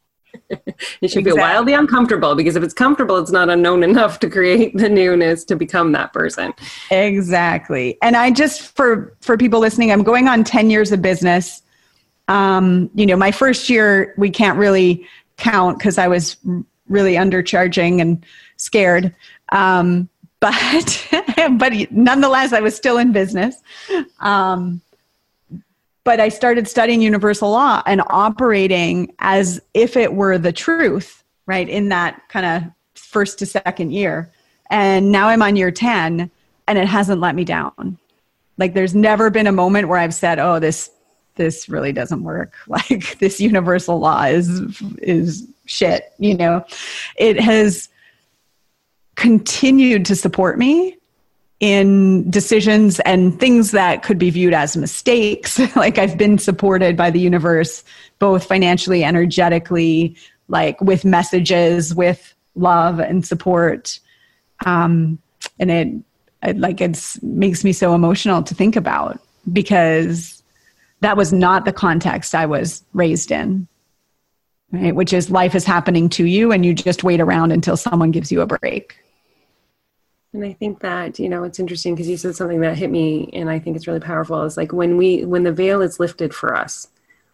should 0.57 1.03
exactly. 1.03 1.23
feel 1.23 1.37
wildly 1.37 1.73
uncomfortable 1.73 2.33
because 2.33 2.55
if 2.55 2.63
it's 2.63 2.73
comfortable, 2.73 3.17
it's 3.17 3.29
not 3.29 3.51
unknown 3.51 3.83
enough 3.83 4.17
to 4.21 4.29
create 4.31 4.75
the 4.75 4.89
newness 4.89 5.43
to 5.43 5.55
become 5.55 5.91
that 5.91 6.11
person. 6.11 6.55
Exactly. 6.89 7.99
And 8.01 8.17
I 8.17 8.31
just 8.31 8.75
for 8.75 9.15
for 9.21 9.37
people 9.37 9.59
listening, 9.59 9.91
I'm 9.91 10.01
going 10.01 10.27
on 10.27 10.43
10 10.43 10.71
years 10.71 10.91
of 10.91 10.99
business. 10.99 11.61
Um, 12.27 12.89
you 12.93 13.05
know, 13.05 13.15
my 13.15 13.31
first 13.31 13.69
year 13.69 14.13
we 14.17 14.29
can't 14.29 14.57
really 14.57 15.07
count 15.37 15.77
because 15.77 15.97
I 15.97 16.07
was 16.07 16.37
really 16.89 17.13
undercharging 17.13 18.01
and 18.01 18.25
scared. 18.57 19.15
Um, 19.51 20.09
but 20.39 21.07
but 21.57 21.73
nonetheless, 21.91 22.53
I 22.53 22.59
was 22.59 22.75
still 22.75 22.99
in 22.99 23.11
business. 23.11 23.55
Um, 24.19 24.81
but 26.03 26.19
I 26.19 26.29
started 26.29 26.67
studying 26.67 27.01
universal 27.01 27.51
law 27.51 27.81
and 27.85 28.01
operating 28.07 29.13
as 29.19 29.59
if 29.73 29.97
it 29.97 30.13
were 30.13 30.37
the 30.37 30.53
truth, 30.53 31.23
right? 31.47 31.67
In 31.67 31.89
that 31.89 32.21
kind 32.29 32.45
of 32.45 32.71
first 32.93 33.39
to 33.39 33.45
second 33.45 33.91
year. 33.91 34.31
And 34.69 35.11
now 35.11 35.27
I'm 35.27 35.41
on 35.41 35.55
year 35.55 35.71
10 35.71 36.31
and 36.67 36.77
it 36.77 36.87
hasn't 36.87 37.19
let 37.19 37.35
me 37.35 37.43
down. 37.43 37.97
Like 38.57 38.73
there's 38.73 38.95
never 38.95 39.29
been 39.29 39.47
a 39.47 39.51
moment 39.51 39.87
where 39.87 39.99
I've 39.99 40.13
said, 40.13 40.39
"Oh, 40.39 40.59
this 40.59 40.89
this 41.37 41.69
really 41.69 41.91
doesn't 41.91 42.23
work." 42.23 42.53
Like 42.67 43.17
this 43.19 43.39
universal 43.39 43.99
law 43.99 44.23
is 44.23 44.81
is 45.01 45.47
shit, 45.65 46.13
you 46.19 46.35
know. 46.35 46.65
It 47.17 47.39
has 47.39 47.89
continued 49.15 50.05
to 50.05 50.15
support 50.15 50.59
me 50.59 50.97
in 51.59 52.29
decisions 52.29 52.99
and 53.01 53.39
things 53.39 53.71
that 53.71 54.03
could 54.03 54.19
be 54.19 54.29
viewed 54.29 54.53
as 54.53 54.77
mistakes. 54.77 55.59
like 55.75 55.97
I've 55.97 56.17
been 56.17 56.37
supported 56.37 56.95
by 56.95 57.09
the 57.09 57.19
universe, 57.19 57.83
both 58.19 58.45
financially, 58.45 59.03
energetically, 59.03 60.15
like 60.47 60.79
with 60.81 61.03
messages, 61.03 61.95
with 61.95 62.33
love 62.55 62.99
and 62.99 63.25
support. 63.25 63.99
Um, 64.65 65.19
and 65.59 65.71
it, 65.71 65.87
it 66.43 66.57
like 66.59 66.79
it's 66.79 67.21
makes 67.23 67.63
me 67.63 67.73
so 67.73 67.95
emotional 67.95 68.43
to 68.43 68.53
think 68.53 68.75
about 68.75 69.19
because 69.51 70.36
that 71.01 71.17
was 71.17 71.31
not 71.31 71.65
the 71.65 71.73
context 71.73 72.33
I 72.35 72.45
was 72.45 72.83
raised 72.93 73.31
in. 73.31 73.67
Right, 74.69 74.93
which 74.93 75.13
is 75.13 75.31
life 75.31 75.55
is 75.55 75.63
happening 75.63 76.09
to 76.09 76.25
you 76.25 76.51
and 76.51 76.65
you 76.65 76.73
just 76.73 77.01
wait 77.01 77.21
around 77.21 77.53
until 77.53 77.77
someone 77.77 78.11
gives 78.11 78.33
you 78.33 78.41
a 78.41 78.45
break. 78.45 78.97
And 80.33 80.43
I 80.43 80.51
think 80.51 80.81
that, 80.81 81.19
you 81.19 81.29
know, 81.29 81.43
it's 81.43 81.59
interesting 81.59 81.95
because 81.95 82.09
you 82.09 82.17
said 82.17 82.35
something 82.35 82.59
that 82.59 82.77
hit 82.77 82.91
me 82.91 83.29
and 83.31 83.49
I 83.49 83.59
think 83.59 83.77
it's 83.77 83.87
really 83.87 84.01
powerful 84.01 84.43
is 84.43 84.57
like 84.57 84.73
when 84.73 84.97
we 84.97 85.23
when 85.23 85.43
the 85.43 85.53
veil 85.53 85.81
is 85.81 86.01
lifted 86.01 86.33
for 86.33 86.53
us, 86.53 86.89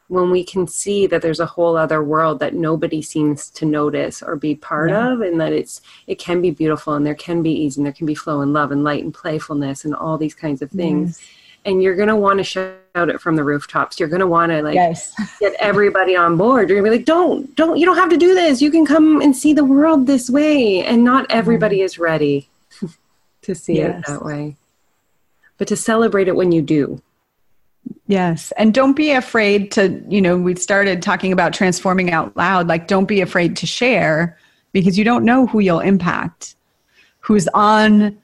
when 0.10 0.30
we 0.30 0.44
can 0.44 0.68
see 0.68 1.08
that 1.08 1.24
there's 1.24 1.40
a 1.40 1.46
whole 1.46 1.76
other 1.76 2.04
world 2.04 2.40
that 2.40 2.54
nobody 2.54 3.02
seems 3.02 3.50
to 3.50 3.66
notice 3.66 4.22
or 4.22 4.36
be 4.36 4.54
part 4.54 4.92
yeah. 4.92 5.12
of 5.12 5.22
and 5.22 5.42
that 5.42 5.54
it's 5.54 5.82
it 6.06 6.20
can 6.20 6.40
be 6.40 6.52
beautiful 6.52 6.94
and 6.94 7.06
there 7.06 7.16
can 7.16 7.42
be 7.42 7.52
ease 7.52 7.78
and 7.78 7.86
there 7.86 7.94
can 7.94 8.06
be 8.06 8.16
flow 8.16 8.42
and 8.42 8.54
love 8.54 8.72
and 8.72 8.84
light 8.84 9.04
and 9.04 9.14
playfulness 9.14 9.86
and 9.86 9.96
all 9.96 10.20
these 10.20 10.36
kinds 10.36 10.62
of 10.62 10.70
things. 10.70 11.20
Yes. 11.20 11.30
And 11.66 11.82
you're 11.82 11.96
gonna 11.96 12.16
want 12.16 12.40
to 12.40 12.44
shout 12.44 12.76
it 12.96 13.22
from 13.22 13.36
the 13.36 13.44
rooftops. 13.44 14.00
You're 14.00 14.10
gonna 14.10 14.28
want 14.28 14.52
to 14.52 14.62
like 14.62 14.76
yes. 14.76 15.14
get 15.40 15.54
everybody 15.60 16.16
on 16.16 16.38
board. 16.38 16.70
You're 16.70 16.80
gonna 16.80 16.92
be 16.92 16.98
like, 16.98 17.06
don't, 17.06 17.56
don't, 17.56 17.78
you 17.78 17.86
don't 17.86 17.98
have 17.98 18.10
to 18.10 18.18
do 18.18 18.34
this. 18.36 18.62
You 18.62 18.72
can 18.72 18.86
come 18.86 19.22
and 19.22 19.36
see 19.36 19.54
the 19.54 19.66
world 19.66 20.08
this 20.08 20.30
way. 20.30 20.84
And 20.84 21.04
not 21.04 21.26
everybody 21.30 21.80
mm. 21.80 21.86
is 21.86 21.98
ready 21.98 22.50
to 23.42 23.56
see 23.56 23.78
yes. 23.78 24.00
it 24.00 24.12
that 24.12 24.26
way, 24.26 24.56
but 25.58 25.68
to 25.70 25.76
celebrate 25.76 26.28
it 26.28 26.36
when 26.36 26.52
you 26.52 26.62
do. 26.62 27.02
Yes. 28.08 28.52
And 28.58 28.74
don't 28.74 28.96
be 28.96 29.12
afraid 29.12 29.72
to, 29.74 30.04
you 30.08 30.22
know, 30.22 30.38
we 30.38 30.56
started 30.56 31.02
talking 31.02 31.32
about 31.32 31.54
transforming 31.54 32.12
out 32.12 32.36
loud. 32.36 32.68
Like, 32.68 32.88
don't 32.88 33.08
be 33.08 33.22
afraid 33.22 33.56
to 33.58 33.66
share 33.66 34.38
because 34.74 34.98
you 34.98 35.04
don't 35.04 35.24
know 35.24 35.48
who 35.48 35.60
you'll 35.60 35.80
impact, 35.80 36.56
who's 37.20 37.48
on 37.54 38.18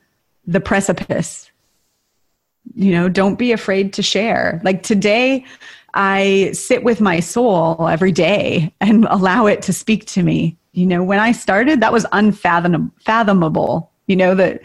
the 0.45 0.59
precipice. 0.59 1.48
You 2.75 2.91
know, 2.91 3.09
don't 3.09 3.37
be 3.37 3.51
afraid 3.51 3.93
to 3.93 4.01
share. 4.01 4.61
Like 4.63 4.83
today, 4.83 5.45
I 5.93 6.51
sit 6.53 6.83
with 6.83 7.01
my 7.01 7.19
soul 7.19 7.87
every 7.87 8.11
day 8.11 8.73
and 8.79 9.05
allow 9.05 9.45
it 9.47 9.61
to 9.63 9.73
speak 9.73 10.05
to 10.07 10.23
me. 10.23 10.57
You 10.73 10.85
know, 10.85 11.03
when 11.03 11.19
I 11.19 11.31
started, 11.31 11.81
that 11.81 11.91
was 11.91 12.05
unfathomable. 12.11 13.91
You 14.07 14.15
know, 14.15 14.35
that 14.35 14.61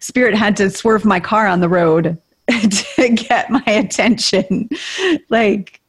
spirit 0.00 0.34
had 0.34 0.56
to 0.58 0.70
swerve 0.70 1.04
my 1.04 1.20
car 1.20 1.46
on 1.46 1.60
the 1.60 1.68
road 1.68 2.16
to 2.48 3.08
get 3.08 3.50
my 3.50 3.64
attention. 3.66 4.68
like, 5.28 5.80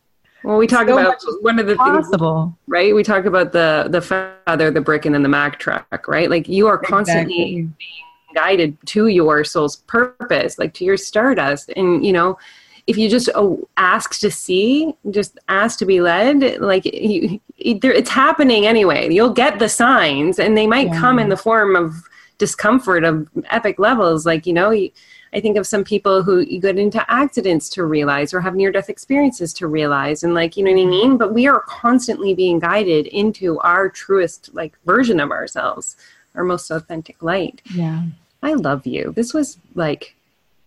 well, 0.44 0.58
we 0.58 0.68
talk 0.68 0.88
so 0.88 0.98
about 0.98 1.18
one 1.42 1.60
of 1.60 1.68
the 1.68 1.76
possible. 1.76 2.46
things, 2.46 2.56
right? 2.68 2.96
We 2.96 3.04
talk 3.04 3.26
about 3.26 3.52
the 3.52 3.88
the 3.90 4.02
feather, 4.02 4.72
the 4.72 4.82
brick, 4.82 5.06
and 5.06 5.14
then 5.14 5.24
the 5.24 5.30
Mack 5.30 5.60
truck, 5.60 6.08
right? 6.08 6.30
Like 6.30 6.48
you 6.48 6.68
are 6.68 6.78
constantly 6.78 7.58
exactly. 7.58 8.09
Guided 8.34 8.78
to 8.88 9.08
your 9.08 9.44
soul's 9.44 9.78
purpose, 9.78 10.60
like 10.60 10.74
to 10.76 10.86
your 10.86 10.98
stardust, 10.98 11.70
and 11.76 12.06
you 12.06 12.14
know, 12.14 12.38
if 12.88 12.98
you 12.98 13.08
just 13.08 13.30
oh, 13.36 13.68
ask 13.78 14.20
to 14.20 14.32
see, 14.32 14.94
just 15.12 15.38
ask 15.48 15.78
to 15.80 15.86
be 15.86 16.02
led, 16.02 16.60
like 16.60 16.86
you, 16.86 17.40
it's 17.58 18.10
happening 18.10 18.66
anyway. 18.66 19.08
You'll 19.12 19.34
get 19.34 19.60
the 19.60 19.70
signs, 19.70 20.40
and 20.40 20.58
they 20.58 20.66
might 20.66 20.88
yeah. 20.88 21.00
come 21.00 21.20
in 21.20 21.30
the 21.30 21.38
form 21.38 21.76
of 21.76 21.94
discomfort 22.40 23.04
of 23.04 23.30
epic 23.46 23.80
levels, 23.80 24.26
like 24.26 24.46
you 24.46 24.54
know. 24.54 24.74
I 25.32 25.40
think 25.40 25.58
of 25.58 25.68
some 25.68 25.84
people 25.84 26.24
who 26.24 26.44
get 26.60 26.80
into 26.80 27.06
accidents 27.08 27.70
to 27.70 27.86
realize 27.86 28.34
or 28.34 28.42
have 28.42 28.56
near 28.56 28.72
death 28.72 28.90
experiences 28.90 29.54
to 29.54 29.68
realize 29.68 30.24
and 30.24 30.34
like 30.34 30.58
you 30.58 30.64
know 30.64 30.72
what 30.72 30.80
I 30.80 30.82
mm-hmm. 30.82 30.90
mean 30.90 31.18
but 31.18 31.36
we 31.36 31.46
are 31.46 31.62
constantly 31.68 32.34
being 32.34 32.58
guided 32.58 33.06
into 33.06 33.60
our 33.60 33.90
truest 33.90 34.50
like 34.54 34.76
version 34.86 35.20
of 35.20 35.30
ourselves 35.30 35.98
our 36.40 36.46
most 36.46 36.72
authentic 36.72 37.22
light. 37.22 37.62
Yeah. 37.74 38.04
I 38.42 38.54
love 38.54 38.88
you. 38.88 39.12
This 39.16 39.34
was 39.34 39.58
like 39.76 40.16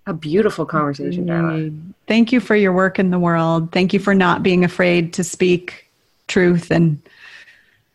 a 0.07 0.13
beautiful 0.13 0.67
conversation 0.67 1.27
Darla. 1.27 1.95
thank 2.07 2.31
you 2.31 2.41
for 2.41 2.55
your 2.55 2.73
work 2.73 2.99
in 2.99 3.11
the 3.11 3.19
world. 3.19 3.73
Thank 3.73 3.95
you 3.95 3.99
for 3.99 4.15
not 4.15 4.43
being 4.43 4.65
afraid 4.65 5.15
to 5.15 5.25
speak 5.25 5.89
truth 6.29 6.71
and 6.71 7.01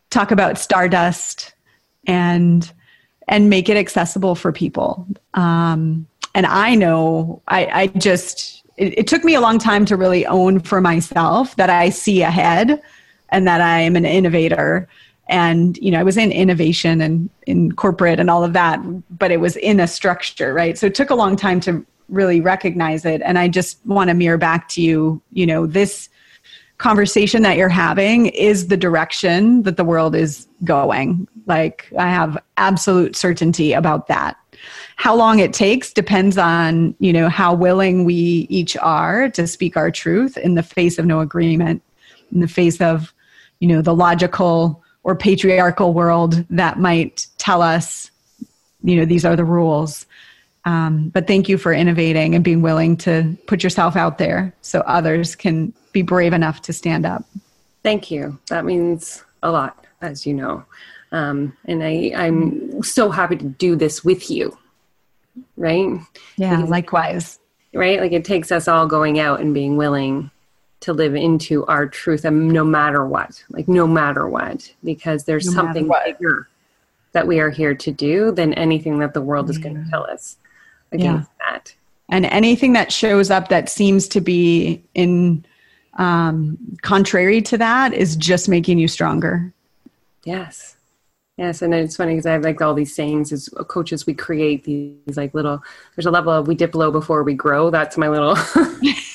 talk 0.09 0.31
about 0.31 0.57
stardust 0.57 1.53
and 2.07 2.71
and 3.27 3.49
make 3.49 3.69
it 3.69 3.77
accessible 3.77 4.35
for 4.35 4.51
people. 4.51 5.05
Um, 5.33 6.07
and 6.33 6.45
I 6.45 6.75
know 6.75 7.41
I, 7.49 7.65
I 7.65 7.87
just, 7.87 8.63
it, 8.77 8.99
it 8.99 9.07
took 9.07 9.25
me 9.25 9.35
a 9.35 9.41
long 9.41 9.59
time 9.59 9.85
to 9.85 9.97
really 9.97 10.25
own 10.25 10.61
for 10.61 10.79
myself 10.79 11.55
that 11.57 11.69
I 11.69 11.89
see 11.89 12.21
ahead 12.21 12.81
and 13.29 13.45
that 13.45 13.59
I'm 13.59 13.97
an 13.97 14.05
innovator 14.05 14.87
and 15.29 15.77
you 15.77 15.91
know 15.91 15.99
i 15.99 16.03
was 16.03 16.17
in 16.17 16.31
innovation 16.31 17.01
and 17.01 17.29
in 17.45 17.71
corporate 17.71 18.19
and 18.19 18.29
all 18.29 18.43
of 18.43 18.53
that 18.53 18.79
but 19.17 19.31
it 19.31 19.39
was 19.39 19.55
in 19.57 19.79
a 19.79 19.87
structure 19.87 20.53
right? 20.53 20.77
So 20.77 20.87
it 20.87 20.95
took 20.95 21.09
a 21.09 21.15
long 21.15 21.35
time 21.35 21.59
to 21.61 21.85
really 22.09 22.39
recognize 22.41 23.05
it. 23.05 23.21
And 23.23 23.37
i 23.37 23.47
just 23.47 23.85
want 23.85 24.09
to 24.09 24.13
mirror 24.13 24.37
back 24.37 24.69
to 24.69 24.81
you 24.81 25.21
you 25.31 25.45
know 25.45 25.65
this 25.65 26.09
conversation 26.77 27.41
that 27.41 27.57
you're 27.57 27.69
having 27.69 28.27
is 28.27 28.67
the 28.67 28.77
direction 28.77 29.63
that 29.63 29.77
the 29.77 29.83
world 29.83 30.15
is 30.15 30.47
going. 30.63 31.27
Like 31.45 31.91
i 31.97 32.07
have 32.07 32.37
absolute 32.57 33.15
certainty 33.15 33.73
about 33.73 34.07
that. 34.07 34.37
How 34.95 35.15
long 35.15 35.39
it 35.39 35.53
takes 35.53 35.93
depends 35.93 36.37
on 36.37 36.95
you 36.99 37.13
know 37.13 37.29
how 37.29 37.53
willing 37.53 38.05
we 38.05 38.47
each 38.49 38.77
are 38.77 39.29
to 39.31 39.47
speak 39.47 39.75
our 39.75 39.91
truth 39.91 40.37
in 40.37 40.55
the 40.55 40.63
face 40.63 40.97
of 40.97 41.05
no 41.05 41.19
agreement 41.19 41.83
in 42.31 42.39
the 42.39 42.47
face 42.47 42.79
of 42.81 43.13
you 43.59 43.67
know 43.67 43.81
the 43.81 43.95
logical 43.95 44.83
or 45.07 45.15
patriarchal 45.15 45.93
world 45.93 46.45
that 46.49 46.77
might 46.77 47.25
tell 47.37 47.61
us 47.61 48.11
you 48.83 48.95
know 48.95 49.05
these 49.05 49.25
are 49.25 49.35
the 49.35 49.45
rules 49.45 50.05
um, 50.65 51.07
but 51.09 51.27
thank 51.27 51.47
you 51.47 51.57
for 51.57 51.71
innovating 51.71 52.35
and 52.35 52.43
being 52.43 52.61
willing 52.61 52.97
to 52.97 53.35
put 53.47 53.63
yourself 53.63 53.95
out 53.95 54.17
there 54.17 54.53
so 54.61 54.81
others 54.81 55.33
can 55.33 55.73
be 55.93 56.01
brave 56.01 56.33
enough 56.33 56.61
to 56.61 56.73
stand 56.73 57.05
up 57.05 57.23
thank 57.83 58.11
you 58.11 58.37
that 58.49 58.65
means 58.65 59.23
a 59.41 59.49
lot 59.49 59.85
as 60.01 60.27
you 60.27 60.33
know 60.33 60.63
um, 61.13 61.55
and 61.65 61.83
I, 61.83 62.11
i'm 62.15 62.83
so 62.83 63.09
happy 63.09 63.37
to 63.37 63.45
do 63.45 63.75
this 63.77 64.03
with 64.03 64.29
you 64.29 64.57
right? 65.55 65.99
Yeah, 66.37 66.55
because, 66.55 66.69
likewise. 66.69 67.39
Right? 67.73 67.99
Like 67.99 68.11
it 68.11 68.25
takes 68.25 68.51
us 68.51 68.67
all 68.67 68.87
going 68.87 69.19
out 69.19 69.39
and 69.39 69.53
being 69.53 69.77
willing 69.77 70.31
to 70.79 70.93
live 70.93 71.15
into 71.15 71.65
our 71.65 71.87
truth 71.87 72.25
and 72.25 72.49
no 72.49 72.63
matter 72.63 73.05
what, 73.05 73.43
like 73.49 73.67
no 73.67 73.87
matter 73.87 74.27
what, 74.27 74.71
because 74.83 75.23
there's 75.23 75.47
no 75.47 75.53
something 75.53 75.89
bigger 76.05 76.47
that 77.13 77.27
we 77.27 77.39
are 77.39 77.49
here 77.49 77.73
to 77.73 77.91
do 77.91 78.31
than 78.31 78.53
anything 78.53 78.99
that 78.99 79.13
the 79.13 79.21
world 79.21 79.49
is 79.49 79.57
going 79.57 79.75
to 79.75 79.89
tell 79.89 80.03
us 80.03 80.37
against 80.91 81.29
yeah. 81.39 81.51
that. 81.51 81.75
And 82.09 82.25
anything 82.25 82.73
that 82.73 82.91
shows 82.91 83.31
up 83.31 83.49
that 83.49 83.69
seems 83.69 84.07
to 84.09 84.21
be 84.21 84.83
in 84.93 85.45
um, 85.95 86.57
contrary 86.83 87.41
to 87.43 87.57
that 87.57 87.93
is 87.93 88.15
just 88.15 88.47
making 88.47 88.77
you 88.77 88.87
stronger. 88.87 89.51
Yes. 90.23 90.75
Yes, 91.37 91.61
and 91.61 91.73
it's 91.73 91.95
funny 91.95 92.13
because 92.13 92.25
I 92.25 92.31
have 92.33 92.43
like 92.43 92.61
all 92.61 92.73
these 92.73 92.95
sayings 92.95 93.31
as 93.31 93.47
coaches. 93.67 94.07
We 94.07 94.15
create 94.15 94.63
these 94.63 95.17
like 95.17 95.35
little. 95.35 95.61
There's 95.95 96.07
a 96.07 96.11
level 96.11 96.33
of 96.33 96.47
we 96.47 96.55
dip 96.55 96.73
low 96.73 96.89
before 96.89 97.21
we 97.21 97.35
grow. 97.35 97.69
That's 97.69 97.95
my 97.95 98.09
little. 98.09 98.35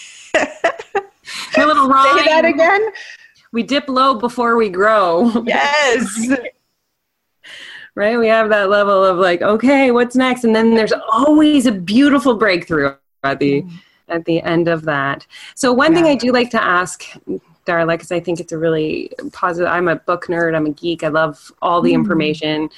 rhyme. 1.88 2.18
Say 2.18 2.24
that 2.26 2.44
again. 2.44 2.90
We 3.52 3.62
dip 3.62 3.88
low 3.88 4.14
before 4.14 4.56
we 4.56 4.68
grow. 4.70 5.30
Yes. 5.46 6.28
right. 7.94 8.18
We 8.18 8.28
have 8.28 8.48
that 8.48 8.70
level 8.70 9.04
of 9.04 9.18
like, 9.18 9.42
okay, 9.42 9.90
what's 9.90 10.16
next? 10.16 10.44
And 10.44 10.56
then 10.56 10.74
there's 10.74 10.94
always 11.12 11.66
a 11.66 11.72
beautiful 11.72 12.34
breakthrough 12.34 12.94
at 13.22 13.38
the 13.38 13.62
mm. 13.62 13.70
at 14.08 14.24
the 14.24 14.40
end 14.42 14.68
of 14.68 14.82
that. 14.84 15.26
So 15.54 15.72
one 15.72 15.92
yeah. 15.92 15.98
thing 15.98 16.10
I 16.10 16.14
do 16.14 16.32
like 16.32 16.50
to 16.50 16.62
ask 16.62 17.04
Darla 17.66 17.94
because 17.94 18.12
I 18.12 18.20
think 18.20 18.40
it's 18.40 18.52
a 18.52 18.58
really 18.58 19.10
positive. 19.32 19.70
I'm 19.70 19.88
a 19.88 19.96
book 19.96 20.26
nerd. 20.26 20.54
I'm 20.54 20.66
a 20.66 20.70
geek. 20.70 21.04
I 21.04 21.08
love 21.08 21.52
all 21.62 21.80
the 21.80 21.92
mm. 21.92 21.94
information. 21.94 22.70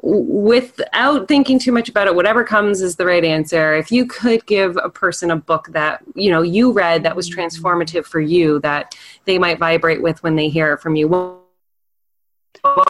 Without 0.00 1.26
thinking 1.26 1.58
too 1.58 1.72
much 1.72 1.88
about 1.88 2.06
it, 2.06 2.14
whatever 2.14 2.44
comes 2.44 2.80
is 2.80 2.96
the 2.96 3.04
right 3.04 3.24
answer. 3.24 3.74
If 3.74 3.90
you 3.90 4.06
could 4.06 4.46
give 4.46 4.76
a 4.76 4.88
person 4.88 5.30
a 5.30 5.36
book 5.36 5.68
that 5.72 6.02
you 6.14 6.30
know 6.30 6.42
you 6.42 6.72
read 6.72 7.02
that 7.02 7.16
was 7.16 7.28
mm. 7.28 7.34
transformative 7.34 8.06
for 8.06 8.20
you, 8.20 8.60
that 8.60 8.94
they 9.24 9.38
might 9.38 9.58
vibrate 9.58 10.02
with 10.02 10.22
when 10.22 10.36
they 10.36 10.48
hear 10.48 10.72
it 10.72 10.80
from 10.80 10.94
you. 10.96 11.38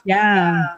Yeah, 0.05 0.77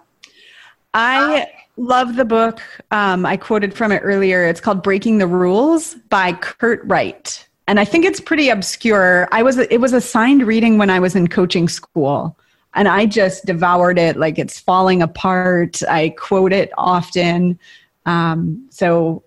I 0.95 1.49
love 1.77 2.17
the 2.17 2.25
book. 2.25 2.61
Um, 2.91 3.27
I 3.27 3.37
quoted 3.37 3.75
from 3.75 3.91
it 3.93 4.01
earlier. 4.01 4.45
It's 4.45 4.61
called 4.61 4.83
"Breaking 4.83 5.19
the 5.19 5.27
Rules" 5.27 5.97
by 6.11 6.33
Kurt 6.33 6.83
Wright 6.85 7.47
and 7.71 7.79
I 7.79 7.85
think 7.85 8.05
it's 8.05 8.19
pretty 8.19 8.49
obscure. 8.49 9.29
I 9.31 9.45
was 9.45 9.57
it 9.57 9.81
was 9.81 9.93
assigned 9.93 10.45
reading 10.45 10.77
when 10.77 10.91
I 10.91 10.99
was 10.99 11.15
in 11.15 11.29
coaching 11.29 11.69
school, 11.69 12.37
and 12.75 12.89
I 12.89 13.07
just 13.07 13.47
devoured 13.47 13.97
it 13.97 14.17
like 14.17 14.41
it's 14.41 14.59
falling 14.59 15.03
apart. 15.03 15.81
I 15.89 16.09
quote 16.19 16.53
it 16.53 16.73
often, 16.77 17.61
um, 18.07 18.67
so 18.71 19.23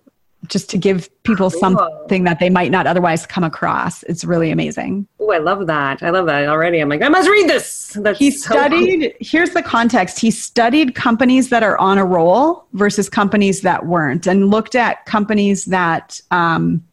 just 0.48 0.68
to 0.68 0.76
give 0.76 1.08
people 1.22 1.50
cool. 1.50 1.58
something 1.58 2.24
that 2.24 2.38
they 2.38 2.50
might 2.50 2.70
not 2.70 2.86
otherwise 2.86 3.24
come 3.24 3.44
across. 3.44 4.02
It's 4.02 4.26
really 4.26 4.50
amazing. 4.50 5.08
Oh, 5.20 5.32
I 5.32 5.38
love 5.38 5.66
that. 5.68 6.02
I 6.02 6.10
love 6.10 6.26
that 6.26 6.46
already. 6.46 6.80
I'm 6.80 6.90
like, 6.90 7.00
I 7.00 7.08
must 7.08 7.30
read 7.30 7.48
this. 7.48 7.96
That's 7.98 8.18
he 8.18 8.30
studied, 8.30 9.04
so 9.04 9.16
here's 9.20 9.50
the 9.52 9.62
context. 9.62 10.20
He 10.20 10.30
studied 10.30 10.94
companies 10.94 11.48
that 11.48 11.62
are 11.62 11.78
on 11.78 11.96
a 11.96 12.04
roll 12.04 12.66
versus 12.74 13.08
companies 13.08 13.62
that 13.62 13.86
weren't 13.86 14.26
and 14.26 14.50
looked 14.50 14.74
at 14.74 15.06
companies 15.06 15.64
that 15.64 16.20
um, 16.30 16.84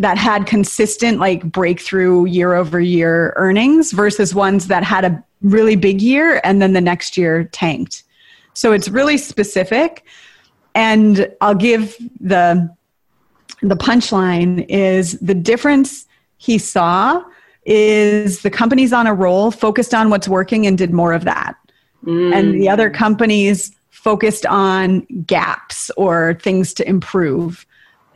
that 0.00 0.16
had 0.16 0.46
consistent 0.46 1.18
like 1.18 1.44
breakthrough 1.44 2.24
year 2.24 2.54
over 2.54 2.80
year 2.80 3.34
earnings 3.36 3.92
versus 3.92 4.34
ones 4.34 4.66
that 4.68 4.82
had 4.82 5.04
a 5.04 5.24
really 5.42 5.76
big 5.76 6.00
year 6.00 6.40
and 6.42 6.62
then 6.62 6.72
the 6.72 6.80
next 6.80 7.18
year 7.18 7.44
tanked. 7.44 8.02
So 8.54 8.72
it's 8.72 8.88
really 8.88 9.18
specific. 9.18 10.06
And 10.74 11.30
I'll 11.42 11.54
give 11.54 11.96
the 12.18 12.74
the 13.60 13.76
punchline 13.76 14.64
is 14.70 15.18
the 15.18 15.34
difference 15.34 16.06
he 16.38 16.56
saw 16.56 17.22
is 17.66 18.40
the 18.40 18.48
companies 18.48 18.94
on 18.94 19.06
a 19.06 19.12
roll 19.12 19.50
focused 19.50 19.92
on 19.92 20.08
what's 20.08 20.26
working 20.26 20.66
and 20.66 20.78
did 20.78 20.94
more 20.94 21.12
of 21.12 21.24
that. 21.24 21.56
Mm. 22.06 22.34
And 22.34 22.54
the 22.54 22.70
other 22.70 22.88
companies 22.88 23.70
focused 23.90 24.46
on 24.46 25.00
gaps 25.26 25.90
or 25.98 26.38
things 26.42 26.72
to 26.72 26.88
improve. 26.88 27.66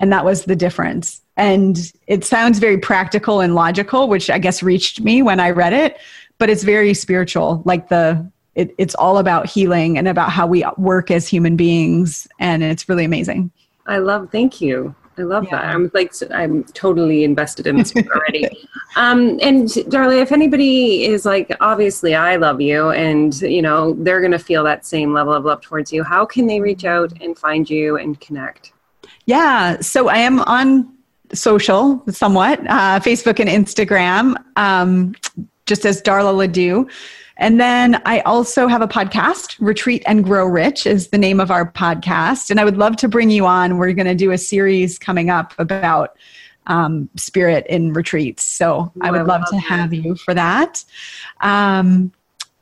And 0.01 0.11
that 0.15 0.25
was 0.25 0.47
the 0.47 0.57
difference. 0.57 1.21
And 1.37 1.93
it 2.07 2.25
sounds 2.25 2.59
very 2.59 2.79
practical 2.79 3.41
and 3.41 3.55
logical, 3.55 4.09
which 4.09 4.31
I 4.31 4.39
guess 4.39 4.63
reached 4.63 5.01
me 5.01 5.23
when 5.23 5.41
I 5.41 5.51
read 5.51 5.73
it, 5.73 5.99
but 6.39 6.49
it's 6.49 6.63
very 6.63 6.95
spiritual. 6.95 7.63
Like 7.65 7.89
the, 7.89 8.31
it, 8.55 8.75
it's 8.79 8.95
all 8.95 9.19
about 9.19 9.47
healing 9.47 9.99
and 9.99 10.07
about 10.07 10.31
how 10.31 10.47
we 10.47 10.65
work 10.77 11.11
as 11.11 11.27
human 11.27 11.57
beings. 11.57 12.29
And 12.39 12.63
it's 12.63 12.89
really 12.89 13.05
amazing. 13.05 13.51
I 13.87 13.99
love, 13.99 14.31
thank 14.31 14.61
you. 14.61 14.95
I 15.17 15.23
love 15.23 15.45
yeah. 15.45 15.51
that. 15.51 15.65
I'm 15.67 15.91
like, 15.95 16.13
I'm 16.33 16.65
totally 16.65 17.23
invested 17.23 17.67
in 17.67 17.77
this 17.77 17.93
already. 17.97 18.69
um, 18.97 19.39
and 19.41 19.69
Darla, 19.69 20.21
if 20.21 20.33
anybody 20.33 21.05
is 21.05 21.25
like, 21.25 21.55
obviously 21.61 22.15
I 22.15 22.37
love 22.37 22.61
you 22.61 22.91
and, 22.91 23.41
you 23.43 23.63
know, 23.63 23.95
they're 23.95 24.21
going 24.21 24.33
to 24.33 24.39
feel 24.39 24.65
that 24.65 24.85
same 24.85 25.13
level 25.13 25.33
of 25.33 25.45
love 25.45 25.61
towards 25.61 25.93
you. 25.93 26.03
How 26.03 26.25
can 26.25 26.47
they 26.47 26.61
reach 26.61 26.85
out 26.85 27.13
and 27.21 27.39
find 27.39 27.69
you 27.69 27.97
and 27.97 28.21
connect? 28.21 28.73
Yeah. 29.27 29.81
So 29.81 30.09
I 30.09 30.19
am 30.19 30.41
on 30.41 30.93
social 31.33 32.03
somewhat, 32.11 32.61
uh, 32.69 33.01
Facebook 33.01 33.41
and 33.41 33.49
Instagram, 33.49 34.37
um, 34.57 35.15
just 35.67 35.87
as 35.87 36.03
Darla 36.03 36.35
LeDoux. 36.35 36.89
And 37.37 37.61
then 37.61 38.01
I 38.05 38.21
also 38.21 38.69
have 38.69 38.81
a 38.81 38.87
podcast, 38.87 39.57
Retreat 39.59 40.05
and 40.07 40.23
Grow 40.23 40.47
Rich 40.47 40.87
is 40.87 41.09
the 41.09 41.19
name 41.19 41.41
of 41.41 41.51
our 41.51 41.71
podcast. 41.71 42.51
And 42.51 42.61
I 42.61 42.65
would 42.65 42.77
love 42.77 42.97
to 42.99 43.09
bring 43.09 43.31
you 43.31 43.47
on. 43.47 43.79
We're 43.79 43.93
going 43.93 44.07
to 44.07 44.15
do 44.15 44.31
a 44.31 44.39
series 44.39 44.99
coming 44.99 45.31
up 45.31 45.53
about 45.59 46.17
um, 46.67 47.09
spirit 47.17 47.67
in 47.69 47.93
retreats. 47.93 48.45
So 48.45 48.93
I 49.01 49.11
would 49.11 49.27
love, 49.27 49.41
love 49.41 49.51
to 49.51 49.59
have 49.59 49.93
you 49.93 50.15
for 50.15 50.33
that. 50.35 50.85
Um, 51.41 52.13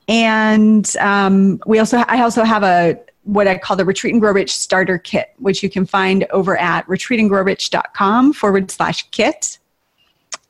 and 0.08 0.96
um, 0.98 1.60
we 1.66 1.78
also, 1.78 2.02
I 2.08 2.22
also 2.22 2.42
have 2.42 2.62
a 2.62 2.98
what 3.24 3.46
I 3.46 3.56
call 3.58 3.76
the 3.76 3.84
Retreat 3.84 4.14
and 4.14 4.20
Grow 4.20 4.32
Rich 4.32 4.54
Starter 4.54 4.98
Kit, 4.98 5.32
which 5.38 5.62
you 5.62 5.70
can 5.70 5.86
find 5.86 6.24
over 6.30 6.56
at 6.56 6.86
retreatandgrowrich.com 6.86 8.32
forward 8.32 8.70
slash 8.70 9.08
kit. 9.10 9.58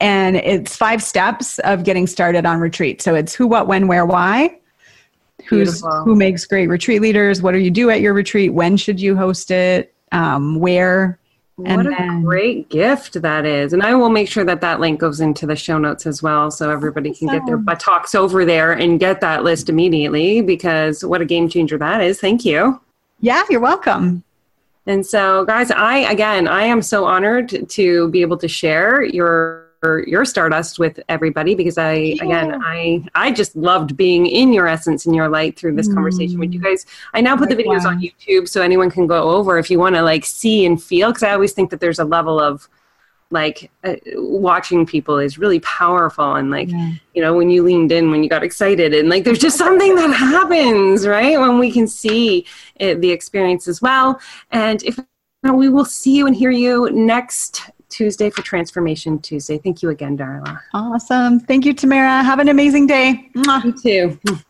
And 0.01 0.37
it's 0.37 0.77
five 0.77 1.03
steps 1.03 1.59
of 1.61 1.85
getting 1.85 2.07
started 2.07 2.45
on 2.47 2.61
retreat. 2.61 3.03
So 3.03 3.15
it's 3.15 3.35
who, 3.35 3.47
what, 3.47 3.67
when, 3.67 3.89
where, 3.89 4.07
why. 4.07 4.59
Who's 5.49 5.81
Beautiful. 5.83 6.05
who 6.05 6.17
makes 6.17 6.45
great 6.45 6.69
retreat 6.69 7.03
leaders? 7.03 7.43
What 7.43 7.53
do 7.53 7.59
you 7.59 7.71
do 7.71 7.91
at 7.91 8.01
your 8.01 8.15
retreat? 8.15 8.53
When 8.55 8.77
should 8.77 9.01
you 9.01 9.17
host 9.17 9.51
it? 9.51 9.95
Um, 10.13 10.59
where? 10.59 11.19
And 11.59 11.77
what 11.77 11.87
a 11.87 11.91
then, 11.91 12.23
great 12.23 12.71
gift 12.71 13.21
that 13.21 13.45
is. 13.45 13.73
And 13.73 13.83
I 13.83 13.95
will 13.95 14.09
make 14.09 14.29
sure 14.29 14.45
that 14.45 14.61
that 14.63 14.81
link 14.81 14.99
goes 14.99 15.21
into 15.21 15.47
the 15.47 15.55
show 15.55 15.79
notes 15.79 16.07
as 16.07 16.23
well 16.23 16.51
so 16.51 16.71
everybody 16.71 17.15
can 17.15 17.29
get 17.29 17.45
their 17.47 17.59
buttocks 17.59 18.15
over 18.15 18.45
there 18.45 18.73
and 18.73 18.99
get 18.99 19.21
that 19.21 19.45
list 19.45 19.69
immediately 19.69 20.41
because 20.41 21.05
what 21.05 21.21
a 21.21 21.27
game 21.27 21.49
changer 21.49 21.77
that 21.79 22.01
is. 22.01 22.21
Thank 22.21 22.45
you. 22.45 22.81
Yeah, 23.21 23.45
you're 23.51 23.61
welcome. 23.61 24.25
And 24.87 25.07
so, 25.07 25.45
guys, 25.45 25.71
I 25.71 25.99
again, 25.99 26.49
I 26.49 26.65
am 26.65 26.83
so 26.83 27.05
honored 27.05 27.69
to 27.69 28.09
be 28.09 28.23
able 28.23 28.39
to 28.39 28.49
share 28.49 29.03
your 29.05 29.62
your 29.83 30.25
stardust 30.25 30.79
with 30.79 31.01
everybody 31.09 31.55
because 31.55 31.79
I 31.79 31.95
yeah. 31.95 32.25
again 32.25 32.63
I 32.63 33.05
I 33.15 33.33
just 33.33 33.57
loved 33.57 33.97
being 33.97 34.27
in 34.27 34.53
your 34.53 34.67
essence 34.67 35.07
and 35.07 35.15
your 35.15 35.29
light 35.29 35.59
through 35.59 35.75
this 35.77 35.89
mm. 35.89 35.95
conversation 35.95 36.39
with 36.39 36.53
you 36.53 36.61
mm. 36.61 36.65
guys. 36.65 36.87
I 37.15 37.21
now 37.21 37.37
put 37.37 37.49
the 37.49 37.57
videos 37.57 37.85
on 37.85 38.01
YouTube 38.01 38.49
so 38.49 38.63
anyone 38.63 38.91
can 38.91 39.07
go 39.07 39.31
over 39.31 39.59
if 39.59 39.71
you 39.71 39.79
want 39.79 39.95
to 39.97 40.03
like 40.03 40.25
see 40.25 40.65
and 40.67 40.83
feel 40.83 41.11
because 41.11 41.23
I 41.23 41.33
always 41.33 41.53
think 41.53 41.71
that 41.71 41.81
there's 41.81 41.99
a 41.99 42.05
level 42.05 42.41
of 42.41 42.69
like 43.31 43.71
uh, 43.83 43.97
watching 44.15 44.85
people 44.87 45.19
is 45.19 45.39
really 45.39 45.61
powerful 45.61 46.35
and 46.35 46.51
like 46.51 46.71
yeah. 46.71 46.93
you 47.15 47.23
know 47.23 47.35
when 47.35 47.49
you 47.51 47.63
leaned 47.63 47.91
in 47.91 48.11
when 48.11 48.23
you 48.23 48.29
got 48.29 48.45
excited 48.45 48.95
and 48.95 49.09
like 49.09 49.25
there's 49.25 49.39
just 49.39 49.57
something 49.57 49.95
that 49.95 50.13
happens 50.13 51.07
right 51.07 51.41
when 51.41 51.59
we 51.59 51.73
can 51.73 51.89
see 51.89 52.47
it, 52.77 53.01
the 53.01 53.11
experience 53.11 53.67
as 53.67 53.81
well 53.81 54.21
and 54.51 54.83
if 54.85 54.99
we 55.43 55.69
will 55.69 55.85
see 55.85 56.15
you 56.15 56.27
and 56.27 56.37
hear 56.37 56.51
you 56.51 56.89
next 56.93 57.71
Tuesday 57.93 58.31
for 58.31 58.43
Transformation 58.43 59.19
Tuesday. 59.21 59.59
Thank 59.59 59.83
you 59.83 59.91
again, 59.91 60.17
Darla. 60.17 60.59
Awesome. 60.73 61.39
Thank 61.39 61.67
you, 61.67 61.75
Tamara. 61.75 62.23
Have 62.23 62.39
an 62.39 62.49
amazing 62.49 62.87
day. 62.87 63.31
Mwah. 63.37 63.65
You 63.65 64.19
too. 64.19 64.43